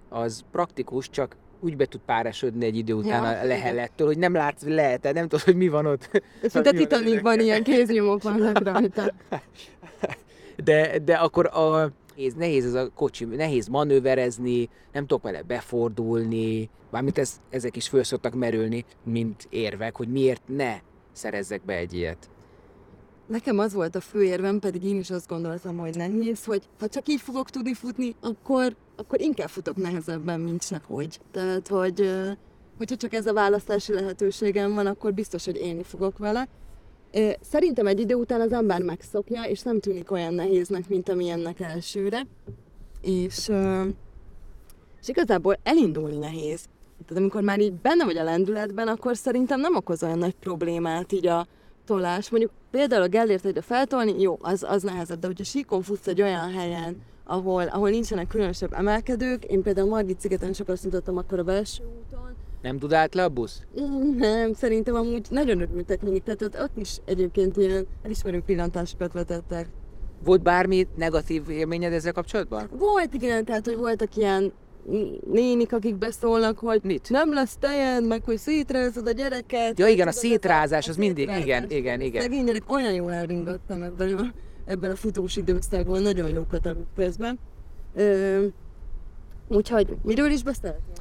az 0.09 0.43
praktikus, 0.51 1.09
csak 1.09 1.35
úgy 1.59 1.77
be 1.77 1.85
tud 1.85 2.01
párásodni 2.05 2.65
egy 2.65 2.77
idő 2.77 2.93
után 2.93 3.23
ja, 3.23 3.39
a 3.39 3.45
lehelettől, 3.45 4.07
hogy 4.07 4.17
nem 4.17 4.33
látsz 4.33 4.63
le, 4.63 4.97
tehát 4.97 5.13
nem 5.13 5.27
tudod, 5.27 5.45
hogy 5.45 5.55
mi 5.55 5.67
van 5.67 5.85
ott. 5.85 6.21
És 6.41 6.53
mint 6.53 6.67
a 6.67 6.71
Titanicban 6.71 7.39
ilyen 7.39 7.63
kéznyomok 7.63 8.23
vannak 8.23 8.63
rajta. 8.63 9.13
De, 10.63 10.99
de 10.99 11.15
akkor 11.15 11.45
a, 11.53 11.91
nehéz, 12.15 12.33
nehéz 12.33 12.65
ez 12.65 12.73
a 12.73 12.89
kocsi, 12.95 13.25
nehéz 13.25 13.67
manőverezni, 13.67 14.69
nem 14.93 15.05
tudok 15.05 15.23
vele 15.23 15.41
befordulni, 15.41 16.69
mármint 16.91 17.17
ez, 17.17 17.41
ezek 17.49 17.75
is 17.75 17.87
föl 17.87 18.03
szoktak 18.03 18.33
merülni, 18.33 18.85
mint 19.03 19.47
érvek, 19.49 19.95
hogy 19.95 20.07
miért 20.07 20.41
ne 20.45 20.77
szerezzek 21.11 21.65
be 21.65 21.73
egy 21.73 21.93
ilyet. 21.93 22.29
Nekem 23.27 23.59
az 23.59 23.73
volt 23.73 23.95
a 23.95 23.99
fő 23.99 24.23
érvem, 24.23 24.59
pedig 24.59 24.83
én 24.83 24.97
is 24.97 25.09
azt 25.09 25.27
gondoltam, 25.27 25.77
hogy 25.77 25.95
nehéz, 25.95 26.45
hogy 26.45 26.63
ha 26.79 26.87
csak 26.87 27.07
így 27.07 27.21
fogok 27.21 27.49
tudni 27.49 27.73
futni, 27.73 28.15
akkor, 28.21 28.75
akkor 28.95 29.21
inkább 29.21 29.49
futok 29.49 29.75
nehezebben, 29.75 30.39
mint 30.39 30.81
hogy. 30.87 31.19
Tehát, 31.31 31.67
hogy 31.67 32.11
hogyha 32.77 32.95
csak 32.95 33.13
ez 33.13 33.25
a 33.25 33.33
választási 33.33 33.93
lehetőségem 33.93 34.73
van, 34.73 34.85
akkor 34.85 35.13
biztos, 35.13 35.45
hogy 35.45 35.55
élni 35.55 35.83
fogok 35.83 36.17
vele. 36.17 36.47
Szerintem 37.41 37.87
egy 37.87 37.99
idő 37.99 38.13
után 38.13 38.41
az 38.41 38.51
ember 38.51 38.81
megszokja, 38.81 39.43
és 39.43 39.61
nem 39.61 39.79
tűnik 39.79 40.11
olyan 40.11 40.33
nehéznek, 40.33 40.89
mint 40.89 41.09
amilyennek 41.09 41.59
elsőre. 41.59 42.27
És, 43.01 43.51
és 45.01 45.07
igazából 45.07 45.57
elindulni 45.63 46.17
nehéz. 46.17 46.65
Tehát 47.05 47.21
amikor 47.21 47.41
már 47.41 47.59
így 47.59 47.73
benne 47.73 48.05
vagy 48.05 48.17
a 48.17 48.23
lendületben, 48.23 48.87
akkor 48.87 49.17
szerintem 49.17 49.59
nem 49.59 49.75
okoz 49.75 50.03
olyan 50.03 50.17
nagy 50.17 50.35
problémát 50.35 51.11
így 51.11 51.27
a 51.27 51.47
tolás. 51.85 52.29
Mondjuk 52.29 52.51
például 52.71 53.01
a 53.01 53.07
Gellért 53.07 53.45
egyre 53.45 53.61
feltolni, 53.61 54.21
jó, 54.21 54.37
az, 54.41 54.63
az 54.63 54.83
nehezebb, 54.83 55.19
de 55.19 55.27
hogyha 55.27 55.43
síkon 55.43 55.81
futsz 55.81 56.07
egy 56.07 56.21
olyan 56.21 56.51
helyen, 56.51 57.01
ahol, 57.23 57.67
ahol 57.67 57.89
nincsenek 57.89 58.27
különösebb 58.27 58.73
emelkedők, 58.73 59.43
én 59.45 59.61
például 59.61 59.89
Margit 59.89 60.19
szigeten 60.19 60.53
sokat 60.53 60.77
szintottam 60.77 61.17
akkor 61.17 61.39
a 61.39 61.43
belső 61.43 61.83
úton. 61.83 62.46
Nem 62.61 62.77
dudált 62.77 63.13
le 63.13 63.23
a 63.23 63.29
busz? 63.29 63.61
Nem, 64.17 64.53
szerintem 64.53 64.95
amúgy 64.95 65.27
nagyon 65.29 65.61
örültek 65.61 66.01
még, 66.01 66.23
tehát 66.23 66.41
ott, 66.41 66.59
ott 66.59 66.77
is 66.77 66.97
egyébként 67.05 67.57
ilyen 67.57 67.87
elismerő 68.03 68.41
pillantásokat 68.45 69.13
vetettek. 69.13 69.67
Volt 70.23 70.43
bármi 70.43 70.87
negatív 70.95 71.49
élményed 71.49 71.93
ezzel 71.93 72.11
kapcsolatban? 72.11 72.69
Volt, 72.77 73.13
igen, 73.13 73.45
tehát 73.45 73.65
hogy 73.65 73.75
voltak 73.75 74.15
ilyen 74.15 74.53
nénik, 75.31 75.73
akik 75.73 75.95
beszólnak, 75.95 76.59
hogy 76.59 76.79
Mit? 76.83 77.09
nem 77.09 77.33
lesz 77.33 77.57
tejed, 77.59 78.07
meg 78.07 78.23
hogy 78.23 78.37
szétrázod 78.37 79.07
a 79.07 79.11
gyereket. 79.11 79.79
Ja 79.79 79.87
igen, 79.87 80.07
a 80.07 80.11
szétrázás, 80.11 80.87
az 80.87 80.95
mindig, 80.95 81.29
igen, 81.39 81.69
igen, 81.69 82.01
igen. 82.01 82.21
Szegény 82.21 82.45
gyerek, 82.45 82.71
olyan 82.71 82.93
jól 82.93 83.13
elringattam 83.13 83.81
ebben 83.81 84.13
a, 84.13 84.33
ebben 84.65 84.91
a 84.91 84.95
futós 84.95 85.35
időszakban, 85.35 86.01
nagyon 86.01 86.29
jókat 86.29 86.65
a 86.65 86.75
közben. 86.95 87.39
Ö, 87.95 88.45
úgyhogy 89.47 89.97
miről 90.03 90.29
is 90.31 90.43
beszéltél? 90.43 90.96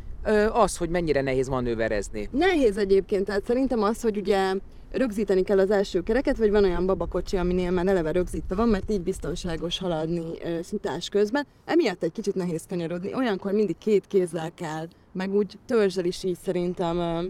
Az, 0.53 0.77
hogy 0.77 0.89
mennyire 0.89 1.21
nehéz 1.21 1.49
manőverezni. 1.49 2.29
Nehéz 2.33 2.77
egyébként, 2.77 3.25
tehát 3.25 3.45
szerintem 3.45 3.83
az, 3.83 4.01
hogy 4.03 4.17
ugye 4.17 4.55
rögzíteni 4.91 5.43
kell 5.43 5.59
az 5.59 5.71
első 5.71 6.03
kereket, 6.03 6.37
vagy 6.37 6.51
van 6.51 6.65
olyan 6.65 6.87
babakocsi, 6.87 7.37
aminél 7.37 7.71
már 7.71 7.87
eleve 7.87 8.11
rögzítve 8.11 8.55
van, 8.55 8.69
mert 8.69 8.91
így 8.91 9.01
biztonságos 9.01 9.79
haladni 9.79 10.25
ö, 10.45 10.59
futás 10.63 11.09
közben. 11.09 11.47
Emiatt 11.65 12.03
egy 12.03 12.13
kicsit 12.13 12.35
nehéz 12.35 12.65
kanyarodni. 12.69 13.15
Olyankor 13.15 13.53
mindig 13.53 13.79
két 13.79 14.07
kézzel 14.07 14.51
kell, 14.55 14.89
meg 15.13 15.35
úgy 15.35 15.59
törzsel 15.67 16.05
is 16.05 16.25
így 16.25 16.39
szerintem 16.45 16.99
ö, 16.99 17.23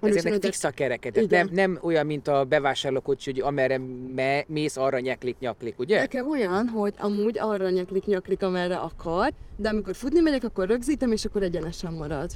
ezeknek 0.00 0.42
fix 0.42 0.64
a 0.64 0.70
kereket. 0.70 1.28
Nem, 1.28 1.48
nem 1.52 1.78
olyan, 1.82 2.06
mint 2.06 2.28
a 2.28 2.44
bevásárlókocsi, 2.44 3.30
hogy 3.30 3.40
amerre 3.40 3.78
me, 4.14 4.44
mész, 4.46 4.76
arra 4.76 5.00
nyeklik, 5.00 5.38
nyaklik, 5.38 5.78
ugye? 5.78 5.98
Nekem 6.00 6.28
olyan, 6.28 6.68
hogy 6.68 6.94
amúgy 6.98 7.38
arra 7.38 7.70
nyeklik, 7.70 8.04
nyaklik, 8.04 8.42
amerre 8.42 8.76
akar, 8.76 9.32
de 9.56 9.68
amikor 9.68 9.94
futni 9.94 10.20
megyek, 10.20 10.44
akkor 10.44 10.68
rögzítem, 10.68 11.12
és 11.12 11.24
akkor 11.24 11.42
egyenesen 11.42 11.92
marad. 11.92 12.30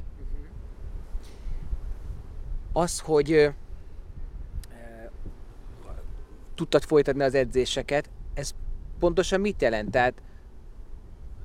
Az, 2.73 3.01
hogy 3.01 3.51
tudtad 6.55 6.83
folytatni 6.83 7.23
az 7.23 7.35
edzéseket, 7.35 8.11
ez 8.35 8.51
pontosan 8.99 9.41
mit 9.41 9.63
jelent? 9.63 9.91
Tehát 9.91 10.15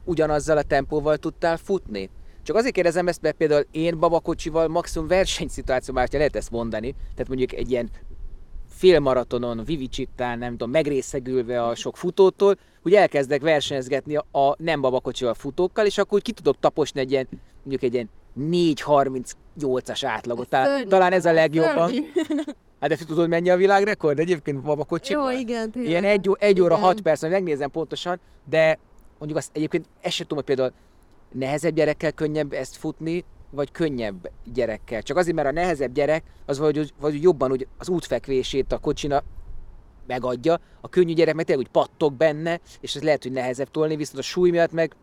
ugyanazzal 0.03 0.57
a 0.57 0.63
tempóval 0.63 1.18
tudtál 1.18 1.57
futni? 1.57 2.09
Csak 2.48 2.56
azért 2.56 2.74
kérdezem 2.74 3.08
ezt, 3.08 3.22
mert 3.22 3.36
például 3.36 3.66
én 3.72 4.00
babakocsival 4.00 4.68
maximum 4.68 5.08
versenyszituációban, 5.08 6.04
már 6.04 6.20
lehet 6.20 6.36
ezt 6.36 6.52
mondani, 6.52 6.91
tehát 6.91 7.28
mondjuk 7.28 7.54
egy 7.54 7.72
ilyen 7.72 7.89
félmaratonon, 8.70 9.64
vivicsittán, 9.66 10.38
nem 10.38 10.52
tudom, 10.52 10.70
megrészegülve 10.70 11.64
a 11.64 11.76
sok 11.76 11.98
futótól, 11.98 12.58
hogy 12.82 12.93
elkezdek 12.93 13.41
versenyezgetni 13.41 14.16
a 14.16 14.56
nem 14.58 14.82
babakocsival 14.82 15.34
futókkal, 15.34 15.86
és 15.86 15.98
akkor 15.98 16.22
ki 16.22 16.32
tudok 16.32 16.60
taposni 16.60 17.00
egy 17.00 17.12
ilyen, 17.12 17.28
mondjuk 17.64 17.84
egy 17.84 17.93
ilyen 17.93 18.10
4.38-as 18.39 20.02
átlagot. 20.06 20.50
Talán, 20.50 20.88
talán 20.88 21.12
ez 21.12 21.26
a 21.26 21.32
legjobban. 21.32 21.91
Hát 22.80 22.89
de 22.89 22.95
tudod, 22.95 23.30
mennyi 23.30 23.50
a 23.50 23.56
világrekord 23.56 24.20
egyébként 24.20 24.62
babakocsi? 24.62 25.14
Jó, 25.14 25.30
igen. 25.30 25.72
Tényleg. 25.72 25.91
Ilyen 25.91 26.04
egy, 26.04 26.30
egy 26.39 26.62
óra, 26.62 26.76
hat 26.76 27.02
perc, 27.02 27.22
megnézem 27.22 27.72
pontosan, 27.72 28.20
de 28.50 28.80
mondjuk 29.18 29.39
azt 29.39 29.50
egyébként 29.54 29.86
ezt 30.02 30.16
sem 30.16 30.28
tudom, 30.28 30.43
hogy 30.45 30.56
például 30.56 30.74
nehezebb 31.38 31.75
gyerekkel 31.75 32.11
könnyebb 32.11 32.53
ezt 32.53 32.75
futni, 32.75 33.23
vagy 33.49 33.71
könnyebb 33.71 34.31
gyerekkel. 34.53 35.01
Csak 35.01 35.17
azért, 35.17 35.35
mert 35.35 35.47
a 35.47 35.51
nehezebb 35.51 35.93
gyerek 35.93 36.23
az 36.45 36.57
vagy, 36.57 36.93
vagy 36.99 37.21
jobban 37.21 37.51
úgy 37.51 37.67
az 37.77 37.89
útfekvését 37.89 38.71
a 38.71 38.77
kocsina 38.77 39.23
megadja, 40.07 40.59
a 40.81 40.89
könnyű 40.89 41.13
gyerek 41.13 41.35
meg 41.35 41.45
tényleg 41.45 41.65
úgy 41.65 41.71
pattog 41.71 42.13
benne, 42.13 42.59
és 42.79 42.95
ez 42.95 43.03
lehet, 43.03 43.23
hogy 43.23 43.31
nehezebb 43.31 43.71
tolni, 43.71 43.95
viszont 43.95 44.17
a 44.17 44.21
súly 44.21 44.49
miatt 44.49 44.71
meg 44.71 44.95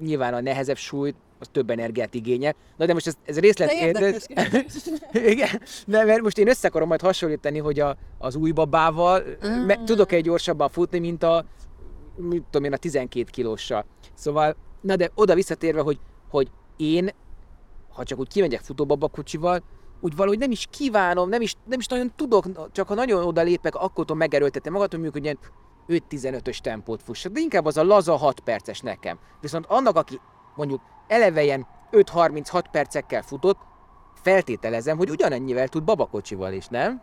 nyilván 0.00 0.34
a 0.34 0.40
nehezebb 0.40 0.76
súly 0.76 1.14
az 1.38 1.48
több 1.52 1.70
energiát 1.70 2.14
igényel. 2.14 2.54
Na 2.76 2.86
de 2.86 2.92
most 2.92 3.06
ez, 3.06 3.14
ez 3.24 3.38
részlet 3.38 3.70
kérdés. 3.70 4.26
Igen, 5.32 5.62
de 5.86 6.04
mert 6.04 6.22
most 6.22 6.38
én 6.38 6.48
össze 6.48 6.68
akarom 6.68 6.88
majd 6.88 7.00
hasonlítani, 7.00 7.58
hogy 7.58 7.80
a, 7.80 7.96
az 8.18 8.36
új 8.36 8.50
babával 8.50 9.22
uh. 9.42 9.66
me, 9.66 9.84
tudok 9.84 10.12
egy 10.12 10.22
gyorsabban 10.22 10.68
futni, 10.68 10.98
mint 10.98 11.22
a, 11.22 11.44
mit 12.16 12.42
tudom 12.50 12.64
én, 12.66 12.72
a 12.72 12.76
12 12.76 13.26
kilóssal. 13.30 13.84
Szóval, 14.14 14.56
na 14.82 14.96
de 14.96 15.10
oda 15.14 15.34
visszatérve, 15.34 15.80
hogy, 15.80 15.98
hogy 16.30 16.50
én, 16.76 17.10
ha 17.92 18.04
csak 18.04 18.18
úgy 18.18 18.28
kimegyek 18.28 18.60
futóbabakocsival, 18.60 19.62
úgy 20.00 20.16
valahogy 20.16 20.38
nem 20.38 20.50
is 20.50 20.66
kívánom, 20.70 21.28
nem 21.28 21.40
is, 21.40 21.54
nem 21.64 21.78
is 21.78 21.86
nagyon 21.86 22.12
tudok, 22.16 22.72
csak 22.72 22.88
ha 22.88 22.94
nagyon 22.94 23.24
oda 23.24 23.42
lépek, 23.42 23.74
akkor 23.74 24.04
tudom 24.04 24.16
megerőltetni 24.16 24.70
magam, 24.70 24.88
hogy 24.90 25.00
mondjuk, 25.00 25.24
ilyen 25.24 25.38
5-15-ös 25.88 26.58
tempót 26.58 27.02
fussak, 27.02 27.32
de 27.32 27.40
inkább 27.40 27.64
az 27.64 27.76
a 27.76 27.84
laza 27.84 28.16
6 28.16 28.40
perces 28.40 28.80
nekem. 28.80 29.18
Viszont 29.40 29.66
annak, 29.66 29.96
aki 29.96 30.20
mondjuk 30.54 30.80
eleve 31.06 31.42
ilyen 31.42 31.66
5-36 31.92 32.64
percekkel 32.70 33.22
futott, 33.22 33.58
feltételezem, 34.14 34.96
hogy 34.96 35.10
ugyanennyivel 35.10 35.68
tud 35.68 35.84
babakocsival 35.84 36.52
is, 36.52 36.66
nem? 36.66 37.02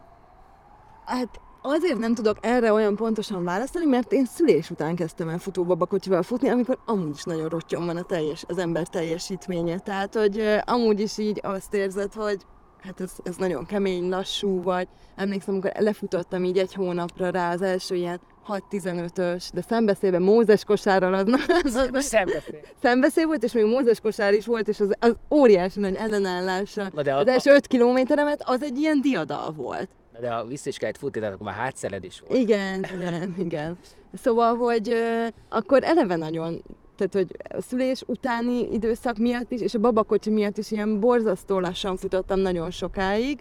Hát 1.05 1.41
azért 1.61 1.97
nem 1.97 2.13
tudok 2.13 2.37
erre 2.41 2.73
olyan 2.73 2.95
pontosan 2.95 3.43
választani, 3.43 3.85
mert 3.85 4.11
én 4.11 4.25
szülés 4.25 4.69
után 4.69 4.95
kezdtem 4.95 5.29
el 5.29 5.37
futóbabakocsival 5.37 6.23
futni, 6.23 6.49
amikor 6.49 6.77
amúgy 6.85 7.15
is 7.15 7.23
nagyon 7.23 7.49
rottyon 7.49 7.85
van 7.85 7.97
a 7.97 8.03
teljes, 8.03 8.43
az 8.47 8.57
ember 8.57 8.87
teljesítménye. 8.87 9.79
Tehát, 9.79 10.15
hogy 10.15 10.59
amúgy 10.65 10.99
is 10.99 11.17
így 11.17 11.39
azt 11.43 11.73
érzed, 11.73 12.13
hogy 12.13 12.45
hát 12.81 13.01
ez, 13.01 13.11
ez 13.23 13.35
nagyon 13.35 13.65
kemény, 13.65 14.09
lassú 14.09 14.61
vagy. 14.61 14.87
Emlékszem, 15.15 15.53
amikor 15.53 15.71
lefutottam 15.79 16.43
így 16.43 16.57
egy 16.57 16.73
hónapra 16.73 17.29
rá 17.29 17.53
az 17.53 17.61
első 17.61 17.95
ilyen 17.95 18.19
6-15-ös, 18.47 19.49
de 19.53 19.61
szembeszélve 19.61 20.19
Mózes 20.19 20.63
kosárral 20.63 21.13
az, 21.13 21.25
az 21.63 22.03
szembeszél. 22.03 22.59
szembeszél 22.81 23.25
volt, 23.25 23.43
és 23.43 23.51
még 23.51 23.65
Mózes 23.65 23.99
kosár 23.99 24.33
is 24.33 24.45
volt, 24.45 24.67
és 24.67 24.79
az, 24.79 24.95
az 24.99 25.15
óriási 25.29 25.79
nagy 25.79 25.95
ellenállása. 25.95 26.89
Na 26.93 27.01
de 27.01 27.13
a, 27.13 27.17
az 27.17 27.27
első 27.27 27.51
5 27.51 27.67
kilométeremet 27.67 28.43
az 28.45 28.63
egy 28.63 28.77
ilyen 28.77 29.01
diadal 29.01 29.51
volt. 29.51 29.89
De 30.19 30.31
ha 30.31 30.45
vissza 30.45 30.69
is 30.69 30.77
kellett 30.77 30.97
futni, 30.97 31.21
akkor 31.21 31.45
már 31.45 31.55
hátszeled 31.55 32.03
is 32.03 32.19
volt. 32.19 32.41
Igen, 32.41 32.85
igen, 32.95 33.35
igen. 33.37 33.77
Szóval, 34.13 34.55
hogy 34.55 34.87
uh, 34.87 35.27
akkor 35.49 35.83
eleve 35.83 36.15
nagyon 36.15 36.61
tehát 36.99 37.13
hogy 37.13 37.57
a 37.57 37.61
szülés 37.61 38.03
utáni 38.05 38.73
időszak 38.73 39.17
miatt 39.17 39.51
is, 39.51 39.61
és 39.61 39.73
a 39.73 39.79
babakocsi 39.79 40.29
miatt 40.29 40.57
is 40.57 40.71
ilyen 40.71 40.99
borzasztó 40.99 41.59
lassan 41.59 41.97
futottam 41.97 42.39
nagyon 42.39 42.71
sokáig. 42.71 43.39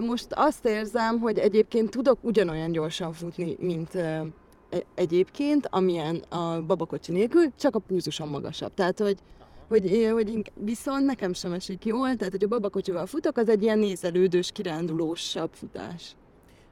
Most 0.00 0.26
azt 0.30 0.66
érzem, 0.66 1.18
hogy 1.20 1.38
egyébként 1.38 1.90
tudok 1.90 2.18
ugyanolyan 2.22 2.72
gyorsan 2.72 3.12
futni, 3.12 3.56
mint 3.58 3.94
e, 3.94 4.24
egyébként, 4.94 5.68
amilyen 5.70 6.16
a 6.16 6.62
babakocsi 6.62 7.12
nélkül, 7.12 7.44
csak 7.58 7.74
a 7.74 7.78
púzusom 7.78 8.28
magasabb. 8.28 8.74
Tehát, 8.74 8.98
hogy 8.98 9.16
hogy, 9.68 10.08
hogy 10.12 10.52
viszont 10.54 11.04
nekem 11.04 11.32
sem 11.32 11.52
esik 11.52 11.84
jól, 11.84 12.16
tehát 12.16 12.32
hogy 12.32 12.44
a 12.44 12.48
babakocsival 12.48 13.06
futok, 13.06 13.36
az 13.36 13.48
egy 13.48 13.62
ilyen 13.62 13.78
nézelődős, 13.78 14.50
kirándulósabb 14.52 15.50
futás. 15.52 16.16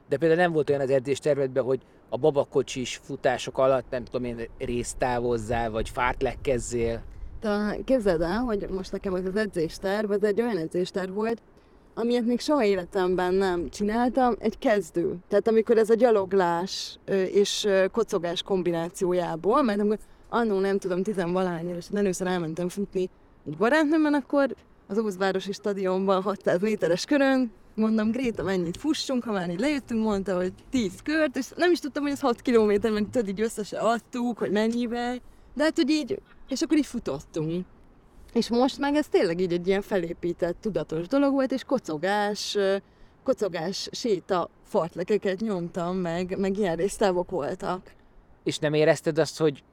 De 0.09 0.17
például 0.17 0.41
nem 0.41 0.51
volt 0.51 0.69
olyan 0.69 0.81
az 0.81 0.89
edzéstervedben, 0.89 1.63
hogy 1.63 1.79
a 2.09 2.17
babakocsis 2.17 2.99
futások 3.03 3.57
alatt, 3.57 3.85
nem 3.89 4.03
tudom 4.03 4.23
én, 4.23 4.47
részt 4.57 4.97
távozzál, 4.97 5.71
vagy 5.71 5.89
fárt 5.89 6.21
lekkezzél? 6.21 7.03
Te 7.39 7.77
képzeld 7.85 8.21
el, 8.21 8.39
hogy 8.39 8.69
most 8.69 8.91
nekem 8.91 9.13
az, 9.13 9.25
az 9.25 9.35
edzésterv, 9.35 10.11
az 10.11 10.23
egy 10.23 10.41
olyan 10.41 10.57
edzésterv 10.57 11.13
volt, 11.13 11.41
amilyet 11.93 12.25
még 12.25 12.39
soha 12.39 12.63
életemben 12.63 13.33
nem 13.33 13.69
csináltam, 13.69 14.35
egy 14.39 14.57
kezdő. 14.57 15.15
Tehát 15.27 15.47
amikor 15.47 15.77
ez 15.77 15.89
a 15.89 15.95
gyaloglás 15.95 16.99
és 17.31 17.67
kocogás 17.91 18.43
kombinációjából, 18.43 19.61
mert 19.61 19.79
amikor 19.79 19.97
annó 20.35 20.59
nem 20.59 20.77
tudom, 20.77 21.03
tizenvalány 21.03 21.75
és 21.75 21.85
először 21.93 22.27
elmentem 22.27 22.69
futni 22.69 23.09
egy 23.47 23.57
barátnőmmel, 23.57 24.13
akkor 24.13 24.55
az 24.87 24.97
Ózvárosi 24.97 25.51
stadionban 25.51 26.21
600 26.21 26.61
méteres 26.61 27.05
körön 27.05 27.51
mondom, 27.75 28.11
Gréta, 28.11 28.43
mennyit 28.43 28.77
fussunk, 28.77 29.23
ha 29.23 29.31
már 29.31 29.49
így 29.49 29.59
lejöttünk, 29.59 30.03
mondta, 30.03 30.35
hogy 30.35 30.53
10 30.69 31.01
kört, 31.03 31.37
és 31.37 31.47
nem 31.55 31.71
is 31.71 31.79
tudtam, 31.79 32.03
hogy 32.03 32.11
ez 32.11 32.19
6 32.19 32.41
kilométer, 32.41 32.91
mert 32.91 33.07
tudod, 33.09 33.27
így 33.27 33.41
összesen 33.41 33.79
adtuk, 33.79 34.37
hogy 34.37 34.51
mennyivel, 34.51 35.17
de 35.53 35.63
hát, 35.63 35.75
hogy 35.75 35.89
így, 35.89 36.21
és 36.49 36.61
akkor 36.61 36.77
így 36.77 36.85
futottunk. 36.85 37.65
És 38.33 38.49
most 38.49 38.79
meg 38.79 38.95
ez 38.95 39.07
tényleg 39.07 39.39
így 39.39 39.53
egy 39.53 39.67
ilyen 39.67 39.81
felépített, 39.81 40.61
tudatos 40.61 41.07
dolog 41.07 41.33
volt, 41.33 41.51
és 41.51 41.63
kocogás, 41.63 42.57
kocogás, 43.23 43.89
séta, 43.91 44.49
fartlekeket 44.63 45.39
nyomtam, 45.39 45.97
meg, 45.97 46.37
meg 46.39 46.57
ilyen 46.57 46.75
résztávok 46.75 47.29
voltak. 47.29 47.93
És 48.43 48.57
nem 48.57 48.73
érezted 48.73 49.17
azt, 49.17 49.37
hogy, 49.37 49.63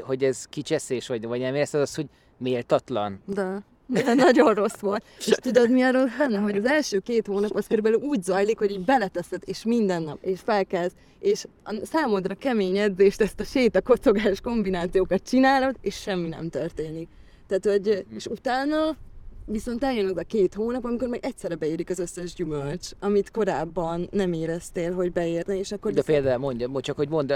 hogy 0.00 0.24
ez 0.24 0.44
kicseszés, 0.44 1.08
vagy, 1.08 1.26
vagy 1.26 1.40
nem 1.40 1.54
érezted 1.54 1.80
azt, 1.80 1.96
hogy 1.96 2.06
méltatlan? 2.36 3.22
De. 3.24 3.62
de 3.86 4.14
nagyon 4.14 4.54
rossz 4.54 4.78
volt. 4.78 5.04
És 5.18 5.26
tudod, 5.26 5.70
mi 5.70 5.82
arról 5.82 6.08
benne, 6.18 6.38
hogy 6.38 6.56
az 6.56 6.64
első 6.64 6.98
két 6.98 7.26
hónap 7.26 7.50
az 7.54 7.66
körülbelül 7.66 8.00
úgy 8.00 8.22
zajlik, 8.22 8.58
hogy 8.58 8.70
így 8.70 8.84
beleteszed, 8.84 9.42
és 9.44 9.64
minden 9.64 10.02
nap, 10.02 10.18
és 10.20 10.40
felkezd, 10.40 10.96
és 11.18 11.44
a 11.64 11.74
számodra 11.82 12.34
kemény 12.34 12.78
edzést, 12.78 13.20
ezt 13.20 13.40
a 13.40 13.44
sétakocogás 13.44 14.40
kombinációkat 14.40 15.22
csinálod, 15.22 15.76
és 15.80 15.96
semmi 15.96 16.28
nem 16.28 16.48
történik. 16.48 17.08
Tehát, 17.46 17.64
hogy, 17.64 18.06
és 18.14 18.26
utána 18.26 18.96
viszont 19.44 19.84
eljön 19.84 20.06
az 20.06 20.16
a 20.16 20.22
két 20.22 20.54
hónap, 20.54 20.84
amikor 20.84 21.08
meg 21.08 21.24
egyszerre 21.24 21.54
beérik 21.54 21.90
az 21.90 21.98
összes 21.98 22.34
gyümölcs, 22.34 22.90
amit 23.00 23.30
korábban 23.30 24.08
nem 24.10 24.32
éreztél, 24.32 24.94
hogy 24.94 25.12
beérne, 25.12 25.58
és 25.58 25.72
akkor... 25.72 25.92
De 25.92 26.02
például 26.02 26.38
mondja, 26.38 26.80
csak 26.80 26.96
hogy 26.96 27.08
mondd, 27.08 27.32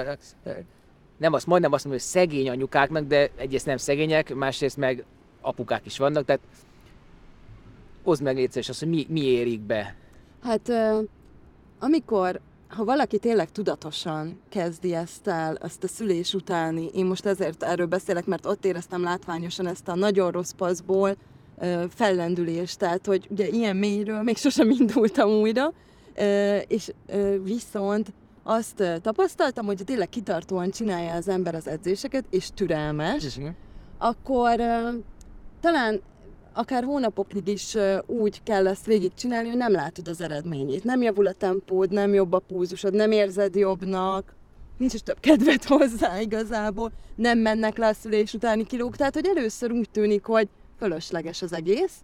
nem 1.16 1.32
azt 1.32 1.46
majdnem 1.46 1.72
azt 1.72 1.84
mondom, 1.84 2.02
hogy 2.02 2.10
szegény 2.10 2.48
anyukáknak, 2.48 3.06
de 3.06 3.30
egyrészt 3.36 3.66
nem 3.66 3.76
szegények, 3.76 4.34
másrészt 4.34 4.76
meg 4.76 5.04
apukák 5.40 5.86
is 5.86 5.98
vannak, 5.98 6.24
tehát 6.24 6.42
hozd 8.02 8.22
meg 8.22 8.38
egyszer 8.38 8.64
azt, 8.68 8.78
hogy 8.78 8.88
mi, 8.88 9.06
mi 9.08 9.20
érik 9.20 9.60
be. 9.60 9.94
Hát 10.42 10.72
amikor 11.78 12.40
ha 12.68 12.84
valaki 12.84 13.18
tényleg 13.18 13.50
tudatosan 13.50 14.40
kezdi 14.48 14.94
ezt 14.94 15.28
el, 15.28 15.56
ezt 15.62 15.84
a 15.84 15.88
szülés 15.88 16.34
utáni, 16.34 16.90
én 16.94 17.04
most 17.04 17.26
ezért 17.26 17.62
erről 17.62 17.86
beszélek, 17.86 18.26
mert 18.26 18.46
ott 18.46 18.64
éreztem 18.64 19.02
látványosan 19.02 19.66
ezt 19.66 19.88
a 19.88 19.94
nagyon 19.94 20.30
rossz 20.30 20.50
paszból 20.50 21.16
fellendülést, 21.94 22.78
tehát 22.78 23.06
hogy 23.06 23.26
ugye 23.30 23.48
ilyen 23.48 23.76
mélyről 23.76 24.22
még 24.22 24.36
sosem 24.36 24.70
indultam 24.70 25.30
újra, 25.30 25.72
és 26.66 26.92
viszont 27.42 28.12
azt 28.42 29.00
tapasztaltam, 29.02 29.66
hogy 29.66 29.82
tényleg 29.84 30.08
kitartóan 30.08 30.70
csinálja 30.70 31.14
az 31.14 31.28
ember 31.28 31.54
az 31.54 31.68
edzéseket, 31.68 32.24
és 32.30 32.48
türelmes, 32.54 33.38
akkor 33.98 34.60
talán 35.60 36.00
akár 36.52 36.84
hónapokig 36.84 37.48
is 37.48 37.76
úgy 38.06 38.42
kell 38.42 38.66
ezt 38.66 38.86
végigcsinálni, 38.86 39.48
hogy 39.48 39.56
nem 39.56 39.72
látod 39.72 40.08
az 40.08 40.20
eredményét. 40.20 40.84
Nem 40.84 41.02
javul 41.02 41.26
a 41.26 41.32
tempód, 41.32 41.90
nem 41.90 42.14
jobb 42.14 42.32
a 42.32 42.38
púzusod, 42.38 42.94
nem 42.94 43.10
érzed 43.12 43.54
jobbnak, 43.54 44.34
nincs 44.78 44.94
is 44.94 45.02
több 45.02 45.20
kedved 45.20 45.64
hozzá 45.64 46.20
igazából, 46.20 46.92
nem 47.14 47.38
mennek 47.38 47.76
le 47.76 47.86
a 47.86 47.92
szülés 47.92 48.34
utáni 48.34 48.66
kilók, 48.66 48.96
tehát 48.96 49.14
hogy 49.14 49.26
először 49.36 49.70
úgy 49.70 49.90
tűnik, 49.90 50.24
hogy 50.24 50.48
fölösleges 50.78 51.42
az 51.42 51.52
egész, 51.52 51.94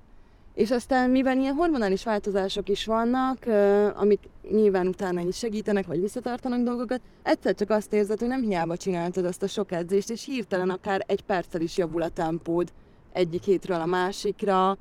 és 0.58 0.70
aztán, 0.70 1.10
mivel 1.10 1.38
ilyen 1.38 1.54
hormonális 1.54 2.04
változások 2.04 2.68
is 2.68 2.84
vannak, 2.84 3.46
amik 3.94 4.20
nyilván 4.50 4.86
utána 4.86 5.20
is 5.20 5.36
segítenek, 5.36 5.86
vagy 5.86 6.00
visszatartanak 6.00 6.62
dolgokat, 6.62 7.00
egyszer 7.22 7.54
csak 7.54 7.70
azt 7.70 7.92
érzed, 7.92 8.18
hogy 8.18 8.28
nem 8.28 8.42
hiába 8.42 8.76
csináltad 8.76 9.24
azt 9.24 9.42
a 9.42 9.46
sok 9.46 9.72
edzést, 9.72 10.10
és 10.10 10.24
hirtelen 10.24 10.70
akár 10.70 11.04
egy 11.06 11.20
perccel 11.20 11.60
is 11.60 11.76
javul 11.76 12.02
a 12.02 12.08
tempód 12.08 12.72
egyik 13.12 13.42
hétről 13.42 13.80
a 13.80 13.86
másikra. 13.86 14.76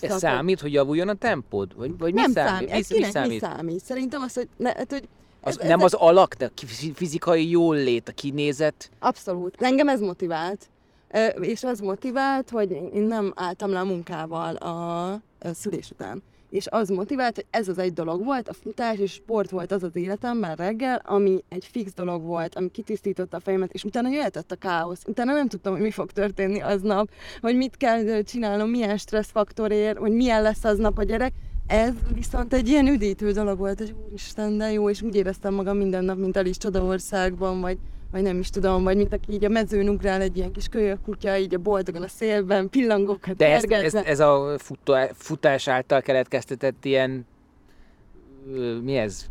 Ez 0.00 0.18
számít, 0.18 0.60
hogy 0.60 0.72
javuljon 0.72 1.08
a 1.08 1.14
tempód? 1.14 1.76
Vagy, 1.76 1.98
vagy 1.98 2.14
nem 2.14 2.30
mi 2.30 2.32
számít? 2.32 2.68
számít? 2.68 2.70
Ez 2.70 2.90
mi, 2.90 2.98
mi, 2.98 3.04
számít? 3.04 3.30
mi 3.30 3.38
számít? 3.38 3.80
Szerintem 3.80 4.22
az, 4.22 4.34
hogy, 4.34 4.48
ne, 4.56 4.68
hát, 4.68 4.92
hogy 4.92 5.08
az, 5.40 5.60
ez, 5.60 5.68
nem 5.68 5.78
ez 5.78 5.84
az 5.84 5.94
alak, 5.94 6.34
de 6.34 6.44
a 6.44 6.66
fizikai 6.94 7.50
jól 7.50 7.76
lét, 7.76 8.08
a 8.08 8.12
kinézet? 8.12 8.90
Abszolút. 8.98 9.62
Engem 9.62 9.88
ez 9.88 10.00
motivált 10.00 10.68
és 11.40 11.64
az 11.64 11.80
motivált, 11.80 12.50
hogy 12.50 12.70
én 12.70 13.02
nem 13.02 13.32
álltam 13.36 13.70
le 13.70 13.78
a 13.78 13.84
munkával 13.84 14.54
a 14.54 15.20
szülés 15.52 15.90
után. 15.90 16.22
És 16.50 16.66
az 16.70 16.88
motivált, 16.88 17.34
hogy 17.34 17.46
ez 17.50 17.68
az 17.68 17.78
egy 17.78 17.92
dolog 17.92 18.24
volt, 18.24 18.48
a 18.48 18.52
futás 18.52 18.98
és 18.98 19.12
sport 19.12 19.50
volt 19.50 19.72
az 19.72 19.82
az 19.82 19.96
életemben 19.96 20.54
reggel, 20.54 21.02
ami 21.04 21.44
egy 21.48 21.64
fix 21.64 21.92
dolog 21.94 22.22
volt, 22.22 22.54
ami 22.54 22.70
kitisztította 22.70 23.36
a 23.36 23.40
fejemet, 23.40 23.72
és 23.72 23.84
utána 23.84 24.08
jöhetett 24.08 24.52
a 24.52 24.56
káosz. 24.56 25.02
Utána 25.06 25.32
nem 25.32 25.48
tudtam, 25.48 25.72
hogy 25.72 25.82
mi 25.82 25.90
fog 25.90 26.10
történni 26.10 26.60
aznap, 26.60 27.10
hogy 27.40 27.56
mit 27.56 27.76
kell 27.76 28.22
csinálnom, 28.22 28.70
milyen 28.70 28.96
stresszfaktor 28.96 29.72
ér, 29.72 29.96
hogy 29.96 30.12
milyen 30.12 30.42
lesz 30.42 30.64
aznap 30.64 30.98
a 30.98 31.02
gyerek. 31.02 31.32
Ez 31.66 31.92
viszont 32.14 32.52
egy 32.52 32.68
ilyen 32.68 32.86
üdítő 32.86 33.32
dolog 33.32 33.58
volt, 33.58 33.78
hogy 33.78 33.94
úristen, 34.08 34.58
de 34.58 34.72
jó, 34.72 34.90
és 34.90 35.02
úgy 35.02 35.14
éreztem 35.14 35.54
magam 35.54 35.76
minden 35.76 36.04
nap, 36.04 36.18
mint 36.18 36.36
Alice 36.36 36.60
Csodaországban, 36.60 37.60
vagy 37.60 37.78
vagy 38.14 38.22
nem 38.22 38.38
is 38.38 38.50
tudom, 38.50 38.82
vagy 38.82 38.96
mint 38.96 39.12
aki 39.12 39.32
így 39.32 39.44
a 39.44 39.48
mezőn 39.48 39.88
ugrál 39.88 40.20
egy 40.20 40.36
ilyen 40.36 40.52
kis 40.52 40.68
kölyök 40.68 41.02
kutya, 41.02 41.36
így 41.36 41.54
a 41.54 41.58
boldogan 41.58 42.02
a 42.02 42.08
szélben, 42.08 42.70
pillangókat 42.70 43.36
De 43.36 43.52
ez, 43.52 43.64
ez, 43.64 43.94
ez, 43.94 44.20
a 44.20 44.56
futás 45.12 45.68
által 45.68 46.00
keletkeztetett 46.00 46.84
ilyen, 46.84 47.26
mi 48.82 48.96
ez? 48.96 49.26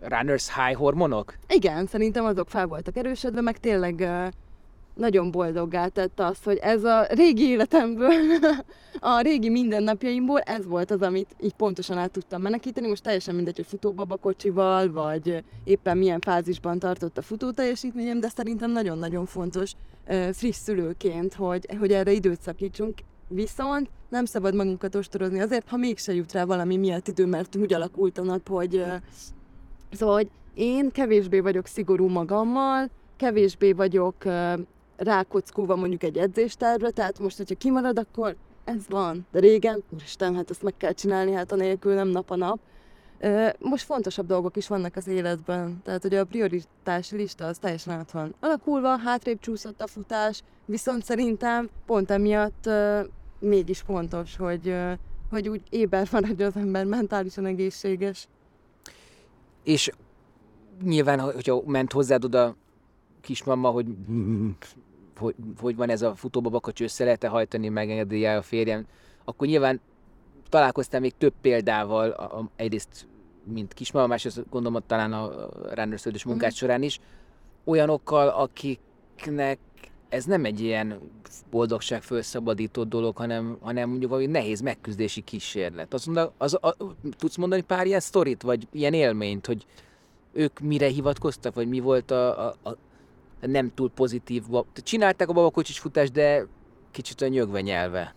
Runners 0.00 0.54
high 0.54 0.78
hormonok? 0.78 1.34
Igen, 1.48 1.86
szerintem 1.86 2.24
azok 2.24 2.48
fel 2.48 2.66
voltak 2.66 2.96
erősödve, 2.96 3.40
meg 3.40 3.58
tényleg 3.58 4.08
nagyon 5.00 5.30
boldoggá 5.30 5.88
tett 5.88 6.20
az, 6.20 6.42
hogy 6.44 6.56
ez 6.56 6.84
a 6.84 7.06
régi 7.08 7.48
életemből, 7.48 8.12
a 9.00 9.20
régi 9.20 9.48
mindennapjaimból 9.48 10.40
ez 10.40 10.66
volt 10.66 10.90
az, 10.90 11.02
amit 11.02 11.36
így 11.40 11.54
pontosan 11.54 11.98
át 11.98 12.10
tudtam 12.10 12.42
menekíteni. 12.42 12.88
Most 12.88 13.02
teljesen 13.02 13.34
mindegy, 13.34 13.56
hogy 13.56 13.66
futóbabakocsival, 13.66 14.92
vagy 14.92 15.44
éppen 15.64 15.98
milyen 15.98 16.20
fázisban 16.20 16.78
tartott 16.78 17.18
a 17.18 17.22
futó 17.22 17.50
teljesítményem, 17.50 18.20
de 18.20 18.28
szerintem 18.28 18.70
nagyon-nagyon 18.70 19.26
fontos 19.26 19.72
friss 20.32 20.56
szülőként, 20.56 21.34
hogy, 21.34 21.66
hogy 21.78 21.92
erre 21.92 22.12
időt 22.12 22.40
szakítsunk. 22.40 22.98
Viszont 23.28 23.88
nem 24.08 24.24
szabad 24.24 24.54
magunkat 24.54 24.94
ostorozni 24.94 25.40
azért, 25.40 25.68
ha 25.68 25.76
mégse 25.76 26.14
jut 26.14 26.32
rá 26.32 26.44
valami 26.44 26.76
miatt 26.76 27.08
idő, 27.08 27.26
mert 27.26 27.56
úgy 27.56 27.72
alakult 27.72 28.18
a 28.18 28.22
nap, 28.22 28.48
hogy 28.48 28.84
Szóval, 29.92 30.14
hogy 30.14 30.30
én 30.54 30.90
kevésbé 30.90 31.40
vagyok 31.40 31.66
szigorú 31.66 32.08
magammal, 32.08 32.90
kevésbé 33.16 33.72
vagyok 33.72 34.14
rákockulva 35.00 35.76
mondjuk 35.76 36.02
egy 36.02 36.16
edzéstervre, 36.16 36.90
tehát 36.90 37.18
most, 37.18 37.36
hogyha 37.36 37.54
kimarad, 37.54 37.98
akkor 37.98 38.36
ez 38.64 38.88
van. 38.88 39.26
De 39.32 39.38
régen, 39.38 39.82
úristen, 39.90 40.34
hát 40.34 40.50
ezt 40.50 40.62
meg 40.62 40.76
kell 40.76 40.92
csinálni, 40.92 41.32
hát 41.32 41.52
anélkül 41.52 41.94
nem 41.94 42.08
nap 42.08 42.30
a 42.30 42.36
nap. 42.36 42.58
Most 43.58 43.84
fontosabb 43.84 44.26
dolgok 44.26 44.56
is 44.56 44.68
vannak 44.68 44.96
az 44.96 45.06
életben, 45.06 45.80
tehát 45.84 46.02
hogy 46.02 46.14
a 46.14 46.24
prioritási 46.24 47.16
lista 47.16 47.46
az 47.46 47.58
teljesen 47.58 47.94
át 47.94 48.10
van 48.10 48.34
alakulva, 48.40 48.96
hátrébb 48.96 49.38
csúszott 49.38 49.80
a 49.80 49.86
futás, 49.86 50.42
viszont 50.64 51.04
szerintem 51.04 51.68
pont 51.86 52.10
emiatt 52.10 52.68
mégis 53.38 53.80
fontos, 53.80 54.36
hogy, 54.36 54.74
hogy 55.30 55.48
úgy 55.48 55.62
éber 55.70 56.08
maradjon 56.12 56.48
az 56.48 56.56
ember, 56.56 56.84
mentálisan 56.84 57.46
egészséges. 57.46 58.28
És 59.62 59.90
nyilván, 60.82 61.20
hogyha 61.20 61.62
ment 61.66 61.92
hozzád 61.92 62.24
oda 62.24 62.56
kismama, 63.20 63.68
hogy 63.70 63.86
hogy, 65.20 65.34
hogy 65.60 65.76
van 65.76 65.90
ez 65.90 66.02
a 66.02 66.14
futóba 66.14 66.60
hogy 66.62 66.82
össze 66.82 67.04
lehet-e 67.04 67.28
hajtani, 67.28 67.68
megengedélye 67.68 68.36
a 68.36 68.42
férjem, 68.42 68.86
akkor 69.24 69.46
nyilván 69.46 69.80
találkoztam 70.48 71.00
még 71.00 71.14
több 71.18 71.34
példával, 71.40 72.10
a, 72.10 72.38
a, 72.38 72.50
egyrészt 72.56 73.08
mint 73.44 73.74
kismama, 73.74 74.06
másrészt 74.06 74.48
gondolom 74.50 74.82
talán 74.86 75.12
a 75.12 75.48
rendőrsződős 75.74 76.24
munkás 76.24 76.52
mm. 76.52 76.56
során 76.56 76.82
is, 76.82 77.00
olyanokkal, 77.64 78.28
akiknek 78.28 79.58
ez 80.08 80.24
nem 80.24 80.44
egy 80.44 80.60
ilyen 80.60 80.98
boldogság 81.50 82.02
felszabadító 82.02 82.84
dolog, 82.84 83.16
hanem, 83.16 83.56
hanem 83.60 83.88
mondjuk 83.88 84.10
valami 84.10 84.28
nehéz 84.28 84.60
megküzdési 84.60 85.20
kísérlet. 85.20 85.94
Azt 85.94 86.06
mondta, 86.06 86.32
az, 86.38 86.58
a, 86.60 86.76
tudsz 87.18 87.36
mondani 87.36 87.62
pár 87.62 87.86
ilyen 87.86 88.00
sztorit, 88.00 88.42
vagy 88.42 88.66
ilyen 88.72 88.92
élményt, 88.92 89.46
hogy 89.46 89.66
ők 90.32 90.60
mire 90.60 90.86
hivatkoztak, 90.86 91.54
vagy 91.54 91.68
mi 91.68 91.80
volt 91.80 92.10
a, 92.10 92.46
a, 92.46 92.54
a 92.62 92.76
nem 93.40 93.74
túl 93.74 93.90
pozitív. 93.90 94.42
Csinálták 94.74 95.28
a 95.28 95.32
babakocsis 95.32 95.78
futást, 95.78 96.12
de 96.12 96.46
kicsit 96.90 97.20
a 97.20 97.28
nyögve 97.28 97.60
nyelve. 97.60 98.14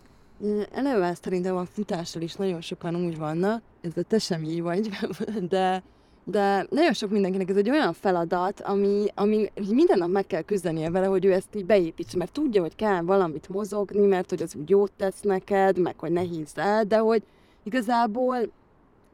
Eleve 0.72 1.14
szerintem 1.14 1.56
a 1.56 1.64
futással 1.64 2.22
is 2.22 2.34
nagyon 2.34 2.60
sokan 2.60 2.96
úgy 2.96 3.18
vannak, 3.18 3.62
ez 3.80 3.92
te 4.08 4.18
sem 4.18 4.42
így 4.42 4.62
vagy, 4.62 4.88
de, 5.48 5.82
de 6.24 6.66
nagyon 6.70 6.92
sok 6.92 7.10
mindenkinek 7.10 7.48
ez 7.48 7.56
egy 7.56 7.70
olyan 7.70 7.92
feladat, 7.92 8.60
ami, 8.60 9.06
ami 9.14 9.50
minden 9.70 9.98
nap 9.98 10.08
meg 10.08 10.26
kell 10.26 10.42
küzdenie 10.42 10.90
vele, 10.90 11.06
hogy 11.06 11.24
ő 11.24 11.32
ezt 11.32 11.54
így 11.54 11.64
beépítse, 11.64 12.16
mert 12.16 12.32
tudja, 12.32 12.60
hogy 12.60 12.76
kell 12.76 13.00
valamit 13.00 13.48
mozogni, 13.48 14.06
mert 14.06 14.30
hogy 14.30 14.42
az 14.42 14.54
úgy 14.54 14.70
jót 14.70 14.92
tesz 14.96 15.20
neked, 15.20 15.78
meg 15.78 15.98
hogy 15.98 16.12
ne 16.12 16.20
hízd 16.20 16.58
el, 16.58 16.84
de 16.84 16.98
hogy 16.98 17.22
igazából 17.62 18.36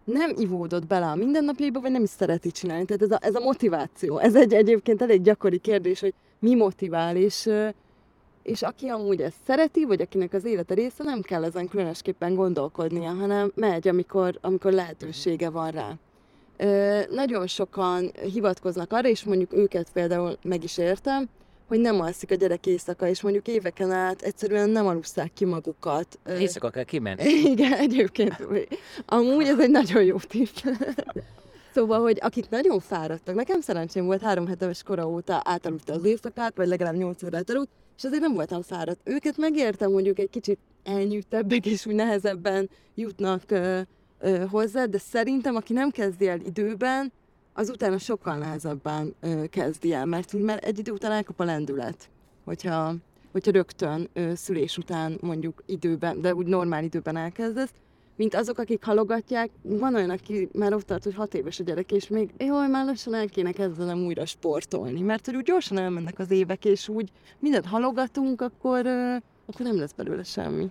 nem 0.05 0.33
ivódott 0.37 0.87
bele 0.87 1.07
a 1.07 1.15
mindennapjaiba, 1.15 1.81
vagy 1.81 1.91
nem 1.91 2.03
is 2.03 2.09
szereti 2.09 2.51
csinálni. 2.51 2.85
Tehát 2.85 3.03
ez 3.03 3.11
a, 3.11 3.19
ez 3.21 3.35
a 3.35 3.41
motiváció. 3.41 4.19
Ez 4.19 4.35
egy 4.37 4.55
egyébként 4.55 5.03
elég 5.03 5.23
gyakori 5.23 5.59
kérdés, 5.59 6.01
hogy 6.01 6.15
mi 6.39 6.55
motivál, 6.55 7.17
és, 7.17 7.51
és 8.43 8.63
aki 8.63 8.89
amúgy 8.89 9.21
ezt 9.21 9.37
szereti, 9.47 9.85
vagy 9.85 10.01
akinek 10.01 10.33
az 10.33 10.45
élete 10.45 10.75
része, 10.75 11.05
nem 11.05 11.21
kell 11.21 11.45
ezen 11.45 11.69
különösképpen 11.69 12.35
gondolkodnia, 12.35 13.11
hanem 13.11 13.53
megy, 13.55 13.89
amikor, 13.89 14.39
amikor 14.41 14.73
lehetősége 14.73 15.51
van 15.51 15.71
rá. 15.71 15.99
Nagyon 17.11 17.47
sokan 17.47 18.11
hivatkoznak 18.33 18.93
arra, 18.93 19.09
és 19.09 19.25
mondjuk 19.25 19.53
őket 19.53 19.91
például 19.93 20.37
meg 20.43 20.65
is 20.65 20.79
értem, 20.79 21.29
hogy 21.71 21.81
nem 21.81 22.01
alszik 22.01 22.31
a 22.31 22.35
gyerek 22.35 22.67
éjszaka, 22.67 23.09
és 23.09 23.23
mondjuk 23.23 23.49
éveken 23.49 23.91
át 23.91 24.23
egyszerűen 24.23 24.71
nem 24.71 24.87
alusszák 24.87 25.33
ki 25.33 25.45
magukat. 25.45 26.19
Éjszaka 26.39 26.71
kell 26.71 26.85
kimenni. 26.85 27.23
Igen, 27.25 27.73
egyébként. 27.73 28.47
Amúgy 29.07 29.47
ez 29.47 29.59
egy 29.59 29.71
nagyon 29.71 30.03
jó 30.05 30.17
tipp. 30.17 30.57
Szóval, 31.75 32.01
hogy 32.01 32.19
akik 32.21 32.49
nagyon 32.49 32.81
fáradtak, 32.81 33.35
nekem 33.35 33.61
szerencsém 33.61 34.05
volt 34.05 34.23
három 34.23 34.47
hetes 34.47 34.83
kora 34.83 35.09
óta 35.09 35.43
átaludta 35.45 35.93
az 35.93 36.05
éjszakát, 36.05 36.57
vagy 36.57 36.67
legalább 36.69 36.95
nyolc 36.95 37.23
órát 37.23 37.51
aludt, 37.51 37.71
és 37.97 38.05
azért 38.05 38.23
nem 38.23 38.35
voltam 38.35 38.63
fáradt. 38.63 39.01
Őket 39.05 39.37
megértem 39.37 39.91
mondjuk 39.91 40.19
egy 40.19 40.31
kicsit 40.31 40.59
elnyűjtebbek, 40.85 41.67
és 41.67 41.87
úgy 41.87 41.95
nehezebben 41.95 42.71
jutnak 42.95 43.43
ö, 43.49 43.81
ö, 44.21 44.45
hozzá, 44.51 44.85
de 44.85 44.99
szerintem, 44.99 45.57
aki 45.57 45.73
nem 45.73 45.91
kezdi 45.91 46.29
el 46.29 46.41
időben, 46.41 47.13
az 47.61 47.69
utána 47.69 47.99
sokkal 47.99 48.37
nehezebben 48.37 49.15
ö, 49.21 49.45
kezdi 49.51 49.93
el, 49.93 50.07
mert, 50.07 50.33
mert 50.33 50.65
egy 50.65 50.79
idő 50.79 50.93
után 50.93 51.13
elkap 51.13 51.41
a 51.41 51.45
lendület, 51.45 52.09
hogyha, 52.45 52.95
hogyha 53.33 53.51
rögtön 53.51 54.09
ö, 54.13 54.35
szülés 54.35 54.79
után 54.79 55.19
mondjuk 55.21 55.63
időben, 55.67 56.21
de 56.21 56.35
úgy 56.35 56.47
normál 56.47 56.85
időben 56.85 57.17
elkezdesz, 57.17 57.71
mint 58.17 58.35
azok, 58.35 58.59
akik 58.59 58.85
halogatják. 58.85 59.51
Van 59.63 59.95
olyan, 59.95 60.11
aki 60.11 60.49
már 60.53 60.75
ott 60.75 60.87
tart, 60.87 61.05
hogy 61.05 61.15
hat 61.15 61.35
éves 61.35 61.61
a 61.61 61.63
gyerek, 61.63 61.93
és 61.93 62.09
még 62.09 62.31
jaj, 62.39 62.69
már 62.69 62.85
lassan 62.85 63.15
el 63.15 63.29
kéne 63.29 63.53
kezdenem 63.53 64.05
újra 64.05 64.27
sportolni, 64.27 65.01
mert 65.01 65.27
hogy 65.27 65.37
úgy 65.37 65.45
gyorsan 65.45 65.79
elmennek 65.79 66.19
az 66.19 66.31
évek, 66.31 66.65
és 66.65 66.89
úgy 66.89 67.11
mindent 67.39 67.67
halogatunk, 67.67 68.41
akkor, 68.41 68.87
akkor 69.47 69.67
nem 69.67 69.79
lesz 69.79 69.93
belőle 69.93 70.23
semmi. 70.23 70.71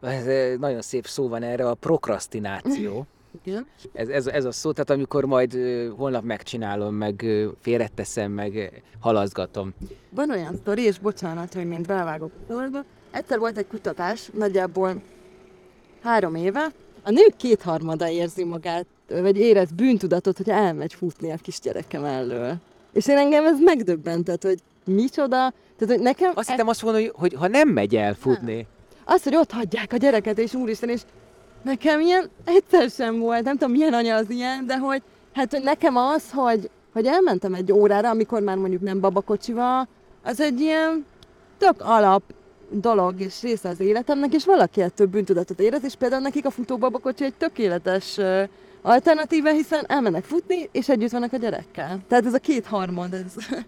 Ez 0.00 0.58
nagyon 0.58 0.82
szép 0.82 1.06
szó 1.06 1.28
van 1.28 1.42
erre, 1.42 1.68
a 1.68 1.74
prokrastináció. 1.74 3.06
Igen. 3.44 3.66
Ez, 3.92 4.08
ez, 4.08 4.26
ez 4.26 4.44
a 4.44 4.52
szó, 4.52 4.72
tehát 4.72 4.90
amikor 4.90 5.24
majd 5.24 5.58
holnap 5.96 6.24
megcsinálom, 6.24 6.94
meg 6.94 7.24
félreteszem, 7.60 8.32
meg 8.32 8.54
ö, 8.54 8.64
halaszgatom. 9.00 9.74
Van 10.10 10.30
olyan 10.30 10.56
sztori, 10.56 10.82
és 10.82 10.98
bocsánat, 10.98 11.54
hogy 11.54 11.66
mint 11.68 11.86
belevágok 11.86 12.30
a 12.34 12.52
dolgba. 12.52 12.84
Egyszer 13.10 13.38
volt 13.38 13.58
egy 13.58 13.66
kutatás, 13.66 14.30
nagyjából 14.32 15.02
három 16.02 16.34
éve. 16.34 16.66
A 17.02 17.10
nők 17.10 17.36
kétharmada 17.36 18.08
érzi 18.08 18.44
magát, 18.44 18.86
vagy 19.08 19.38
érez 19.38 19.70
bűntudatot, 19.70 20.36
hogy 20.36 20.48
elmegy 20.48 20.94
futni 20.94 21.30
a 21.30 21.36
kisgyerekem 21.36 22.04
elől. 22.04 22.56
És 22.92 23.06
én 23.06 23.16
engem 23.16 23.46
ez 23.46 23.60
megdöbbentett, 23.60 24.42
hogy 24.42 24.58
micsoda. 24.84 25.52
Tehát, 25.78 25.94
hogy 25.94 26.00
nekem 26.00 26.32
Azt 26.34 26.48
hittem 26.48 26.68
azt 26.68 26.82
mondani, 26.82 27.04
hogy, 27.04 27.14
hogy 27.18 27.34
ha 27.34 27.48
nem 27.48 27.68
megy 27.68 27.96
el 27.96 28.14
futni, 28.14 28.66
az, 29.04 29.22
hogy 29.22 29.36
ott 29.36 29.50
hagyják 29.50 29.92
a 29.92 29.96
gyereket, 29.96 30.38
és 30.38 30.54
úristen, 30.54 30.88
és 30.88 31.00
nekem 31.68 32.00
ilyen 32.00 32.30
egyszer 32.44 32.90
sem 32.90 33.18
volt, 33.18 33.42
nem 33.42 33.56
tudom 33.56 33.70
milyen 33.70 33.92
anya 33.92 34.14
az 34.14 34.30
ilyen, 34.30 34.66
de 34.66 34.78
hogy 34.78 35.02
hát 35.32 35.50
hogy 35.50 35.62
nekem 35.62 35.96
az, 35.96 36.30
hogy, 36.32 36.70
hogy 36.92 37.06
elmentem 37.06 37.54
egy 37.54 37.72
órára, 37.72 38.10
amikor 38.10 38.42
már 38.42 38.56
mondjuk 38.56 38.82
nem 38.82 39.00
babakocsival, 39.00 39.88
az 40.22 40.40
egy 40.40 40.60
ilyen 40.60 41.04
tök 41.58 41.74
alap 41.78 42.22
dolog 42.70 43.20
és 43.20 43.42
része 43.42 43.68
az 43.68 43.80
életemnek, 43.80 44.34
és 44.34 44.44
valaki 44.44 44.80
ettől 44.80 45.06
bűntudatot 45.06 45.60
érez, 45.60 45.84
és 45.84 45.94
például 45.94 46.22
nekik 46.22 46.46
a 46.46 46.50
futóbabakocsi 46.50 47.24
egy 47.24 47.34
tökéletes 47.34 48.18
alternatíva, 48.82 49.50
hiszen 49.50 49.84
elmennek 49.86 50.24
futni, 50.24 50.68
és 50.72 50.88
együtt 50.88 51.10
vannak 51.10 51.32
a 51.32 51.36
gyerekkel. 51.36 51.98
Tehát 52.08 52.26
ez 52.26 52.34
a 52.34 52.38
két 52.38 52.66
harmad, 52.66 53.12
ez 53.12 53.34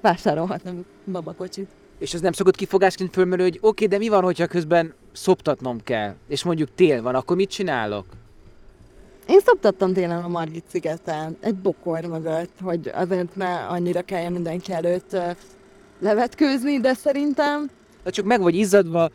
vásárolhatnak 0.00 0.74
babakocsit. 1.04 1.68
És 2.00 2.14
az 2.14 2.20
nem 2.20 2.32
szokott 2.32 2.56
kifogásként 2.56 3.12
fölmerülni, 3.12 3.50
hogy 3.50 3.58
oké, 3.62 3.84
okay, 3.84 3.98
de 3.98 4.04
mi 4.04 4.08
van, 4.10 4.22
hogyha 4.22 4.46
közben 4.46 4.94
szoptatnom 5.12 5.80
kell, 5.84 6.14
és 6.28 6.42
mondjuk 6.42 6.68
tél 6.74 7.02
van, 7.02 7.14
akkor 7.14 7.36
mit 7.36 7.50
csinálok? 7.50 8.06
Én 9.26 9.40
szoptattam 9.40 9.92
télen 9.92 10.22
a 10.24 10.28
Margit 10.28 10.64
szigeten, 10.70 11.36
egy 11.40 11.54
bokor 11.54 12.00
mögött, 12.04 12.52
hogy 12.62 12.90
azért 12.94 13.36
ne 13.36 13.54
annyira 13.54 14.02
kelljen 14.02 14.32
mindenki 14.32 14.72
előtt 14.72 15.16
levetkőzni, 16.00 16.80
de 16.80 16.94
szerintem 16.94 17.70
De 18.02 18.10
csak 18.10 18.24
meg 18.24 18.40
vagy 18.40 18.54
izzadva, 18.54 19.10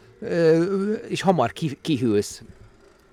és 1.07 1.21
hamar 1.21 1.51
ki, 1.51 1.77
kihűlsz. 1.81 2.41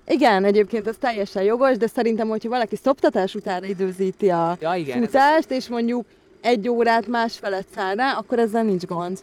igen, 0.07 0.43
egyébként 0.43 0.87
ez 0.87 0.95
teljesen 0.99 1.43
jogos, 1.43 1.77
de 1.77 1.87
szerintem, 1.87 2.27
hogyha 2.27 2.49
valaki 2.49 2.75
szoptatás 2.75 3.35
után 3.35 3.63
időzíti 3.63 4.29
a 4.29 4.57
Ja, 4.61 4.73
igen. 4.75 4.97
ez- 5.01 5.05
futást, 5.05 5.51
és 5.51 5.67
mondjuk 5.67 6.05
egy 6.41 6.69
órát 6.69 7.07
másfelet 7.07 7.65
száll 7.75 7.95
rá, 7.95 8.13
akkor 8.13 8.39
ezzel 8.39 8.63
nincs 8.63 8.85
gond. 8.85 9.19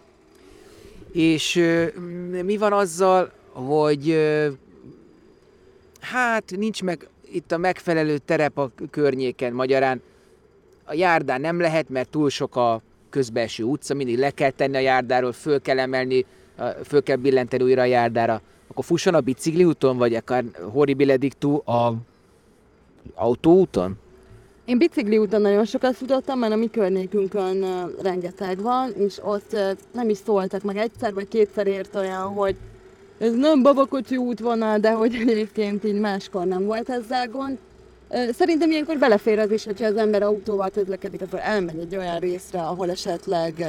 És 1.12 1.54
mi 2.44 2.56
van 2.56 2.72
azzal, 2.72 3.32
hogy 3.52 4.18
hát 6.00 6.52
nincs 6.56 6.82
meg 6.82 7.08
itt 7.32 7.52
a 7.52 7.58
megfelelő 7.58 8.18
terep 8.18 8.58
a 8.58 8.70
környéken, 8.90 9.52
magyarán 9.52 10.02
a 10.84 10.94
járdán 10.94 11.40
nem 11.40 11.60
lehet, 11.60 11.88
mert 11.88 12.10
túl 12.10 12.30
sok 12.30 12.56
a 12.56 12.82
közbelső 13.10 13.64
utca, 13.64 13.94
mindig 13.94 14.18
le 14.18 14.30
kell 14.30 14.50
tenni 14.50 14.76
a 14.76 14.80
járdáról, 14.80 15.32
föl 15.32 15.60
kell 15.60 15.78
emelni, 15.78 16.24
föl 16.84 17.02
kell 17.02 17.16
billenteni 17.16 17.62
újra 17.62 17.82
a 17.82 17.84
járdára. 17.84 18.40
Akkor 18.66 18.84
fusson 18.84 19.14
a 19.14 19.20
bicikliúton, 19.20 19.96
vagy 19.96 20.14
akár 20.14 20.44
horribile 20.72 21.16
dictu 21.16 21.70
a 21.70 21.94
autóúton? 23.14 23.98
Én 24.70 24.78
bicikli 24.78 25.18
úton 25.18 25.40
nagyon 25.40 25.64
sokat 25.64 25.96
futottam, 25.96 26.38
mert 26.38 26.52
a 26.52 26.56
mi 26.56 26.70
környékünkön 26.70 27.64
rengeteg 28.02 28.60
van, 28.60 28.92
és 28.96 29.18
ott 29.24 29.56
nem 29.92 30.08
is 30.08 30.18
szóltak 30.24 30.62
meg 30.62 30.76
egyszer 30.76 31.14
vagy 31.14 31.28
kétszer 31.28 31.66
ért 31.66 31.94
olyan, 31.94 32.22
hogy 32.22 32.56
ez 33.18 33.34
nem 33.34 33.62
babakocsi 33.62 34.16
útvonal, 34.16 34.78
de 34.78 34.90
hogy 34.90 35.14
egyébként 35.14 35.84
így 35.84 36.00
máskor 36.00 36.46
nem 36.46 36.64
volt 36.64 36.88
ezzel 36.88 37.28
gond. 37.28 37.58
Szerintem 38.32 38.70
ilyenkor 38.70 38.98
belefér 38.98 39.38
az 39.38 39.50
is, 39.50 39.64
hogyha 39.64 39.86
az 39.86 39.96
ember 39.96 40.22
autóval 40.22 40.70
közlekedik, 40.70 41.22
akkor 41.22 41.40
elmegy 41.42 41.78
egy 41.78 41.96
olyan 41.96 42.18
részre, 42.18 42.60
ahol 42.60 42.90
esetleg 42.90 43.66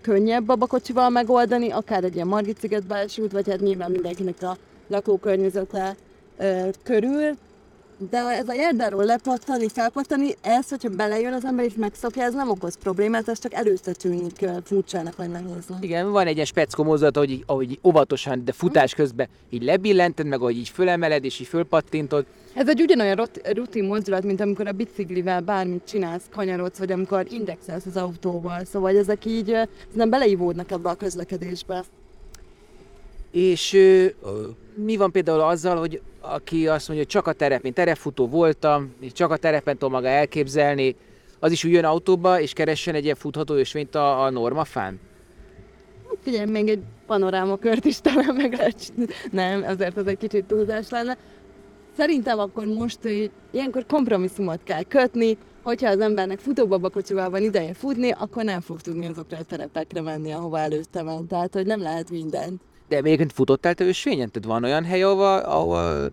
könnyebb 0.00 0.44
babakocsival 0.44 1.08
megoldani, 1.08 1.70
akár 1.70 2.04
egy 2.04 2.14
ilyen 2.14 2.26
Margit 2.26 2.58
sziget 2.58 3.10
út, 3.18 3.32
vagy 3.32 3.48
hát 3.48 3.60
nyilván 3.60 3.90
mindenkinek 3.90 4.42
a 4.42 4.56
lakókörnyezete 4.88 5.96
körül. 6.82 7.36
De 8.10 8.18
ez 8.18 8.48
a 8.48 8.52
járdáról 8.54 9.04
lepattani, 9.04 9.68
felpattani, 9.68 10.34
ez, 10.40 10.68
hogyha 10.68 10.88
belejön 10.88 11.32
az 11.32 11.44
ember 11.44 11.64
és 11.64 11.74
megszokja, 11.74 12.22
ez 12.22 12.34
nem 12.34 12.50
okoz 12.50 12.76
problémát, 12.76 13.28
ez 13.28 13.38
csak 13.38 13.54
előtte 13.54 13.92
tűnik 13.92 14.46
furcsának 14.64 15.16
vagy 15.16 15.30
nehéznek. 15.30 15.78
Igen, 15.84 16.10
van 16.10 16.26
egy 16.26 16.34
ilyen 16.34 16.46
speckó 16.46 16.82
mozdulat, 16.84 17.16
ahogy, 17.16 17.30
így- 17.30 17.42
ahogy 17.46 17.70
így 17.70 17.78
óvatosan, 17.84 18.44
de 18.44 18.52
futás 18.52 18.94
közben 18.94 19.28
így 19.50 19.62
lebillented, 19.62 20.26
meg 20.26 20.40
ahogy 20.40 20.56
így 20.56 20.68
fölemeled, 20.68 21.24
és 21.24 21.40
így 21.40 21.46
fölpattintod. 21.46 22.24
Ez 22.54 22.68
egy 22.68 22.80
ugyanolyan 22.80 23.16
rot- 23.16 23.48
rutin 23.52 23.84
mozdulat, 23.84 24.24
mint 24.24 24.40
amikor 24.40 24.66
a 24.66 24.72
biciklivel 24.72 25.40
bármit 25.40 25.84
csinálsz, 25.84 26.24
kanyarodsz, 26.30 26.78
vagy 26.78 26.92
amikor 26.92 27.26
indexelsz 27.30 27.86
az 27.86 27.96
autóval. 27.96 28.64
Szóval 28.64 28.96
ezek 28.96 29.24
így 29.24 29.56
nem 29.92 30.10
beleivódnak 30.10 30.70
ebbe 30.70 30.88
a 30.88 30.94
közlekedésbe. 30.94 31.84
És 33.32 33.78
mi 34.74 34.96
van 34.96 35.10
például 35.10 35.40
azzal, 35.40 35.76
hogy 35.76 36.00
aki 36.20 36.68
azt 36.68 36.88
mondja, 36.88 37.04
hogy 37.04 37.14
csak 37.14 37.26
a 37.26 37.32
terep, 37.32 37.64
én 37.64 37.72
terepfutó 37.72 38.28
voltam, 38.28 38.94
és 39.00 39.12
csak 39.12 39.30
a 39.30 39.36
terepen 39.36 39.74
tudom 39.78 39.92
maga 39.92 40.08
elképzelni, 40.08 40.96
az 41.38 41.52
is 41.52 41.64
úgy 41.64 41.72
jön 41.72 41.84
autóba, 41.84 42.40
és 42.40 42.52
keressen 42.52 42.94
egy 42.94 43.04
ilyen 43.04 43.16
futható 43.16 43.54
ösvényt 43.54 43.94
a, 43.94 44.22
a 44.22 44.30
normafán? 44.30 45.00
Figyelj, 46.22 46.50
még 46.50 46.68
egy 46.68 46.82
panorámakört 47.06 47.84
is 47.84 48.00
talán 48.00 48.34
meg 48.34 48.52
lehet. 48.52 48.92
Nem, 49.30 49.62
azért 49.62 49.98
ez 49.98 50.06
egy 50.06 50.18
kicsit 50.18 50.44
túlzás 50.44 50.88
lenne. 50.88 51.16
Szerintem 51.96 52.38
akkor 52.38 52.66
most 52.66 53.06
így, 53.06 53.30
ilyenkor 53.50 53.86
kompromisszumot 53.86 54.60
kell 54.64 54.82
kötni, 54.82 55.38
hogyha 55.62 55.90
az 55.90 56.00
embernek 56.00 56.38
futóbabakocsival 56.38 57.30
van 57.30 57.42
ideje 57.42 57.74
futni, 57.74 58.10
akkor 58.10 58.44
nem 58.44 58.60
fog 58.60 58.80
tudni 58.80 59.06
azokra 59.06 59.36
a 59.36 59.42
terepekre 59.42 60.00
menni, 60.00 60.32
ahova 60.32 60.58
előtte 60.58 61.02
ment. 61.02 61.28
Tehát, 61.28 61.54
hogy 61.54 61.66
nem 61.66 61.80
lehet 61.80 62.10
mindent. 62.10 62.60
De 62.92 62.98
egyébként 62.98 63.32
futottál 63.32 63.74
te 63.74 63.84
ösvényen? 63.84 64.30
Tehát 64.30 64.48
van 64.48 64.64
olyan 64.64 64.84
hely, 64.84 65.02
ahova, 65.02 65.36
ahova 65.36 66.08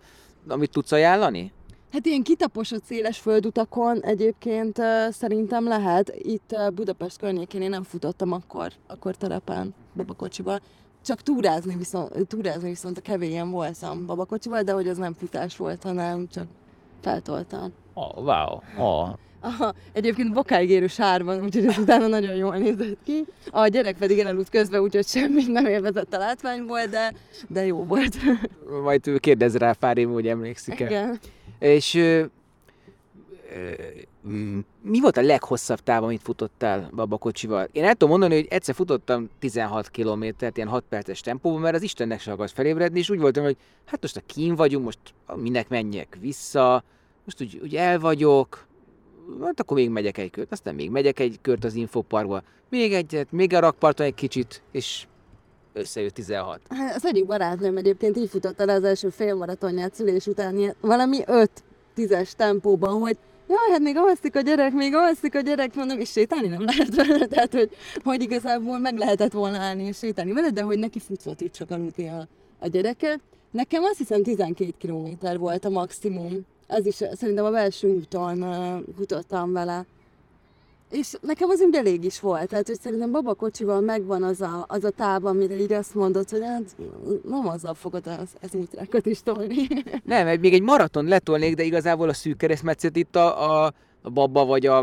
amit 0.47 0.71
tudsz 0.71 0.91
ajánlani? 0.91 1.51
Hát 1.91 2.05
ilyen 2.05 2.23
kitaposott 2.23 2.83
széles 2.83 3.17
földutakon 3.17 4.01
egyébként 4.01 4.77
uh, 4.77 4.85
szerintem 5.11 5.67
lehet. 5.67 6.15
Itt 6.17 6.51
uh, 6.51 6.71
Budapest 6.71 7.17
környékén 7.17 7.61
én 7.61 7.69
nem 7.69 7.83
futottam 7.83 8.31
akkor, 8.31 8.71
akkor 8.87 9.15
terepen 9.15 9.73
babakocsival. 9.95 10.59
Csak 11.05 11.21
túrázni 11.21 11.75
viszont, 11.75 12.27
túrázni 12.27 12.69
viszont 12.69 12.97
a 12.97 13.01
kevélyen 13.01 13.51
voltam 13.51 14.05
babakocsival, 14.05 14.61
de 14.61 14.71
hogy 14.71 14.87
az 14.87 14.97
nem 14.97 15.13
futás 15.13 15.57
volt, 15.57 15.83
hanem 15.83 16.27
csak 16.27 16.45
feltoltam. 17.01 17.73
Oh, 17.93 18.17
wow. 18.17 18.59
Oh. 18.77 19.09
Aha, 19.41 19.73
egyébként 19.93 20.33
bokáig 20.33 20.69
érő 20.69 20.87
sár 20.87 21.23
van, 21.23 21.43
úgyhogy 21.43 21.65
ez 21.65 21.77
utána 21.77 22.07
nagyon 22.07 22.35
jól 22.35 22.57
nézett 22.57 22.97
ki. 23.03 23.25
A 23.51 23.67
gyerek 23.67 23.97
pedig 23.97 24.19
elaludt 24.19 24.49
közben, 24.49 24.81
úgyhogy 24.81 25.07
semmit 25.07 25.47
nem 25.47 25.65
élvezett 25.65 26.13
a 26.13 26.17
látványból, 26.17 26.85
de, 26.85 27.13
de 27.47 27.65
jó 27.65 27.83
volt. 27.83 28.17
Majd 28.83 29.19
kérdez 29.19 29.55
rá 29.55 29.71
pár 29.71 29.97
év, 29.97 30.09
hogy 30.09 30.27
emlékszik-e. 30.27 30.85
Igen. 30.85 31.19
És 31.59 31.95
ö, 31.95 32.23
ö, 33.55 34.29
mm, 34.29 34.59
mi 34.81 34.99
volt 34.99 35.17
a 35.17 35.21
leghosszabb 35.21 35.79
táv, 35.79 36.03
amit 36.03 36.21
futottál 36.23 36.89
babakocsival? 36.95 37.67
Én 37.71 37.83
el 37.83 37.91
tudom 37.91 38.09
mondani, 38.09 38.35
hogy 38.35 38.47
egyszer 38.49 38.75
futottam 38.75 39.29
16 39.39 39.89
kilométert, 39.89 40.57
ilyen 40.57 40.69
6 40.69 40.83
perces 40.89 41.21
tempóban, 41.21 41.61
mert 41.61 41.75
az 41.75 41.81
Istennek 41.81 42.19
se 42.19 42.31
akart 42.31 42.51
felébredni, 42.51 42.99
és 42.99 43.09
úgy 43.09 43.19
voltam, 43.19 43.43
hogy 43.43 43.57
hát 43.85 44.01
most 44.01 44.17
a 44.17 44.21
kín 44.25 44.55
vagyunk, 44.55 44.83
most 44.83 44.99
minek 45.35 45.69
menjek 45.69 46.17
vissza, 46.21 46.83
most 47.23 47.41
úgy, 47.41 47.59
úgy 47.63 47.75
el 47.75 47.99
vagyok, 47.99 48.67
hát 49.43 49.59
akkor 49.59 49.77
még 49.77 49.89
megyek 49.89 50.17
egy 50.17 50.29
kört, 50.29 50.51
aztán 50.51 50.75
még 50.75 50.89
megyek 50.89 51.19
egy 51.19 51.39
kört 51.41 51.63
az 51.63 51.73
infoparkba, 51.73 52.43
még 52.69 52.93
egyet, 52.93 53.31
még 53.31 53.53
a 53.53 53.59
rakparton 53.59 54.05
egy 54.05 54.13
kicsit, 54.13 54.61
és 54.71 55.07
összejött 55.73 56.13
16. 56.13 56.59
Hát, 56.69 56.95
Az 56.95 57.05
egyik 57.05 57.25
barátnőm 57.25 57.77
egyébként 57.77 58.17
így 58.17 58.29
futott 58.29 58.59
el 58.59 58.69
az 58.69 58.83
első 58.83 59.09
félmaratonját 59.09 59.93
szülés 59.93 60.27
után, 60.27 60.75
valami 60.81 61.19
öt 61.25 61.63
tízes 61.93 62.35
tempóban, 62.35 62.99
hogy 62.99 63.17
jaj, 63.47 63.71
hát 63.71 63.79
még 63.79 63.97
alszik 63.97 64.35
a 64.35 64.41
gyerek, 64.41 64.73
még 64.73 64.95
alszik 64.95 65.35
a 65.35 65.39
gyerek, 65.39 65.75
mondom, 65.75 65.99
és 65.99 66.09
sétálni 66.09 66.47
nem 66.47 66.65
lehet 66.65 66.95
vele, 66.95 67.25
tehát 67.25 67.53
hogy, 67.53 67.69
hogy 68.03 68.21
igazából 68.21 68.79
meg 68.79 68.97
lehetett 68.97 69.31
volna 69.31 69.57
állni 69.57 69.83
és 69.83 69.97
sétálni 69.97 70.33
vele, 70.33 70.49
de 70.49 70.61
hogy 70.61 70.79
neki 70.79 70.99
futott 70.99 71.41
itt 71.41 71.53
csak 71.53 71.71
aludni 71.71 72.07
a, 72.07 72.27
a 72.59 72.67
gyereke. 72.67 73.19
Nekem 73.51 73.83
azt 73.83 73.97
hiszem 73.97 74.23
12 74.23 74.73
km 74.79 75.37
volt 75.37 75.65
a 75.65 75.69
maximum. 75.69 76.45
Ez 76.69 76.85
is 76.85 76.95
szerintem 76.95 77.45
a 77.45 77.51
belső 77.51 77.87
úton 77.87 78.45
futottam 78.97 79.51
vele. 79.51 79.85
És 80.91 81.15
nekem 81.21 81.49
az 81.49 81.61
úgy 81.61 81.75
elég 81.75 82.03
is 82.03 82.19
volt, 82.19 82.47
tehát 82.47 82.67
hogy 82.67 82.79
szerintem 82.79 83.11
babakocsival 83.11 83.81
megvan 83.81 84.23
az 84.23 84.41
a, 84.41 84.65
az 84.67 84.83
a 84.83 84.89
táv, 84.89 85.25
amire 85.25 85.59
így 85.59 85.73
azt 85.73 85.95
mondod, 85.95 86.29
hogy 86.29 86.41
hát 86.43 86.75
nem 87.23 87.47
azzal 87.47 87.73
fogod 87.73 88.07
az, 88.07 88.53
útrákat 88.53 89.05
is 89.05 89.23
tolni. 89.23 89.67
Nem, 90.05 90.39
még 90.39 90.53
egy 90.53 90.61
maraton 90.61 91.05
letolnék, 91.05 91.55
de 91.55 91.63
igazából 91.63 92.09
a 92.09 92.13
szűk 92.13 92.37
keresztmetszet 92.37 92.95
itt 92.95 93.15
a, 93.15 93.63
a, 93.63 93.73
a 94.01 94.09
baba 94.09 94.45
vagy 94.45 94.65
a, 94.65 94.79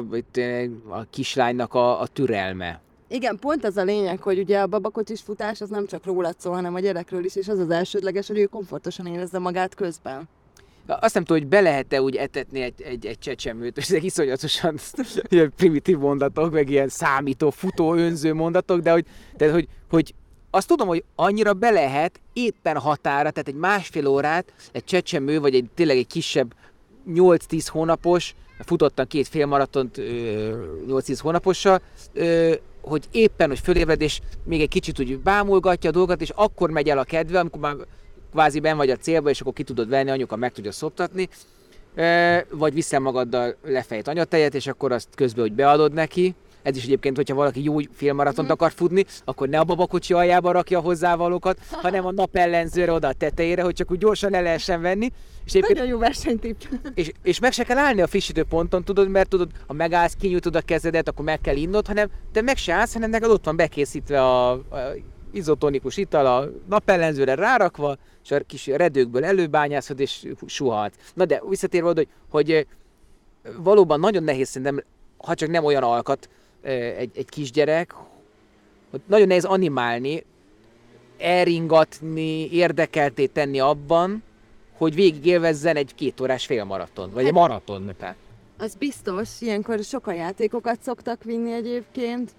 a 0.88 1.06
kislánynak 1.10 1.74
a, 1.74 2.00
a 2.00 2.06
türelme. 2.06 2.80
Igen, 3.08 3.38
pont 3.38 3.64
az 3.64 3.76
a 3.76 3.82
lényeg, 3.82 4.22
hogy 4.22 4.38
ugye 4.38 4.60
a 4.60 4.66
babakocsis 4.66 5.20
futás 5.20 5.60
az 5.60 5.68
nem 5.68 5.86
csak 5.86 6.04
rólad 6.04 6.34
szól, 6.38 6.54
hanem 6.54 6.74
a 6.74 6.80
gyerekről 6.80 7.24
is, 7.24 7.36
és 7.36 7.48
az 7.48 7.58
az 7.58 7.70
elsődleges, 7.70 8.26
hogy 8.26 8.38
ő 8.38 8.44
komfortosan 8.44 9.06
érezze 9.06 9.38
magát 9.38 9.74
közben. 9.74 10.28
Azt 10.86 11.14
nem 11.14 11.24
tudom, 11.24 11.42
hogy 11.42 11.50
be 11.50 11.60
lehet-e 11.60 12.02
úgy 12.02 12.16
etetni 12.16 12.60
egy, 12.60 12.82
egy, 12.82 13.06
egy 13.06 13.18
csecsemőt, 13.18 13.76
és 13.76 13.84
ezek 13.84 14.02
iszonyatosan 14.02 14.78
ilyen 15.28 15.52
primitív 15.56 15.98
mondatok, 15.98 16.52
meg 16.52 16.70
ilyen 16.70 16.88
számító, 16.88 17.50
futó, 17.50 17.94
önző 17.94 18.34
mondatok, 18.34 18.80
de 18.80 18.90
hogy, 18.92 19.06
de 19.36 19.50
hogy, 19.50 19.68
hogy 19.90 20.14
azt 20.50 20.68
tudom, 20.68 20.88
hogy 20.88 21.04
annyira 21.14 21.52
be 21.52 21.70
lehet 21.70 22.20
éppen 22.32 22.78
határa, 22.78 23.30
tehát 23.30 23.48
egy 23.48 23.54
másfél 23.54 24.06
órát 24.06 24.52
egy 24.72 24.84
csecsemő, 24.84 25.40
vagy 25.40 25.54
egy 25.54 25.64
tényleg 25.74 25.96
egy 25.96 26.06
kisebb 26.06 26.54
8-10 27.08 27.66
hónapos, 27.70 28.34
futottam 28.58 29.06
két 29.06 29.28
félmaratont 29.28 29.96
8-10 29.98 31.18
hónapossal, 31.22 31.80
hogy 32.80 33.04
éppen, 33.10 33.48
hogy 33.48 33.58
fölébred, 33.58 34.00
és 34.00 34.20
még 34.44 34.60
egy 34.60 34.68
kicsit 34.68 35.00
úgy 35.00 35.18
bámulgatja 35.18 35.90
a 35.90 35.92
dolgot, 35.92 36.20
és 36.20 36.30
akkor 36.34 36.70
megy 36.70 36.88
el 36.88 36.98
a 36.98 37.04
kedve, 37.04 37.38
amikor 37.38 37.60
már 37.60 37.74
kvázi 38.30 38.60
ben 38.60 38.76
vagy 38.76 38.90
a 38.90 38.96
célba, 38.96 39.30
és 39.30 39.40
akkor 39.40 39.52
ki 39.52 39.62
tudod 39.62 39.88
venni, 39.88 40.10
anyuka 40.10 40.36
meg 40.36 40.52
tudja 40.52 40.72
szoptatni, 40.72 41.28
vagy 42.50 42.74
viszel 42.74 43.00
magaddal 43.00 43.56
lefejt 43.62 44.08
anyatejet, 44.08 44.54
és 44.54 44.66
akkor 44.66 44.92
azt 44.92 45.08
közben, 45.14 45.42
hogy 45.42 45.52
beadod 45.52 45.92
neki. 45.92 46.34
Ez 46.62 46.76
is 46.76 46.84
egyébként, 46.84 47.16
hogyha 47.16 47.34
valaki 47.34 47.62
jó 47.62 47.76
félmaratont 47.92 48.48
mm. 48.48 48.50
akar 48.50 48.72
futni, 48.72 49.04
akkor 49.24 49.48
ne 49.48 49.58
a 49.58 49.64
babakocsi 49.64 50.12
aljába 50.12 50.52
rakja 50.52 50.80
hozzávalókat, 50.80 51.58
hanem 51.82 52.06
a 52.06 52.12
napellenzőre 52.12 52.92
oda 52.92 53.08
a 53.08 53.12
tetejére, 53.12 53.62
hogy 53.62 53.74
csak 53.74 53.90
úgy 53.90 53.98
gyorsan 53.98 54.30
le 54.30 54.40
lehessen 54.40 54.80
venni. 54.80 55.12
És 55.44 55.52
egyébként, 55.52 55.78
Nagyon 55.78 55.92
jó 55.92 55.98
versenytip. 55.98 56.68
És, 56.94 57.12
és 57.22 57.38
meg 57.38 57.52
se 57.52 57.64
kell 57.64 57.78
állni 57.78 58.00
a 58.00 58.06
frissítő 58.06 58.44
ponton, 58.44 58.84
tudod, 58.84 59.08
mert 59.08 59.28
tudod, 59.28 59.50
ha 59.66 59.72
megállsz, 59.72 60.14
kinyújtod 60.14 60.56
a 60.56 60.60
kezedet, 60.60 61.08
akkor 61.08 61.24
meg 61.24 61.40
kell 61.40 61.56
innod, 61.56 61.86
hanem 61.86 62.08
te 62.32 62.42
meg 62.42 62.56
se 62.56 62.72
állsz, 62.72 62.92
hanem 62.92 63.10
neked 63.10 63.30
ott 63.30 63.44
van 63.44 63.56
bekészítve 63.56 64.22
a, 64.22 64.50
a 64.50 64.60
izotonikus 65.36 65.96
ital 65.96 66.26
a 66.26 66.50
napellenzőre 66.68 67.34
rárakva, 67.34 67.96
és 68.24 68.30
a 68.30 68.40
kis 68.40 68.66
redőkből 68.66 69.24
előbányászod, 69.24 70.00
és 70.00 70.26
suhat. 70.46 70.94
Na 71.14 71.24
de 71.24 71.42
visszatérve 71.48 71.88
oda, 71.88 72.00
hogy, 72.00 72.08
hogy 72.28 72.66
valóban 73.56 74.00
nagyon 74.00 74.22
nehéz 74.22 74.48
szerintem, 74.48 74.84
ha 75.16 75.34
csak 75.34 75.48
nem 75.48 75.64
olyan 75.64 75.82
alkat 75.82 76.28
egy, 76.62 77.10
egy 77.14 77.28
kisgyerek, 77.28 77.94
hogy 78.90 79.00
nagyon 79.06 79.26
nehéz 79.26 79.44
animálni, 79.44 80.24
elringatni, 81.18 82.50
érdekelté 82.52 83.26
tenni 83.26 83.60
abban, 83.60 84.22
hogy 84.76 84.94
végig 84.94 85.26
élvezzen 85.26 85.76
egy 85.76 85.94
két 85.94 86.20
órás 86.20 86.46
félmaraton, 86.46 87.10
vagy 87.10 87.24
egy 87.24 87.24
hát, 87.24 87.34
maraton. 87.34 87.94
Az 88.58 88.74
biztos, 88.74 89.40
ilyenkor 89.40 89.78
sokan 89.82 90.14
játékokat 90.14 90.82
szoktak 90.82 91.24
vinni 91.24 91.52
egyébként, 91.52 92.30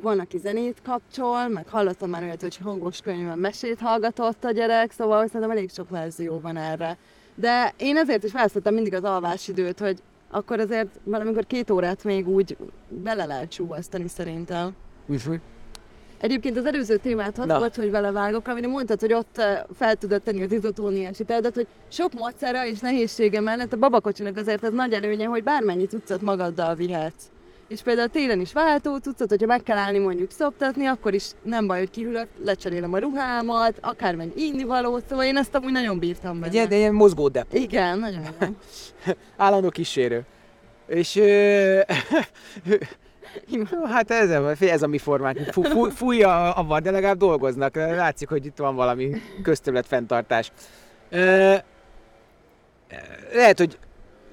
van, 0.00 0.18
aki 0.18 0.38
zenét 0.38 0.76
kapcsol, 0.82 1.48
meg 1.48 1.68
hallottam 1.68 2.10
már 2.10 2.22
olyat, 2.22 2.40
hogy 2.40 2.56
hangos 2.56 3.00
könyvben 3.00 3.38
mesét 3.38 3.78
hallgatott 3.78 4.44
a 4.44 4.50
gyerek, 4.50 4.92
szóval 4.92 5.26
szerintem 5.26 5.50
elég 5.50 5.70
sok 5.70 5.88
verzió 5.88 6.40
van 6.40 6.56
erre. 6.56 6.96
De 7.34 7.74
én 7.76 7.96
ezért 7.96 8.24
is 8.24 8.32
választottam 8.32 8.74
mindig 8.74 8.94
az 8.94 9.04
alvásidőt, 9.04 9.78
hogy 9.78 10.02
akkor 10.30 10.60
azért 10.60 10.88
valamikor 11.04 11.46
két 11.46 11.70
órát 11.70 12.04
még 12.04 12.28
úgy 12.28 12.56
bele 12.88 13.24
lehet 13.24 13.50
csúvasztani 13.50 14.08
szerintem. 14.08 14.70
Úgyhogy? 15.06 15.40
Egyébként 16.20 16.56
az 16.56 16.66
előző 16.66 16.96
témát 16.96 17.36
hadd 17.36 17.58
volt, 17.58 17.76
hogy 17.76 17.90
vele 17.90 18.10
vágok, 18.10 18.48
amit 18.48 18.66
mondtad, 18.66 19.00
hogy 19.00 19.12
ott 19.12 19.42
fel 19.74 19.96
tudod 19.96 20.22
tenni 20.22 20.42
az 20.42 20.52
izotóniás 20.52 21.16
hiteledet, 21.16 21.54
hogy 21.54 21.66
sok 21.88 22.12
macera 22.12 22.66
és 22.66 22.78
nehézsége 22.78 23.40
mellett 23.40 23.72
a 23.72 23.76
babakocsinak 23.76 24.36
azért 24.36 24.64
az 24.64 24.72
nagy 24.72 24.92
előnye, 24.92 25.26
hogy 25.26 25.42
bármennyi 25.42 25.86
cuccot 25.86 26.20
magaddal 26.20 26.74
vihetsz 26.74 27.30
és 27.68 27.80
például 27.80 28.08
télen 28.08 28.40
is 28.40 28.52
váltó 28.52 28.96
cuccot, 28.96 29.28
hogyha 29.28 29.46
meg 29.46 29.62
kell 29.62 29.76
állni 29.76 29.98
mondjuk 29.98 30.30
szoptatni, 30.30 30.86
akkor 30.86 31.14
is 31.14 31.30
nem 31.42 31.66
baj, 31.66 31.78
hogy 31.78 31.90
kiülök, 31.90 32.26
lecserélem 32.44 32.92
a 32.92 32.98
ruhámat, 32.98 33.78
akár 33.80 34.14
menj 34.14 34.62
való, 34.66 35.00
szóval 35.08 35.24
én 35.24 35.36
ezt 35.36 35.54
amúgy 35.54 35.72
nagyon 35.72 35.98
bírtam 35.98 36.40
benne. 36.40 36.60
Egy 36.60 36.72
ilyen 36.72 36.94
mozgódepp. 36.94 37.52
Igen, 37.52 37.98
nagyon. 37.98 38.24
Állandó 39.36 39.68
kísérő. 39.68 40.24
És 40.86 41.16
ö, 41.16 41.80
hát 43.92 44.10
ez, 44.10 44.30
ez 44.60 44.82
a 44.82 44.86
mi 44.86 44.98
formánk. 44.98 45.38
Fú, 45.38 45.84
fújja 45.90 46.52
a 46.52 46.80
de 46.80 46.90
legalább 46.90 47.18
dolgoznak. 47.18 47.76
Látszik, 47.76 48.28
hogy 48.28 48.46
itt 48.46 48.56
van 48.56 48.74
valami 48.74 49.10
köztöblet 49.42 49.86
fenntartás. 49.86 50.52
Ö, 51.10 51.54
lehet, 53.32 53.58
hogy 53.58 53.78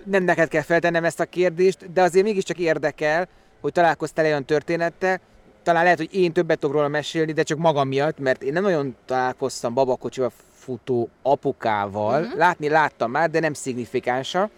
nem 0.05 0.23
neked 0.23 0.47
kell 0.47 0.61
feltennem 0.61 1.03
ezt 1.03 1.19
a 1.19 1.25
kérdést, 1.25 1.91
de 1.93 2.01
azért 2.01 2.25
mégiscsak 2.25 2.57
érdekel, 2.57 3.27
hogy 3.61 3.71
találkoztál 3.71 4.25
olyan 4.25 4.45
történettel, 4.45 5.19
talán 5.63 5.83
lehet, 5.83 5.97
hogy 5.97 6.15
én 6.15 6.33
többet 6.33 6.59
tudok 6.59 6.75
róla 6.75 6.87
mesélni, 6.87 7.31
de 7.31 7.43
csak 7.43 7.57
magam 7.57 7.87
miatt, 7.87 8.19
mert 8.19 8.43
én 8.43 8.53
nem 8.53 8.63
nagyon 8.63 8.95
találkoztam 9.05 9.73
babakocsival 9.73 10.31
futó 10.53 11.09
apukával. 11.21 12.21
Uh-huh. 12.21 12.37
Látni 12.37 12.69
láttam 12.69 13.11
már, 13.11 13.29
de 13.29 13.39
nem 13.39 13.53
szignifikánsa. 13.53 14.49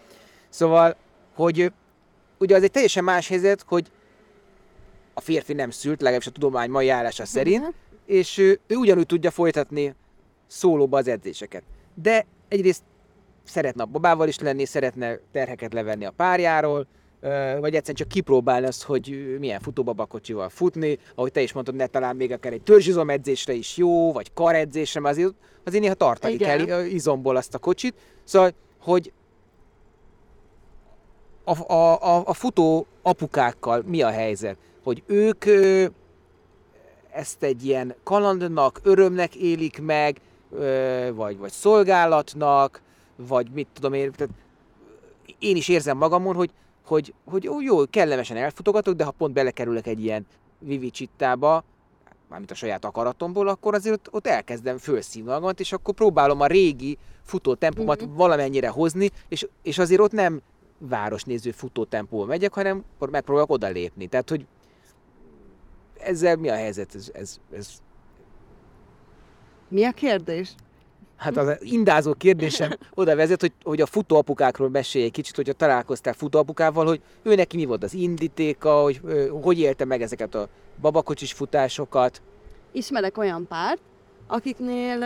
Szóval, 0.49 0.95
hogy 1.35 1.71
ugye 2.37 2.55
az 2.55 2.63
egy 2.63 2.71
teljesen 2.71 3.03
más 3.03 3.27
helyzet, 3.27 3.63
hogy 3.67 3.91
a 5.13 5.21
férfi 5.21 5.53
nem 5.53 5.69
szült, 5.69 5.99
legalábbis 6.01 6.27
a 6.27 6.31
tudomány 6.31 6.69
mai 6.69 6.89
állása 6.89 7.23
uh-huh. 7.23 7.37
szerint, 7.37 7.73
és 8.05 8.37
ő, 8.37 8.59
ő 8.67 8.75
ugyanúgy 8.75 9.05
tudja 9.05 9.31
folytatni 9.31 9.95
szólóba 10.47 10.97
az 10.97 11.07
edzéseket. 11.07 11.63
De 11.93 12.25
egyrészt 12.47 12.83
szeretne 13.47 13.83
a 13.83 13.85
babával 13.85 14.27
is 14.27 14.39
lenni, 14.39 14.65
szeretne 14.65 15.19
terheket 15.31 15.73
levenni 15.73 16.05
a 16.05 16.11
párjáról, 16.11 16.87
vagy 17.59 17.75
egyszerűen 17.75 17.95
csak 17.95 18.07
kipróbálni 18.07 18.65
azt, 18.67 18.83
hogy 18.83 19.35
milyen 19.39 19.59
futóbabakocsival 19.59 20.49
futni, 20.49 20.99
ahogy 21.15 21.31
te 21.31 21.41
is 21.41 21.53
mondtad, 21.53 21.75
ne 21.75 21.87
talán 21.87 22.15
még 22.15 22.31
akár 22.31 22.53
egy 22.53 22.61
törzsizom 22.61 23.09
edzésre 23.09 23.53
is 23.53 23.77
jó, 23.77 24.11
vagy 24.11 24.33
karedzésre, 24.33 24.99
mert 24.99 25.17
azért, 25.17 25.33
azért 25.63 25.83
néha 25.83 25.95
tartani 25.95 26.33
Igen. 26.33 26.65
kell 26.65 26.85
izomból 26.85 27.35
azt 27.35 27.53
a 27.53 27.57
kocsit. 27.57 27.95
Szóval, 28.23 28.51
hogy 28.79 29.11
a, 31.43 31.73
a, 31.73 32.01
a, 32.01 32.21
a 32.25 32.33
futó 32.33 32.85
apukákkal 33.01 33.83
mi 33.85 34.01
a 34.01 34.09
helyzet? 34.09 34.57
Hogy 34.83 35.03
ők 35.05 35.45
ezt 37.11 37.43
egy 37.43 37.65
ilyen 37.65 37.95
kalandnak, 38.03 38.79
örömnek 38.83 39.35
élik 39.35 39.81
meg, 39.81 40.21
vagy, 41.13 41.37
vagy 41.37 41.51
szolgálatnak, 41.51 42.81
vagy 43.17 43.49
mit 43.51 43.67
tudom 43.73 43.93
én, 43.93 44.11
tehát 44.11 44.33
én 45.39 45.55
is 45.55 45.67
érzem 45.67 45.97
magamon, 45.97 46.35
hogy, 46.35 46.51
hogy, 46.85 47.13
hogy 47.25 47.47
ó, 47.47 47.61
jó, 47.61 47.85
kellemesen 47.85 48.37
elfutogatok, 48.37 48.95
de 48.95 49.03
ha 49.03 49.11
pont 49.11 49.33
belekerülök 49.33 49.87
egy 49.87 50.03
ilyen 50.03 50.25
vivicsittába, 50.59 51.63
mármint 52.29 52.51
a 52.51 52.55
saját 52.55 52.85
akaratomból, 52.85 53.47
akkor 53.47 53.73
azért 53.73 53.95
ott, 53.95 54.13
ott 54.13 54.27
elkezdem 54.27 54.77
fölszívni 54.77 55.29
magamat, 55.29 55.59
és 55.59 55.71
akkor 55.71 55.93
próbálom 55.93 56.41
a 56.41 56.47
régi 56.47 56.97
futó 57.23 57.53
tempomat 57.53 58.03
mm-hmm. 58.03 58.15
valamennyire 58.15 58.69
hozni, 58.69 59.09
és, 59.27 59.47
és 59.61 59.77
azért 59.77 60.01
ott 60.01 60.11
nem 60.11 60.41
városnéző 60.77 61.51
futó 61.51 61.87
megyek, 62.09 62.53
hanem 62.53 62.83
megpróbálok 62.99 63.51
odalépni. 63.51 64.07
Tehát, 64.07 64.29
hogy 64.29 64.45
ezzel 65.99 66.35
mi 66.35 66.49
a 66.49 66.55
helyzet? 66.55 66.95
Ez, 66.95 67.09
ez, 67.13 67.39
ez... 67.51 67.69
Mi 69.67 69.85
a 69.85 69.91
kérdés? 69.91 70.55
Hát 71.17 71.37
az 71.37 71.57
indázó 71.59 72.13
kérdésem 72.13 72.71
oda 72.93 73.15
vezet, 73.15 73.41
hogy, 73.41 73.51
hogy 73.63 73.81
a 73.81 73.85
futóapukákról 73.85 74.69
mesélj 74.69 75.05
egy 75.05 75.11
kicsit, 75.11 75.35
hogyha 75.35 75.53
találkoztál 75.53 76.13
futóapukával, 76.13 76.85
hogy 76.85 77.01
ő 77.23 77.35
neki 77.35 77.57
mi 77.57 77.65
volt 77.65 77.83
az 77.83 77.93
indítéka, 77.93 78.81
hogy 78.81 79.01
hogy 79.41 79.59
élte 79.59 79.85
meg 79.85 80.01
ezeket 80.01 80.35
a 80.35 80.47
babakocsis 80.81 81.33
futásokat. 81.33 82.21
Ismerek 82.71 83.17
olyan 83.17 83.47
párt, 83.47 83.79
akiknél 84.27 84.99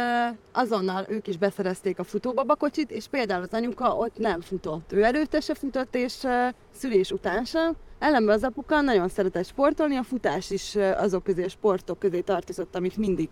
azonnal 0.51 1.05
ők 1.09 1.28
is 1.28 1.38
beszerezték 1.38 1.99
a 1.99 2.03
futóbabakocsit, 2.03 2.91
és 2.91 3.07
például 3.07 3.41
az 3.41 3.53
anyuka 3.53 3.95
ott 3.95 4.18
nem 4.18 4.41
futott. 4.41 4.91
Ő 4.91 5.03
előtte 5.03 5.39
se 5.39 5.53
futott, 5.53 5.95
és 5.95 6.28
szülés 6.76 7.12
után 7.12 7.45
sem. 7.45 7.76
Ellenben 7.99 8.36
az 8.36 8.43
apuka 8.43 8.82
nagyon 8.82 9.09
szeretett 9.09 9.45
sportolni, 9.45 9.95
a 9.95 10.03
futás 10.03 10.49
is 10.49 10.76
azok 10.76 11.24
közé 11.24 11.43
a 11.43 11.49
sportok 11.49 11.99
közé 11.99 12.20
tartozott, 12.20 12.76
amit 12.76 12.97
mindig 12.97 13.30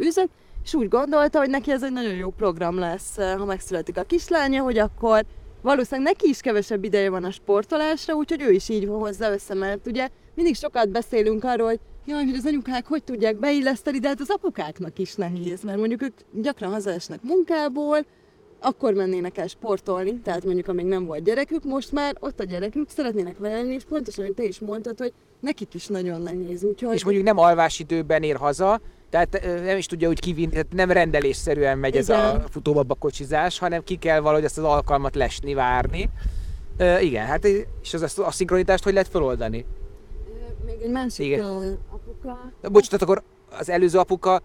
űzött, 0.00 0.30
és 0.64 0.74
úgy 0.74 0.88
gondolta, 0.88 1.38
hogy 1.38 1.50
neki 1.50 1.70
ez 1.70 1.82
egy 1.82 1.92
nagyon 1.92 2.14
jó 2.14 2.30
program 2.30 2.78
lesz, 2.78 3.16
ha 3.16 3.44
megszületik 3.44 3.96
a 3.96 4.02
kislánya, 4.02 4.62
hogy 4.62 4.78
akkor 4.78 5.24
valószínűleg 5.62 6.12
neki 6.12 6.28
is 6.28 6.40
kevesebb 6.40 6.84
ideje 6.84 7.10
van 7.10 7.24
a 7.24 7.30
sportolásra, 7.30 8.14
úgyhogy 8.14 8.42
ő 8.42 8.50
is 8.50 8.68
így 8.68 8.86
hozza 8.88 9.32
össze, 9.32 9.54
mert 9.54 9.86
ugye 9.86 10.08
mindig 10.34 10.54
sokat 10.54 10.88
beszélünk 10.88 11.44
arról, 11.44 11.66
hogy 11.66 11.80
jaj, 12.06 12.24
hogy 12.24 12.34
az 12.34 12.46
anyukák 12.46 12.86
hogy 12.86 13.04
tudják 13.04 13.36
beilleszteni, 13.36 13.98
de 13.98 14.08
hát 14.08 14.20
az 14.20 14.30
apukáknak 14.30 14.98
is 14.98 15.14
nehéz, 15.14 15.62
mert 15.62 15.78
mondjuk 15.78 16.02
ők 16.02 16.14
gyakran 16.32 16.72
hazaesnek 16.72 17.22
munkából, 17.22 17.98
akkor 18.60 18.94
mennének 18.94 19.38
el 19.38 19.46
sportolni, 19.46 20.20
tehát 20.20 20.44
mondjuk 20.44 20.68
amíg 20.68 20.84
nem 20.84 21.06
volt 21.06 21.22
gyerekük, 21.22 21.64
most 21.64 21.92
már 21.92 22.16
ott 22.20 22.40
a 22.40 22.44
gyerekük, 22.44 22.88
szeretnének 22.88 23.38
velni, 23.38 23.74
és 23.74 23.84
pontosan, 23.84 24.24
hogy 24.24 24.34
te 24.34 24.42
is 24.42 24.58
mondtad, 24.58 24.98
hogy 24.98 25.12
nekik 25.40 25.74
is 25.74 25.86
nagyon 25.86 26.22
nehéz. 26.22 26.64
Úgyhogy... 26.64 26.94
És 26.94 27.04
mondjuk 27.04 27.24
nem 27.24 27.38
alvásidőben 27.38 28.22
ér 28.22 28.36
haza, 28.36 28.80
tehát 29.10 29.40
nem 29.64 29.76
is 29.76 29.86
tudja 29.86 30.08
úgy 30.08 30.20
kivinni, 30.20 30.50
tehát 30.50 30.72
nem 30.72 30.90
rendelésszerűen 30.90 31.78
megy 31.78 31.94
Igen. 31.94 32.02
ez 32.02 32.08
a 32.08 32.44
futóbabakocsizás, 32.50 33.58
hanem 33.58 33.84
ki 33.84 33.96
kell 33.96 34.20
valahogy 34.20 34.44
ezt 34.44 34.58
az 34.58 34.64
alkalmat 34.64 35.14
lesni, 35.14 35.54
várni. 35.54 36.10
Uh, 36.78 37.04
igen, 37.04 37.26
hát 37.26 37.44
és 37.82 37.94
az 37.94 38.18
a, 38.18 38.30
szinkronitást 38.30 38.84
hogy 38.84 38.92
lehet 38.92 39.08
feloldani? 39.08 39.64
Még 40.66 40.82
egy 40.82 40.90
másik 40.90 41.26
igen. 41.26 41.78
apuka. 41.90 42.52
Bocs, 42.70 42.86
tehát 42.86 43.02
akkor 43.02 43.22
az 43.58 43.68
előző 43.68 43.98
apuka 43.98 44.42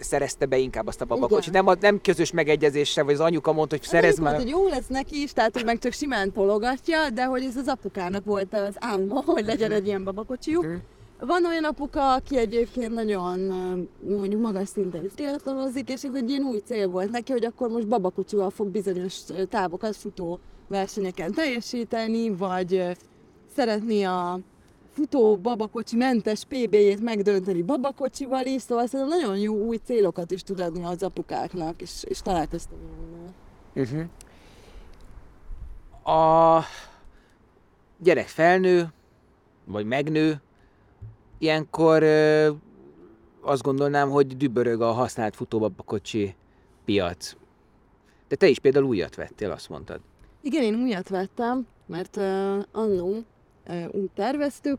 szerezte 0.00 0.46
be 0.46 0.58
inkább 0.58 0.86
azt 0.86 1.00
a 1.00 1.04
babakocsit. 1.04 1.52
Nem, 1.52 1.66
a, 1.66 1.74
nem 1.80 2.00
közös 2.00 2.30
megegyezésre, 2.30 3.02
vagy 3.02 3.14
az 3.14 3.20
anyuka 3.20 3.52
mondta, 3.52 3.76
hogy 3.76 3.86
szerez 3.86 4.18
már. 4.18 4.34
hogy 4.34 4.48
jó 4.48 4.68
lesz 4.68 4.86
neki 4.88 5.22
is, 5.22 5.32
tehát 5.32 5.52
hogy 5.52 5.64
meg 5.64 5.78
csak 5.78 5.92
simán 5.92 6.32
tologatja, 6.32 7.10
de 7.10 7.24
hogy 7.24 7.44
ez 7.44 7.56
az 7.56 7.68
apukának 7.68 8.24
volt 8.24 8.54
az 8.54 8.74
álma, 8.78 9.22
hogy 9.26 9.46
legyen 9.46 9.72
egy 9.72 9.86
ilyen 9.86 10.04
babakocsiuk. 10.04 10.64
Hmm. 10.64 10.82
Van 11.26 11.46
olyan 11.46 11.64
apuka, 11.64 12.12
aki 12.12 12.36
egyébként 12.36 12.92
nagyon 12.92 13.38
mondjuk 14.08 14.40
magas 14.40 14.68
szinten 14.68 15.08
triatlonozik, 15.14 15.88
és 15.88 16.04
ez 16.04 16.14
egy 16.14 16.30
ilyen 16.30 16.42
új 16.42 16.58
cél 16.58 16.88
volt 16.88 17.10
neki, 17.10 17.32
hogy 17.32 17.44
akkor 17.44 17.68
most 17.68 17.88
babakocsival 17.88 18.50
fog 18.50 18.68
bizonyos 18.68 19.20
távokat 19.48 19.96
futó 19.96 20.40
versenyeken 20.68 21.32
teljesíteni, 21.32 22.30
vagy 22.30 22.96
szeretni 23.54 24.04
a 24.04 24.38
futó 24.92 25.36
babakocsi 25.36 25.96
mentes 25.96 26.44
PB-jét 26.44 27.00
megdönteni 27.00 27.62
babakocsival 27.62 28.46
is, 28.46 28.62
szóval 28.62 28.86
szerintem 28.86 29.18
nagyon 29.18 29.38
jó 29.38 29.54
új 29.54 29.76
célokat 29.84 30.30
is 30.30 30.42
tud 30.42 30.60
adni 30.60 30.84
az 30.84 31.02
apukáknak, 31.02 31.80
és, 31.80 32.04
és 32.04 32.22
találkoztam 32.22 32.78
uh-huh. 33.74 34.04
A 36.16 36.64
gyerek 37.98 38.26
felnő, 38.26 38.88
vagy 39.64 39.86
megnő, 39.86 40.40
ilyenkor 41.42 42.02
ö, 42.02 42.50
azt 43.40 43.62
gondolnám, 43.62 44.10
hogy 44.10 44.36
dübörög 44.36 44.80
a 44.80 44.92
használt 44.92 45.36
futóbabakocsi 45.36 46.34
piac. 46.84 47.36
De 48.28 48.36
te 48.36 48.46
is 48.46 48.58
például 48.58 48.84
újat 48.84 49.14
vettél, 49.14 49.50
azt 49.50 49.68
mondtad. 49.68 50.00
Igen, 50.40 50.62
én 50.62 50.74
újat 50.74 51.08
vettem, 51.08 51.66
mert 51.86 52.16
uh, 52.16 52.64
annó 52.72 53.24
úgy 53.90 54.10
terveztük, 54.14 54.78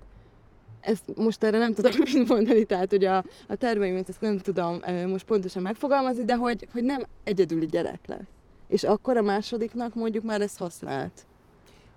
ezt 0.80 1.04
most 1.16 1.44
erre 1.44 1.58
nem 1.58 1.74
tudom 1.74 1.92
mit 2.14 2.28
mondani, 2.28 2.64
tehát 2.64 2.90
hogy 2.90 3.06
a, 3.06 3.18
a 3.48 3.56
terveimet 3.56 4.10
ezt 4.10 4.22
nem 4.22 4.38
tudom 4.38 4.80
most 5.08 5.26
pontosan 5.26 5.62
megfogalmazni, 5.62 6.24
de 6.26 6.36
hogy, 6.36 6.68
hogy 6.72 6.84
nem 6.84 7.04
egyedüli 7.24 7.66
gyerek 7.66 8.00
lesz. 8.06 8.28
És 8.68 8.84
akkor 8.84 9.18
a 9.18 9.22
másodiknak 9.22 9.96
mondjuk 9.96 10.24
már 10.24 10.42
ez 10.42 10.58
használt. 10.58 11.26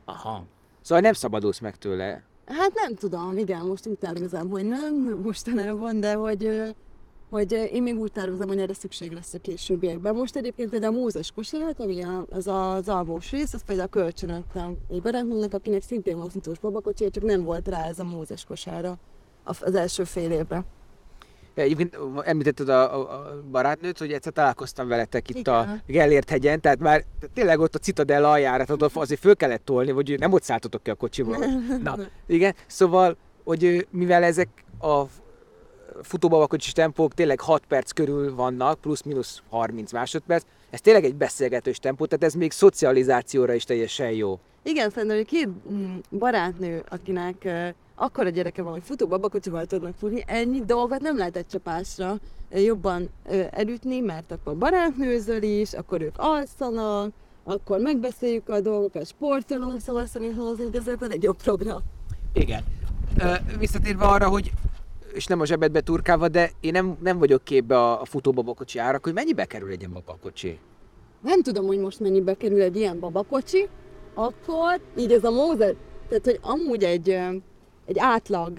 Aha. 0.04 0.44
Szóval 0.80 1.02
nem 1.02 1.12
szabadulsz 1.12 1.58
meg 1.58 1.76
tőle. 1.76 2.22
Hát 2.46 2.74
nem 2.74 2.94
tudom, 2.94 3.38
igen, 3.38 3.66
most 3.66 3.86
úgy 3.86 3.98
tervezem, 3.98 4.48
hogy 4.48 4.64
nem 4.64 5.18
mostanában, 5.22 6.00
de 6.00 6.14
hogy 6.14 6.74
hogy 7.30 7.52
én 7.72 7.82
még 7.82 7.98
úgy 7.98 8.12
tervezem, 8.12 8.48
hogy 8.48 8.58
erre 8.58 8.74
szükség 8.74 9.12
lesz 9.12 9.34
a 9.34 9.38
későbbiekben. 9.38 10.14
Most 10.14 10.36
egyébként 10.36 10.70
például 10.70 10.96
a 10.96 10.98
mózes 10.98 11.32
kosarat, 11.32 11.80
ami 11.80 12.02
az 12.30 12.46
az 12.46 12.88
alvós 12.88 13.30
rész, 13.30 13.54
az 13.54 13.64
például 13.64 13.88
kölcsönöttem 13.88 14.76
egy 14.88 15.02
barátnőnek, 15.02 15.54
akinek 15.54 15.82
szintén 15.82 16.16
van 16.16 16.28
futós 16.28 16.58
babakocsi, 16.58 17.10
csak 17.10 17.24
nem 17.24 17.44
volt 17.44 17.68
rá 17.68 17.84
ez 17.84 17.98
a 17.98 18.04
mózes 18.04 18.44
kosára 18.44 18.98
az 19.44 19.74
első 19.74 20.04
fél 20.04 20.30
évben. 20.30 20.64
Egyébként 21.62 21.98
említetted 22.24 22.68
a, 22.68 23.00
a, 23.00 23.42
barátnőt, 23.50 23.98
hogy 23.98 24.12
egyszer 24.12 24.32
találkoztam 24.32 24.88
veletek 24.88 25.28
itt 25.28 25.36
Igen. 25.36 25.54
a 25.54 25.80
Gellért 25.86 26.30
hegyen, 26.30 26.60
tehát 26.60 26.78
már 26.78 27.04
tényleg 27.34 27.60
ott 27.60 27.74
a 27.74 27.78
Citadella 27.78 28.30
aljára, 28.30 28.64
tehát 28.64 28.96
azért 28.96 29.20
föl 29.20 29.36
kellett 29.36 29.64
tolni, 29.64 29.92
vagy 29.92 30.18
nem 30.18 30.32
ott 30.32 30.42
szálltatok 30.42 30.82
ki 30.82 30.90
a 30.90 30.94
kocsiból. 30.94 31.36
Na, 31.82 31.96
igen, 32.26 32.54
szóval, 32.66 33.16
hogy 33.44 33.86
mivel 33.90 34.22
ezek 34.22 34.48
a 34.80 35.02
futóbabakocsis 36.02 36.72
tempók 36.72 37.14
tényleg 37.14 37.40
6 37.40 37.62
perc 37.68 37.90
körül 37.90 38.34
vannak, 38.34 38.80
plusz-minusz 38.80 39.42
30 39.50 39.92
másodperc. 39.92 40.44
Ez 40.70 40.80
tényleg 40.80 41.04
egy 41.04 41.14
beszélgetős 41.14 41.78
tempó, 41.78 42.06
tehát 42.06 42.24
ez 42.24 42.34
még 42.34 42.52
szocializációra 42.52 43.54
is 43.54 43.64
teljesen 43.64 44.10
jó. 44.10 44.38
Igen, 44.66 44.90
szerintem, 44.90 45.16
hogy 45.16 45.26
két 45.26 45.48
mm, 45.72 45.96
barátnő, 46.10 46.84
akinek 46.88 47.42
uh, 47.44 47.68
akkora 47.94 48.28
gyereke 48.28 48.62
van, 48.62 48.72
hogy 48.72 48.82
futóbabakocsival 48.84 49.66
tudnak 49.66 49.94
futni, 49.98 50.24
ennyi 50.26 50.64
dolgot 50.64 51.00
nem 51.00 51.16
lehet 51.16 51.36
egy 51.36 51.46
csapásra 51.46 52.18
jobban 52.50 53.08
uh, 53.24 53.46
elütni, 53.50 54.00
mert 54.00 54.32
akkor 54.32 54.56
barátnőzöl 54.56 55.42
is, 55.42 55.72
akkor 55.72 56.00
ők 56.00 56.14
alszanak, 56.16 57.12
akkor 57.44 57.78
megbeszéljük 57.78 58.48
a 58.48 58.60
dolgokat, 58.60 59.06
sportolunk, 59.06 59.80
szóval 59.80 60.06
szerintem 60.06 60.44
az 61.00 61.10
egy 61.10 61.22
jobb 61.22 61.36
program. 61.42 61.82
Igen. 62.32 62.64
Visszatérve 63.58 64.04
arra, 64.04 64.28
hogy 64.28 64.52
és 65.12 65.26
nem 65.26 65.40
a 65.40 65.46
zsebedbe 65.46 65.80
turkálva, 65.80 66.28
de 66.28 66.50
én 66.60 66.72
nem, 66.72 66.96
nem 67.02 67.18
vagyok 67.18 67.44
képbe 67.44 67.78
a, 67.78 68.00
a 68.00 68.04
futóbabakocsi 68.04 68.78
árak, 68.78 69.04
hogy 69.04 69.12
mennyibe 69.12 69.44
kerül 69.44 69.70
egy 69.70 69.78
ilyen 69.78 69.92
babakocsi? 69.92 70.58
Nem 71.20 71.42
tudom, 71.42 71.66
hogy 71.66 71.78
most 71.78 72.00
mennyibe 72.00 72.34
kerül 72.34 72.60
egy 72.62 72.76
ilyen 72.76 72.98
babakocsi, 72.98 73.68
akkor 74.16 74.80
így 74.98 75.12
ez 75.12 75.24
a 75.24 75.30
mózet, 75.30 75.76
tehát 76.08 76.24
hogy 76.24 76.38
amúgy 76.42 76.84
egy, 76.84 77.08
egy 77.86 77.98
átlag 77.98 78.52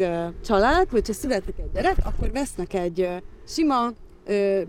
család, 0.44 0.90
hogyha 0.90 1.14
születik 1.14 1.56
egy 1.58 1.72
gyerek, 1.74 1.98
akkor 2.04 2.32
vesznek 2.32 2.74
egy 2.74 3.08
sima 3.48 3.92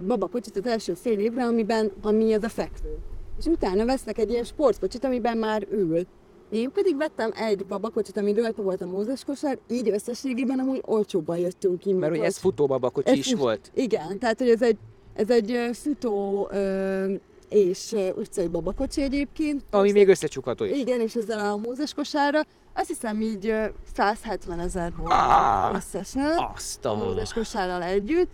babakocsit 0.07 0.57
az 0.57 0.67
első 0.67 0.95
fél 0.95 1.19
évre, 1.19 1.45
amiben, 1.45 1.93
ami 2.03 2.33
az 2.33 2.43
a 2.43 2.49
fekvő. 2.49 2.97
És 3.39 3.45
utána 3.45 3.85
vesznek 3.85 4.19
egy 4.19 4.31
ilyen 4.31 4.45
sportkocsit, 4.45 5.05
amiben 5.05 5.37
már 5.39 5.67
ül. 5.71 6.07
Én 6.51 6.73
pedig 6.73 6.97
vettem 6.97 7.31
egy 7.37 7.67
babakocsit, 7.67 8.17
ami 8.17 8.33
rajta 8.33 8.63
volt 8.63 8.81
a 8.81 8.87
mózes 8.87 9.25
kosár, 9.25 9.59
így 9.71 9.89
összességében 9.89 10.59
amúgy 10.59 10.83
olcsóbban 10.87 11.39
jöttünk 11.39 11.79
ki. 11.79 11.93
Mert 11.93 12.17
hogy 12.17 12.25
ez 12.25 12.41
babakocsi 12.57 13.11
ez 13.11 13.17
is 13.17 13.29
fut, 13.29 13.39
volt? 13.39 13.71
Igen, 13.75 14.19
tehát 14.19 14.39
hogy 14.39 14.49
ez 14.49 14.63
egy, 14.63 14.77
ez 15.15 15.31
egy 15.31 15.71
futó 15.73 16.49
ö, 16.53 17.15
és 17.49 17.95
utcai 18.17 18.49
babakocsi 18.49 19.03
egyébként. 19.03 19.63
Ami 19.71 19.93
még 19.93 20.09
összecsukható 20.09 20.65
is. 20.65 20.79
Igen, 20.79 21.01
és 21.01 21.15
ezzel 21.15 21.39
a 21.39 21.57
mózes 21.57 21.95
kosárra 21.95 22.41
azt 22.79 22.89
hiszem 22.89 23.21
így 23.21 23.55
170 23.95 24.59
ezer 24.61 24.93
volt 24.97 25.13
ah, 25.13 25.75
összesen. 25.75 26.33
Azt 26.55 26.85
a 26.85 26.95
mózes 26.95 27.33
kosárral 27.33 27.83
együtt. 27.83 28.33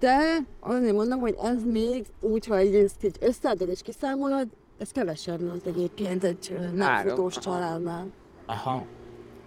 De 0.00 0.18
azért 0.60 0.92
mondom, 0.92 1.20
hogy 1.20 1.36
ez 1.42 1.64
még 1.64 2.06
úgy, 2.20 2.46
ha 2.46 2.62
így 2.62 2.74
így 3.02 3.16
összeadod 3.20 3.68
és 3.68 3.80
kiszámolod, 3.82 4.48
ez 4.78 4.90
kevesebb, 4.90 5.40
mint 5.40 5.66
egyébként 5.66 6.24
egy 6.24 6.58
nem 6.74 7.08
futós 7.08 7.38
családnál. 7.38 8.06
Aha. 8.46 8.84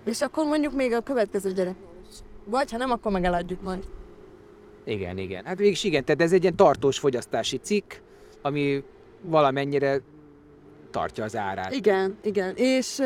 És 0.05 0.21
akkor 0.21 0.45
mondjuk 0.45 0.73
még 0.73 0.93
a 0.93 1.01
következő 1.01 1.51
gyerek. 1.51 1.75
Vagy 2.45 2.71
ha 2.71 2.77
nem, 2.77 2.91
akkor 2.91 3.11
meg 3.11 3.23
eladjuk 3.23 3.61
majd. 3.61 3.83
Igen, 4.85 5.17
igen. 5.17 5.45
Hát 5.45 5.57
mégis 5.57 5.83
igen, 5.83 6.05
tehát 6.05 6.21
ez 6.21 6.33
egy 6.33 6.41
ilyen 6.41 6.55
tartós 6.55 6.99
fogyasztási 6.99 7.57
cikk, 7.57 7.93
ami 8.45 8.83
valamennyire 9.21 10.01
tartja 10.91 11.23
az 11.23 11.35
árát. 11.35 11.75
Igen, 11.75 12.17
igen. 12.23 12.55
És 12.55 13.01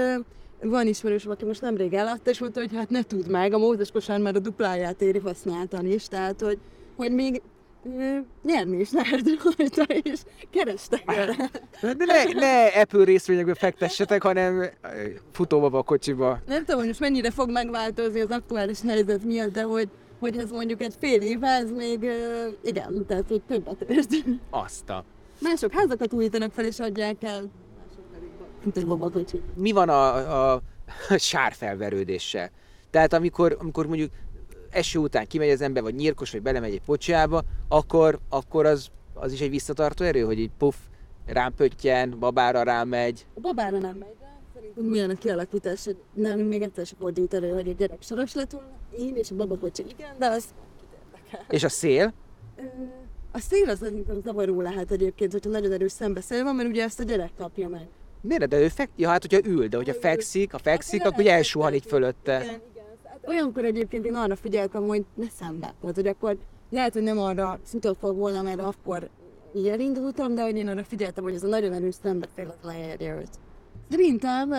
van 0.62 0.88
ismerős, 0.88 1.26
aki 1.26 1.46
most 1.46 1.62
nemrég 1.62 1.94
eladta, 1.94 2.30
és 2.30 2.40
mondta, 2.40 2.60
hogy 2.60 2.76
hát 2.76 2.90
ne 2.90 3.04
tud 3.04 3.30
meg, 3.30 3.54
a 3.54 3.58
mózes 3.58 3.92
kosár 3.92 4.20
már 4.20 4.36
a 4.36 4.40
dupláját 4.40 5.02
éri 5.02 5.20
használtan 5.20 5.86
is, 5.86 6.08
tehát 6.08 6.42
hogy, 6.42 6.60
hogy 6.96 7.12
még 7.12 7.42
nyerni 8.44 8.80
is 8.80 8.92
lehet 8.92 9.22
rajta, 9.58 9.84
és 9.84 10.20
kerestek 10.50 11.06
vele. 11.06 11.50
De 11.82 12.06
ne, 12.06 12.24
ne 12.34 12.66
Apple 12.82 13.04
részvényekbe 13.04 13.54
fektessetek, 13.54 14.24
hanem 14.24 14.66
futóba 15.32 15.78
a 15.78 15.84
kocsiba. 15.84 16.40
Nem 16.48 16.60
tudom, 16.60 16.78
hogy 16.78 16.88
most 16.88 17.00
mennyire 17.00 17.32
fog 17.32 17.52
megváltozni 17.52 18.20
az 18.20 18.30
aktuális 18.30 18.82
helyzet 18.82 19.24
miatt, 19.24 19.52
de 19.52 19.62
hogy, 19.62 19.90
hogy 20.20 20.38
ez 20.38 20.52
mondjuk 20.52 20.82
egy 20.82 20.96
fél 21.00 21.22
év, 21.22 21.44
ez 21.44 21.72
még 21.72 22.12
igen, 22.64 23.06
tehát 23.08 23.28
hogy 23.28 23.42
többet 23.42 23.82
érst. 23.88 24.26
Azt 24.50 24.90
a... 24.90 25.04
Mások 25.40 25.74
házakat 25.74 26.14
újítanak 26.14 26.52
fel 26.52 26.66
és 26.66 26.80
adják 26.80 27.24
el. 27.24 27.52
Mi 29.56 29.72
van 29.72 29.90
a, 29.90 30.16
a, 30.54 30.62
a 31.10 31.18
sárfelverődéssel? 31.18 32.52
Tehát 32.90 33.14
amikor, 33.14 33.58
amikor 33.60 33.88
mondjuk 33.88 34.12
eső 34.70 35.00
után 35.00 35.28
kimegy 35.28 35.50
az 35.50 35.62
ember, 35.62 35.84
vagy 35.84 35.96
nyírkos, 35.96 36.32
vagy 36.32 36.42
belemegy 36.42 36.74
egy 36.74 36.82
pocsába, 36.82 37.44
akkor, 37.68 38.20
akkor 38.30 38.66
az, 38.66 38.88
az 39.14 39.32
is 39.32 39.42
egy 39.42 39.50
visszatartó 39.50 40.06
erő, 40.06 40.22
hogy 40.22 40.40
így 40.40 40.52
puff, 40.58 40.76
rám 41.26 41.54
pöttyen, 41.54 42.20
babára 42.20 42.64
rámegy. 42.64 43.26
A 43.36 43.40
babára 43.40 43.78
nem 43.78 43.96
megy 43.96 44.16
szerintem 44.54 44.84
milyen 44.84 45.10
a 45.10 45.16
kialakítás, 45.16 45.86
hogy 45.86 45.98
nem 46.14 46.40
még 46.40 46.62
egyszer 46.62 46.86
sem 46.86 46.98
fordult 47.00 47.34
elő, 47.34 47.50
hogy 47.50 47.68
a 47.68 47.72
gyerek 47.72 48.02
soros 48.02 48.34
lett 48.34 48.52
volna, 48.52 48.72
én 48.98 49.16
és 49.16 49.32
a 49.32 49.36
babakocsi 49.36 49.84
igen, 49.90 50.16
de 50.18 50.28
az 50.28 50.46
És 51.50 51.64
a 51.64 51.70
szél? 51.70 52.14
A 53.32 53.40
szél 53.40 53.70
az 53.70 53.82
amikor 53.82 54.22
zavaró 54.24 54.62
lehet 54.62 54.92
egyébként, 54.92 55.32
hogyha 55.32 55.50
nagyon 55.50 55.72
erős 55.72 55.92
szembeszél 55.92 56.44
van, 56.44 56.56
mert 56.56 56.70
ugye 56.70 56.84
ezt 56.84 57.00
a 57.00 57.04
gyerek 57.04 57.32
kapja 57.38 57.68
meg. 57.68 57.88
Miért? 58.22 58.48
De 58.48 58.60
ő 58.60 58.68
fek... 58.68 58.90
Ja, 58.96 59.10
hát 59.10 59.22
hogyha 59.22 59.50
ül, 59.50 59.68
de 59.68 59.78
hogyha 59.78 59.94
fekszik, 59.94 60.52
ha 60.52 60.58
fekszik, 60.58 61.06
akkor 61.06 61.20
ugye 61.20 61.34
elsuhan 61.34 61.74
így 61.74 61.86
fölötte. 61.86 62.42
Igen, 62.44 62.62
igen. 62.72 62.86
Hát 63.04 63.20
olyankor 63.28 63.66
egyébként 63.66 64.06
én 64.06 64.16
arra 64.16 64.36
figyeltem, 64.36 64.88
hogy 64.88 65.06
ne 65.16 65.30
szembe. 65.40 65.74
Tehát, 65.82 65.96
hogy 65.96 66.08
akkor 66.08 66.38
lehet, 66.70 66.94
hogy 66.94 67.02
nem 67.02 67.20
arra 67.20 67.60
futottak 67.64 68.16
volna, 68.16 68.42
mert 68.42 68.60
akkor 68.60 69.10
így 69.56 69.68
elindultam, 69.68 70.36
de 70.36 70.42
hogy 70.42 70.56
én 70.56 70.68
arra 70.68 70.84
figyeltem, 70.84 71.24
hogy 71.24 71.34
ez 71.34 71.44
a 71.44 71.48
nagyon 71.48 71.74
erős 71.74 71.96
szembefél 72.04 72.56
az 72.60 72.68
leérje 72.68 73.16
őt. 73.16 73.30
Szerintem 73.90 74.50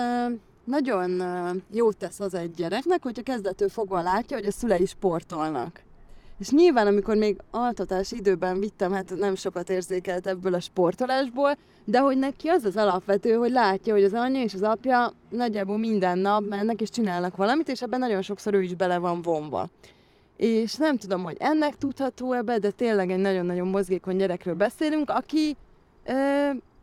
nagyon 0.65 1.23
jót 1.73 1.97
tesz 1.97 2.21
az 2.21 2.35
egy 2.35 2.51
gyereknek, 2.51 3.03
hogyha 3.03 3.23
kezdetől 3.23 3.69
fogva 3.69 4.03
látja, 4.03 4.37
hogy 4.37 4.47
a 4.47 4.53
szülei 4.53 4.87
sportolnak. 4.87 5.83
És 6.41 6.51
nyilván, 6.51 6.87
amikor 6.87 7.17
még 7.17 7.37
altatás 7.51 8.13
időben 8.13 8.61
vittem, 8.61 8.93
hát 8.93 9.15
nem 9.19 9.35
sokat 9.35 9.71
érzékelt 9.71 10.27
ebből 10.27 10.55
a 10.55 10.61
sportolásból, 10.61 11.57
de 11.85 11.99
hogy 11.99 12.19
neki 12.19 12.49
az 12.49 12.65
az 12.65 12.77
alapvető, 12.77 13.33
hogy 13.33 13.51
látja, 13.51 13.95
hogy 13.95 14.05
az 14.05 14.13
anyja 14.13 14.43
és 14.43 14.55
az 14.55 14.63
apja 14.63 15.13
nagyjából 15.29 15.79
minden 15.79 16.19
nap 16.19 16.49
mennek 16.49 16.81
és 16.81 16.91
csinálnak 16.91 17.37
valamit, 17.37 17.69
és 17.69 17.83
ebben 17.83 17.99
nagyon 17.99 18.23
sokszor 18.23 18.55
ő 18.55 18.63
is 18.63 18.75
bele 18.75 18.99
van 18.99 19.23
vonva. 19.23 19.69
És 20.37 20.75
nem 20.75 20.97
tudom, 20.97 21.23
hogy 21.23 21.37
ennek 21.39 21.77
tudható 21.77 22.33
ebbe, 22.33 22.59
de 22.59 22.71
tényleg 22.71 23.11
egy 23.11 23.19
nagyon-nagyon 23.19 23.69
mozgékony 23.69 24.17
gyerekről 24.17 24.55
beszélünk, 24.55 25.11
aki 25.11 25.57
ö, 26.05 26.13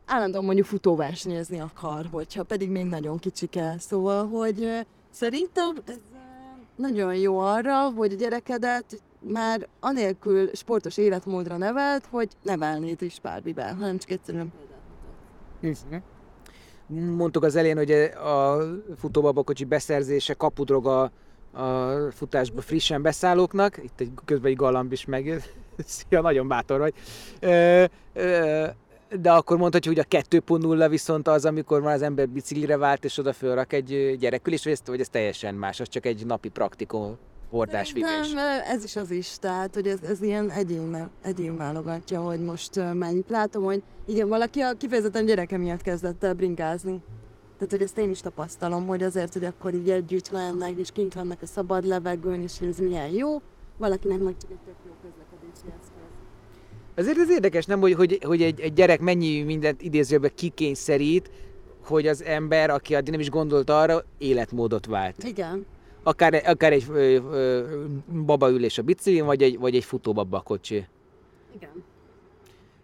állandóan 0.06 0.46
mondjuk 0.46 0.66
futóversenyezni 0.66 1.60
akar, 1.60 2.06
hogyha 2.12 2.44
pedig 2.44 2.70
még 2.70 2.86
nagyon 2.86 3.20
kicsike. 3.20 3.76
Szóval, 3.80 4.28
hogy 4.28 4.64
ö, 4.64 4.80
szerintem 5.12 5.76
ez 5.86 5.98
nagyon 6.76 7.16
jó 7.16 7.40
arra, 7.40 7.90
hogy 7.90 8.12
a 8.12 8.16
gyerekedet 8.16 9.02
már 9.20 9.68
anélkül 9.80 10.50
sportos 10.54 10.98
életmódra 10.98 11.58
nevelt, 11.58 12.06
hogy 12.06 12.30
nevelnéd 12.44 13.02
is 13.02 13.20
bármiben, 13.20 13.76
hanem 13.76 13.98
csak 13.98 14.10
egyszerűen 14.10 14.54
Mondtuk 16.88 17.44
az 17.44 17.56
elén, 17.56 17.78
hogy 17.78 17.92
a 17.92 18.60
futóbabakocsi 18.98 19.64
beszerzése 19.64 20.34
kapudrog 20.34 20.88
a, 20.88 21.12
a 21.62 22.12
futásba 22.12 22.62
frissen 22.62 23.02
beszállóknak. 23.02 23.84
Itt 23.84 24.00
egy 24.00 24.12
közben 24.26 24.52
egy 24.52 24.58
galamb 24.58 24.92
is 24.92 25.06
megjött. 25.06 25.54
Szia, 25.86 26.22
nagyon 26.22 26.48
bátor 26.48 26.80
vagy. 26.80 26.94
Ö, 27.40 27.84
ö, 28.14 28.68
de 29.20 29.32
akkor 29.32 29.58
mondhatjuk, 29.58 29.96
hogy 29.96 30.06
a 30.10 30.18
2.0 30.40 30.88
viszont 30.90 31.28
az, 31.28 31.46
amikor 31.46 31.82
már 31.82 31.94
az 31.94 32.02
ember 32.02 32.30
biciklire 32.30 32.78
vált, 32.78 33.06
és 33.06 33.18
oda 33.18 33.34
fölrak 33.34 33.74
egy 33.74 34.16
gyerekülés, 34.20 34.64
vagy 34.64 34.74
ez, 34.74 34.82
vagy 34.86 35.00
ez 35.00 35.10
teljesen 35.10 35.56
más, 35.56 35.80
az 35.80 35.88
csak 35.88 36.06
egy 36.06 36.26
napi 36.26 36.50
praktikum 36.50 37.18
hordásvívés. 37.50 38.32
Nem, 38.34 38.62
ez 38.68 38.84
is 38.84 38.96
az 38.96 39.12
is, 39.12 39.38
tehát 39.40 39.74
hogy 39.74 39.88
ez, 39.88 40.00
ez 40.02 40.22
ilyen 40.22 40.50
egyén, 40.50 41.10
egyén 41.22 41.58
válogatja, 41.58 42.22
hogy 42.22 42.40
most 42.40 42.94
mennyit 42.94 43.30
látom, 43.30 43.64
hogy 43.64 43.84
igen, 44.06 44.28
valaki 44.28 44.60
a 44.60 44.74
kifejezetten 44.74 45.26
gyereke 45.26 45.58
miatt 45.58 45.82
kezdett 45.82 46.24
el 46.24 46.34
bringázni. 46.34 47.04
Tehát, 47.58 47.72
hogy 47.72 47.82
ezt 47.82 47.98
én 47.98 48.10
is 48.10 48.22
tapasztalom, 48.22 48.88
hogy 48.88 49.04
azért, 49.04 49.34
hogy 49.34 49.46
akkor 49.46 49.74
így 49.74 49.90
együtt 49.90 50.32
mennek, 50.32 50.78
és 50.78 50.90
kint 50.94 51.14
vannak 51.14 51.42
a 51.42 51.46
szabad 51.46 51.86
levegőn, 51.86 52.42
és 52.42 52.60
ez 52.60 52.78
milyen 52.78 53.10
jó, 53.10 53.42
valakinek 53.78 54.20
meg 54.20 54.36
csak 54.42 54.52
egy 54.52 54.58
tök 54.66 54.76
jó 54.86 54.92
közlekedési 55.02 55.78
eszköz. 55.80 55.96
Azért 56.96 57.18
ez 57.18 57.30
érdekes, 57.30 57.66
nem, 57.66 57.80
hogy, 57.80 57.94
hogy, 57.94 58.20
hogy 58.24 58.42
egy, 58.42 58.60
egy 58.60 58.74
gyerek 58.74 59.00
mennyi 59.00 59.42
mindent 59.42 59.82
idézőben 59.82 60.32
kikényszerít, 60.36 61.30
hogy 61.84 62.08
az 62.08 62.24
ember, 62.24 62.70
aki 62.70 62.96
addig 62.96 63.12
nem 63.12 63.20
is 63.20 63.30
gondolt 63.30 63.70
arra, 63.70 64.04
életmódot 64.18 64.86
vált. 64.86 65.24
Igen. 65.24 65.66
Akár, 66.08 66.42
akár 66.46 66.72
egy 66.72 66.86
ö, 66.90 67.18
ö, 67.32 67.64
babaülés 68.26 68.78
a 68.78 68.82
biciklin, 68.82 69.26
vagy 69.26 69.42
egy, 69.42 69.60
vagy 69.60 69.76
egy 69.76 69.84
futóbaba 69.84 70.38
a 70.38 70.42
kocsi. 70.42 70.86
Igen. 71.56 71.70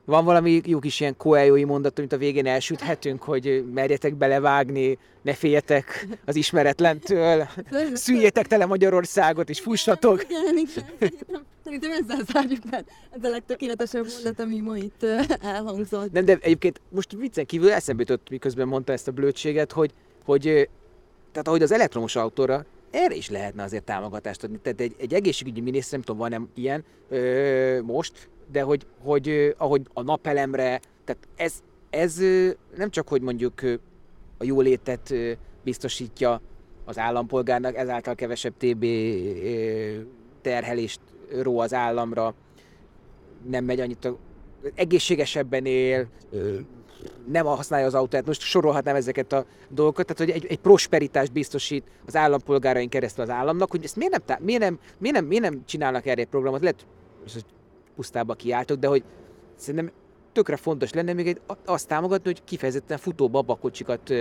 Van 0.06 0.26
valami 0.26 0.62
jó 0.66 0.80
kis 0.80 1.00
ilyen 1.00 1.18
koeljói 1.18 1.64
mondat, 1.64 1.98
amit 1.98 2.14
a 2.14 2.18
végén 2.18 2.46
elsüthetünk, 2.46 3.24
hogy 3.24 3.66
merjetek 3.74 4.16
belevágni, 4.16 4.98
ne 5.22 5.34
féljetek 5.34 6.08
az 6.26 6.36
ismeretlentől, 6.36 7.48
szüljétek 7.94 8.48
tele 8.48 8.66
Magyarországot, 8.66 9.50
és 9.50 9.60
fussatok. 9.60 10.24
Igen, 10.24 10.58
igen. 10.58 10.86
Szerintem, 11.00 11.44
szerintem 11.64 11.92
ezzel 11.92 12.20
zárjuk 12.32 12.62
fel. 12.70 12.86
Ez 13.12 13.24
a 13.24 13.30
legtökéletesebb 13.30 14.06
mondat, 14.14 14.40
ami 14.40 14.60
ma 14.60 14.78
itt 14.78 15.04
elhangzott. 15.42 16.12
Nem, 16.12 16.26
de 16.26 16.38
egyébként 16.42 16.82
most 16.90 17.12
viccen 17.12 17.46
kívül 17.46 17.72
eszembe 17.72 18.04
jutott, 18.08 18.30
miközben 18.30 18.68
mondta 18.68 18.92
ezt 18.92 19.08
a 19.08 19.12
blödséget, 19.12 19.72
hogy, 19.72 19.92
hogy 20.26 20.70
tehát 21.32 21.48
ahogy 21.48 21.62
az 21.62 21.72
elektromos 21.72 22.16
autóra, 22.16 22.66
erre 22.94 23.16
is 23.16 23.30
lehetne 23.30 23.64
azért 23.64 23.84
támogatást 23.84 24.44
adni. 24.44 24.58
Tehát 24.62 24.82
egy, 24.82 24.96
egy 24.98 25.14
egészségügyi 25.14 25.62
miniszter, 25.62 25.92
nem 25.92 26.02
tudom, 26.02 26.22
van-e 26.22 26.42
ilyen 26.54 26.84
ö, 27.10 27.82
most, 27.82 28.30
de 28.52 28.62
hogy, 28.62 28.86
hogy 29.04 29.30
ö, 29.30 29.50
ahogy 29.58 29.82
a 29.94 30.02
napelemre, 30.02 30.80
tehát 31.04 31.28
ez, 31.36 31.54
ez 31.90 32.20
ö, 32.20 32.50
nem 32.76 32.90
csak, 32.90 33.08
hogy 33.08 33.22
mondjuk 33.22 33.62
ö, 33.62 33.74
a 34.38 34.44
jólétet 34.44 35.12
ö, 35.12 35.32
biztosítja 35.64 36.42
az 36.86 36.98
állampolgárnak, 36.98 37.76
ezáltal 37.76 38.16
kevesebb 38.16 38.54
TB 38.58 38.84
ö, 38.84 40.00
terhelést 40.42 41.00
ró 41.42 41.60
az 41.60 41.74
államra, 41.74 42.34
nem 43.50 43.66
megy 43.66 43.80
annyit, 43.80 44.10
egészségesebben 44.76 45.66
él, 45.66 46.08
nem 47.32 47.46
használja 47.46 47.86
az 47.86 47.94
autót, 47.94 48.26
most 48.26 48.42
sorolhatnám 48.42 48.96
ezeket 48.96 49.34
a 49.34 49.46
dolgokat, 49.70 50.06
tehát 50.06 50.32
hogy 50.32 50.42
egy, 50.42 50.52
egy 50.52 50.60
prosperitást 50.60 51.32
biztosít 51.32 51.84
az 52.06 52.16
állampolgáraink 52.16 52.90
keresztül 52.90 53.24
az 53.24 53.30
államnak, 53.30 53.72
hogy 53.72 53.84
ezt 53.84 53.96
miért 53.96 54.12
nem, 54.12 54.22
tá- 54.26 54.40
miért 54.40 54.62
nem, 54.62 54.80
miért 54.98 55.16
nem, 55.16 55.26
miért 55.26 55.44
nem 55.44 55.62
csinálnak 55.66 56.06
erre 56.06 56.22
egy 56.22 56.28
programot, 56.28 56.62
lehet, 56.62 56.86
hogy 57.34 57.46
pusztába 57.96 58.34
kiáltok, 58.34 58.78
de 58.78 58.88
hogy 58.88 59.04
szerintem 59.56 59.92
tökre 60.32 60.56
fontos 60.56 60.94
lenne 60.94 61.14
még 61.14 61.28
egy, 61.28 61.42
azt 61.66 61.88
támogatni, 61.88 62.32
hogy 62.32 62.44
kifejezetten 62.44 62.98
futó 62.98 63.30
babakocsikat 63.30 64.14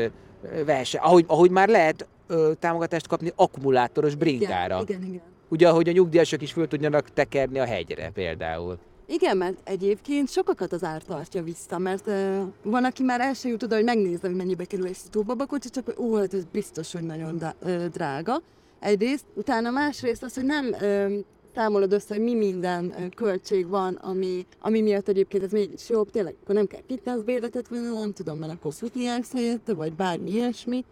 vehessen, 0.67 1.01
ahogy, 1.03 1.25
ahogy 1.29 1.51
már 1.51 1.69
lehet 1.69 2.09
ö, 2.27 2.53
támogatást 2.59 3.07
kapni 3.07 3.33
akkumulátoros 3.37 4.15
brinkára. 4.15 4.81
Igen, 4.83 5.01
igen, 5.01 5.09
igen. 5.09 5.23
Ugye, 5.49 5.69
ahogy 5.69 5.89
a 5.89 5.93
nyugdíjasok 5.93 6.43
is 6.43 6.53
föl 6.53 6.69
tudjanak 6.69 7.09
tekerni 7.13 7.59
a 7.59 7.65
hegyre 7.65 8.11
például. 8.11 8.79
Igen, 9.13 9.37
mert 9.37 9.57
egyébként 9.65 10.31
sokakat 10.31 10.73
az 10.73 10.85
ár 10.85 11.03
tartja 11.03 11.43
vissza, 11.43 11.79
mert 11.79 12.07
uh, 12.07 12.43
van, 12.63 12.85
aki 12.85 13.03
már 13.03 13.21
el 13.21 13.35
sem 13.35 13.51
jut 13.51 13.63
oda, 13.63 13.75
hogy 13.75 13.85
megnézze, 13.85 14.27
hogy 14.27 14.37
mennyibe 14.37 14.65
kerül 14.65 14.87
egy 14.87 14.97
futóbabakocsi, 14.97 15.69
csak 15.69 15.85
hogy 15.85 15.95
ó, 15.99 16.15
hát 16.17 16.35
ez 16.35 16.45
biztos, 16.53 16.93
hogy 16.93 17.03
nagyon 17.03 17.39
da, 17.39 17.55
uh, 17.63 17.85
drága. 17.85 18.43
Egyrészt, 18.81 19.25
utána 19.35 19.71
másrészt 19.71 20.23
az, 20.23 20.35
hogy 20.35 20.45
nem 20.45 20.67
uh, 20.67 21.13
számolod 21.55 21.93
össze, 21.93 22.15
hogy 22.15 22.25
mi 22.25 22.35
minden 22.35 22.85
uh, 22.85 23.09
költség 23.09 23.69
van, 23.69 23.95
ami, 23.95 24.47
ami 24.61 24.81
miatt 24.81 25.09
egyébként 25.09 25.43
ez 25.43 25.51
mégis 25.51 25.89
jobb, 25.89 26.11
tényleg, 26.11 26.35
akkor 26.43 26.55
nem 26.55 26.67
kell 26.67 26.81
fitnessbérletet 26.87 27.69
venni, 27.69 27.99
nem 27.99 28.13
tudom, 28.13 28.39
mert 28.39 28.53
akkor 28.53 28.73
futni 28.73 29.05
helyette, 29.33 29.75
vagy 29.75 29.93
bármi 29.93 30.31
ilyesmi. 30.31 30.85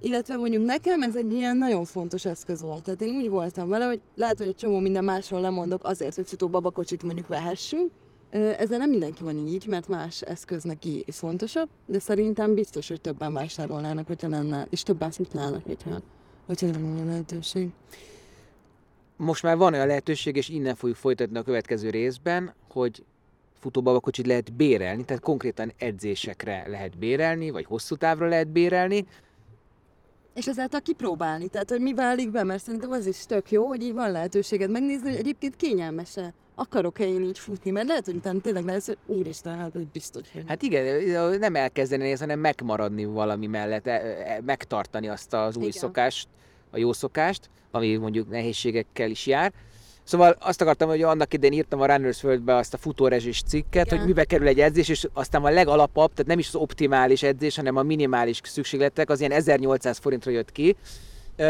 Illetve 0.00 0.36
mondjuk 0.36 0.64
nekem 0.64 1.02
ez 1.02 1.16
egy 1.16 1.32
ilyen 1.32 1.56
nagyon 1.56 1.84
fontos 1.84 2.24
eszköz 2.24 2.62
volt. 2.62 2.82
Tehát 2.82 3.00
én 3.00 3.16
úgy 3.16 3.28
voltam 3.28 3.68
vele, 3.68 3.84
hogy 3.84 4.00
lehet, 4.14 4.38
hogy 4.38 4.46
egy 4.46 4.56
csomó 4.56 4.78
minden 4.78 5.04
másról 5.04 5.40
lemondok 5.40 5.84
azért, 5.84 6.14
hogy 6.14 6.26
futó 6.26 6.48
babakocsit 6.48 7.02
mondjuk 7.02 7.26
vehessünk. 7.28 7.90
Ezzel 8.30 8.78
nem 8.78 8.90
mindenki 8.90 9.22
van 9.22 9.46
így, 9.46 9.66
mert 9.66 9.88
más 9.88 10.20
eszköz 10.20 10.62
neki 10.62 11.04
fontosabb, 11.08 11.68
de 11.86 11.98
szerintem 11.98 12.54
biztos, 12.54 12.88
hogy 12.88 13.00
többen 13.00 13.32
vásárolnának, 13.32 14.06
hogyha 14.06 14.28
lenne, 14.28 14.66
és 14.70 14.82
többen 14.82 15.10
futnának, 15.10 15.64
hogyha, 15.64 16.00
hogyha 16.46 16.66
lenne 16.66 17.04
lehetőség. 17.04 17.68
most 19.16 19.42
már 19.42 19.56
van 19.56 19.72
olyan 19.72 19.86
lehetőség, 19.86 20.36
és 20.36 20.48
innen 20.48 20.74
fogjuk 20.74 20.98
folytatni 20.98 21.38
a 21.38 21.42
következő 21.42 21.90
részben, 21.90 22.54
hogy 22.68 23.04
futóbabakocsit 23.58 24.26
lehet 24.26 24.52
bérelni, 24.52 25.04
tehát 25.04 25.22
konkrétan 25.22 25.72
edzésekre 25.78 26.64
lehet 26.68 26.98
bérelni, 26.98 27.50
vagy 27.50 27.64
hosszú 27.64 27.94
távra 27.96 28.28
lehet 28.28 28.48
bérelni. 28.48 29.06
És 30.36 30.46
ezáltal 30.46 30.80
kipróbálni, 30.80 31.48
tehát 31.48 31.70
hogy 31.70 31.80
mi 31.80 31.94
válik 31.94 32.30
be, 32.30 32.44
mert 32.44 32.62
szerintem 32.62 32.90
az 32.90 33.06
is 33.06 33.26
tök 33.26 33.50
jó, 33.50 33.66
hogy 33.66 33.82
így 33.82 33.92
van 33.92 34.10
lehetőséged 34.10 34.70
megnézni, 34.70 35.08
hogy 35.08 35.18
egyébként 35.18 35.56
kényelmese. 35.56 36.34
Akarok-e 36.54 37.04
én 37.06 37.22
így 37.22 37.38
futni, 37.38 37.70
mert 37.70 37.86
lehet, 37.86 38.04
hogy 38.04 38.14
utána 38.14 38.40
tényleg 38.40 38.64
lesz, 38.64 38.86
hogy 38.86 38.96
úristen, 39.06 39.58
hát 39.58 39.72
hogy 39.72 39.86
biztos, 39.86 40.22
hogy 40.32 40.44
Hát 40.46 40.62
igen, 40.62 41.38
nem 41.38 41.54
elkezdeni 41.54 42.02
nézni, 42.02 42.20
hanem 42.20 42.38
megmaradni 42.38 43.04
valami 43.04 43.46
mellett, 43.46 43.86
e- 43.86 43.90
e- 43.90 44.40
megtartani 44.46 45.08
azt 45.08 45.32
az 45.34 45.56
új 45.56 45.62
Igen. 45.62 45.80
szokást, 45.80 46.28
a 46.70 46.78
jó 46.78 46.92
szokást, 46.92 47.50
ami 47.70 47.96
mondjuk 47.96 48.28
nehézségekkel 48.28 49.10
is 49.10 49.26
jár. 49.26 49.52
Szóval 50.06 50.36
azt 50.40 50.60
akartam, 50.60 50.88
hogy 50.88 51.02
annak 51.02 51.34
idején 51.34 51.56
írtam 51.56 51.80
a 51.80 51.86
Runners 51.86 52.22
World-be 52.22 52.54
azt 52.54 52.74
a 52.74 52.76
futórezsés 52.76 53.42
cikket, 53.42 53.86
Igen. 53.86 53.98
hogy 53.98 54.06
mibe 54.06 54.24
kerül 54.24 54.46
egy 54.46 54.60
edzés, 54.60 54.88
és 54.88 55.08
aztán 55.12 55.44
a 55.44 55.50
legalapabb, 55.50 56.10
tehát 56.10 56.26
nem 56.26 56.38
is 56.38 56.48
az 56.48 56.54
optimális 56.54 57.22
edzés, 57.22 57.56
hanem 57.56 57.76
a 57.76 57.82
minimális 57.82 58.40
szükségletek, 58.44 59.10
az 59.10 59.20
ilyen 59.20 59.32
1800 59.32 59.98
forintra 59.98 60.30
jött 60.30 60.52
ki. 60.52 60.76
Ö, 61.36 61.44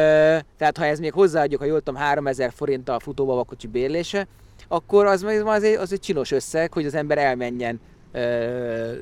tehát 0.59 0.77
ha 0.77 0.85
ez 0.85 0.99
még 0.99 1.13
hozzáadjuk, 1.13 1.61
ha 1.61 1.67
jól 1.67 1.79
tudom, 1.79 2.01
3000 2.01 2.53
forint 2.55 2.89
a 2.89 3.01
futóbabakocsi 3.01 3.67
bérlése, 3.67 4.27
akkor 4.69 5.07
az, 5.07 5.23
az, 5.23 5.43
az, 5.45 5.63
egy, 5.63 5.75
az 5.75 5.93
egy 5.93 6.01
csinos 6.01 6.31
összeg, 6.31 6.73
hogy 6.73 6.87
az 6.87 6.95
ember 6.95 7.19
elmenjen 7.19 7.81
ö, 8.13 8.93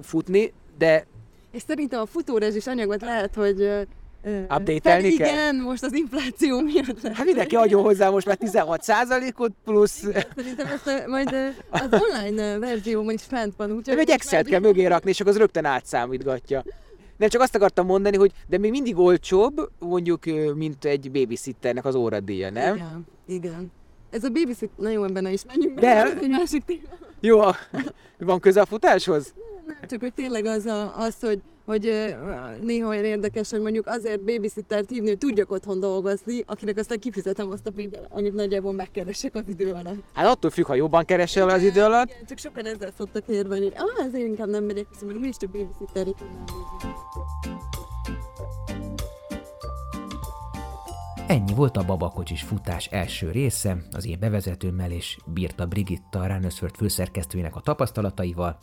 futni, 0.00 0.52
de 0.78 1.06
És 1.50 1.62
szerintem 1.66 2.00
a 2.00 2.06
futórezsis 2.06 2.66
anyagot 2.66 3.00
lehet, 3.00 3.34
hogy 3.34 3.86
Update-elni 4.24 5.14
kell? 5.14 5.28
Igen, 5.28 5.56
most 5.56 5.82
az 5.82 5.92
infláció 5.92 6.60
miatt. 6.60 7.06
Hát 7.06 7.24
mindenki 7.26 7.56
adjon 7.56 7.82
hozzá 7.82 8.10
most 8.10 8.26
már 8.26 8.36
16 8.36 8.84
ot 9.36 9.52
plusz... 9.64 10.04
Szerintem 10.36 10.66
ezt 10.66 11.06
majd 11.06 11.34
az 11.70 12.02
online 12.02 12.58
verzió 12.58 13.10
is 13.10 13.22
fent 13.22 13.54
van. 13.56 13.72
Úgyhogy 13.72 13.98
egy 13.98 14.10
Excel-t 14.10 14.46
kell 14.48 14.60
mögé 14.60 14.86
rakni, 14.86 15.10
és 15.10 15.20
akkor 15.20 15.32
az 15.32 15.38
rögtön 15.38 15.64
átszámítgatja. 15.64 16.64
Nem 17.16 17.28
csak 17.28 17.40
azt 17.40 17.54
akartam 17.54 17.86
mondani, 17.86 18.16
hogy 18.16 18.32
de 18.48 18.58
még 18.58 18.70
mindig 18.70 18.98
olcsóbb, 18.98 19.70
mondjuk, 19.78 20.24
mint 20.54 20.84
egy 20.84 21.10
babysitternek 21.10 21.84
az 21.84 21.94
óradíja, 21.94 22.50
nem? 22.50 22.74
Igen, 22.74 23.06
igen. 23.26 23.72
Ez 24.10 24.24
a 24.24 24.28
babysit, 24.28 24.70
na 24.76 24.90
jó, 24.90 25.04
ebben 25.04 25.26
is 25.26 25.44
menjünk 25.46 25.74
be, 25.74 25.80
de... 25.80 26.18
egy 26.20 26.28
másik 26.28 26.64
téma. 26.64 26.80
Jó, 27.20 27.40
van 28.18 28.40
köze 28.40 28.60
a 28.60 28.66
futáshoz? 28.66 29.34
Nem, 29.66 29.76
csak 29.88 30.00
hogy 30.00 30.14
tényleg 30.14 30.44
az, 30.44 30.66
a, 30.66 30.96
az 30.96 31.20
hogy, 31.20 31.42
hogy 31.64 32.14
néha 32.60 32.88
olyan 32.88 33.04
érdekes, 33.04 33.50
hogy 33.50 33.60
mondjuk 33.60 33.86
azért 33.86 34.20
babysittert 34.20 34.90
hívni, 34.90 35.08
hogy 35.08 35.18
tudjak 35.18 35.50
otthon 35.50 35.80
dolgozni, 35.80 36.42
akinek 36.46 36.78
aztán 36.78 36.98
kifizetem 36.98 37.50
azt 37.50 37.66
a 37.66 37.70
pénzt, 37.70 38.00
amit 38.08 38.34
nagyjából 38.34 38.72
megkeresek 38.72 39.34
az 39.34 39.42
idő 39.46 39.72
alatt. 39.72 40.02
Hát 40.12 40.26
attól 40.26 40.50
függ, 40.50 40.66
ha 40.66 40.74
jobban 40.74 41.04
keresel 41.04 41.48
az 41.48 41.62
idő 41.62 41.82
alatt. 41.82 42.10
Igen, 42.10 42.26
csak 42.26 42.38
sokan 42.38 42.66
ezzel 42.66 42.92
szoktak 42.96 43.28
érvelni. 43.28 43.66
Ah, 43.66 44.06
ezért 44.06 44.26
inkább 44.26 44.48
nem 44.48 44.64
megyek, 44.64 44.86
hiszen 44.90 45.16
mi 45.16 45.28
is 45.28 45.36
több 45.36 45.50
babysitterre 45.50 46.10
Ennyi 51.26 51.54
volt 51.54 51.76
a 51.76 51.84
babakocsis 51.84 52.42
futás 52.42 52.86
első 52.86 53.30
része, 53.30 53.76
az 53.92 54.06
én 54.06 54.18
bevezetőmmel 54.20 54.90
és 54.90 55.18
bírta 55.26 55.66
Brigitta 55.66 56.18
a 56.18 56.26
Ránöszföld 56.26 56.76
főszerkesztőjének 56.76 57.56
a 57.56 57.60
tapasztalataival. 57.60 58.58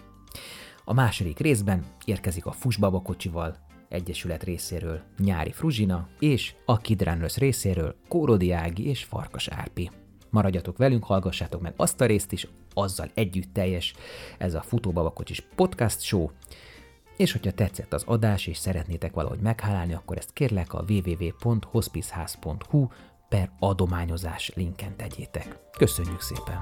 A 0.90 0.94
második 0.94 1.40
részben 1.40 1.86
érkezik 2.06 2.46
a 2.46 2.52
Fus 2.52 2.78
babakocsival, 2.78 3.58
Egyesület 3.90 4.44
részéről 4.44 5.02
Nyári 5.18 5.52
Fruzsina, 5.52 6.08
és 6.20 6.54
a 6.66 6.78
Kidránösz 6.78 7.38
részéről 7.38 7.96
Kórodi 8.08 8.52
Ági 8.52 8.88
és 8.88 9.04
Farkas 9.04 9.48
Árpi. 9.48 9.92
Maradjatok 10.30 10.78
velünk, 10.78 11.04
hallgassátok 11.04 11.62
meg 11.62 11.74
azt 11.76 12.02
a 12.02 12.06
részt 12.06 12.32
is, 12.32 12.48
azzal 12.74 13.12
együtt 13.14 13.54
teljes 13.54 13.94
ez 14.38 14.54
a 14.54 14.62
Futóbabakocsis 14.62 15.44
podcast 15.56 16.02
show, 16.02 16.30
és 17.18 17.32
hogyha 17.32 17.52
tetszett 17.52 17.94
az 17.94 18.04
adás, 18.06 18.48
és 18.48 18.58
szeretnétek 18.58 19.14
valahogy 19.14 19.40
meghálálni, 19.40 19.94
akkor 19.94 20.18
ezt 20.18 20.34
kérlek 20.34 20.74
a 20.74 20.84
www.hospiceház.hu 20.88 22.88
per 23.28 23.52
adományozás 23.60 24.52
linken 24.56 24.96
tegyétek. 24.96 25.60
Köszönjük 25.78 26.22
szépen! 26.22 26.62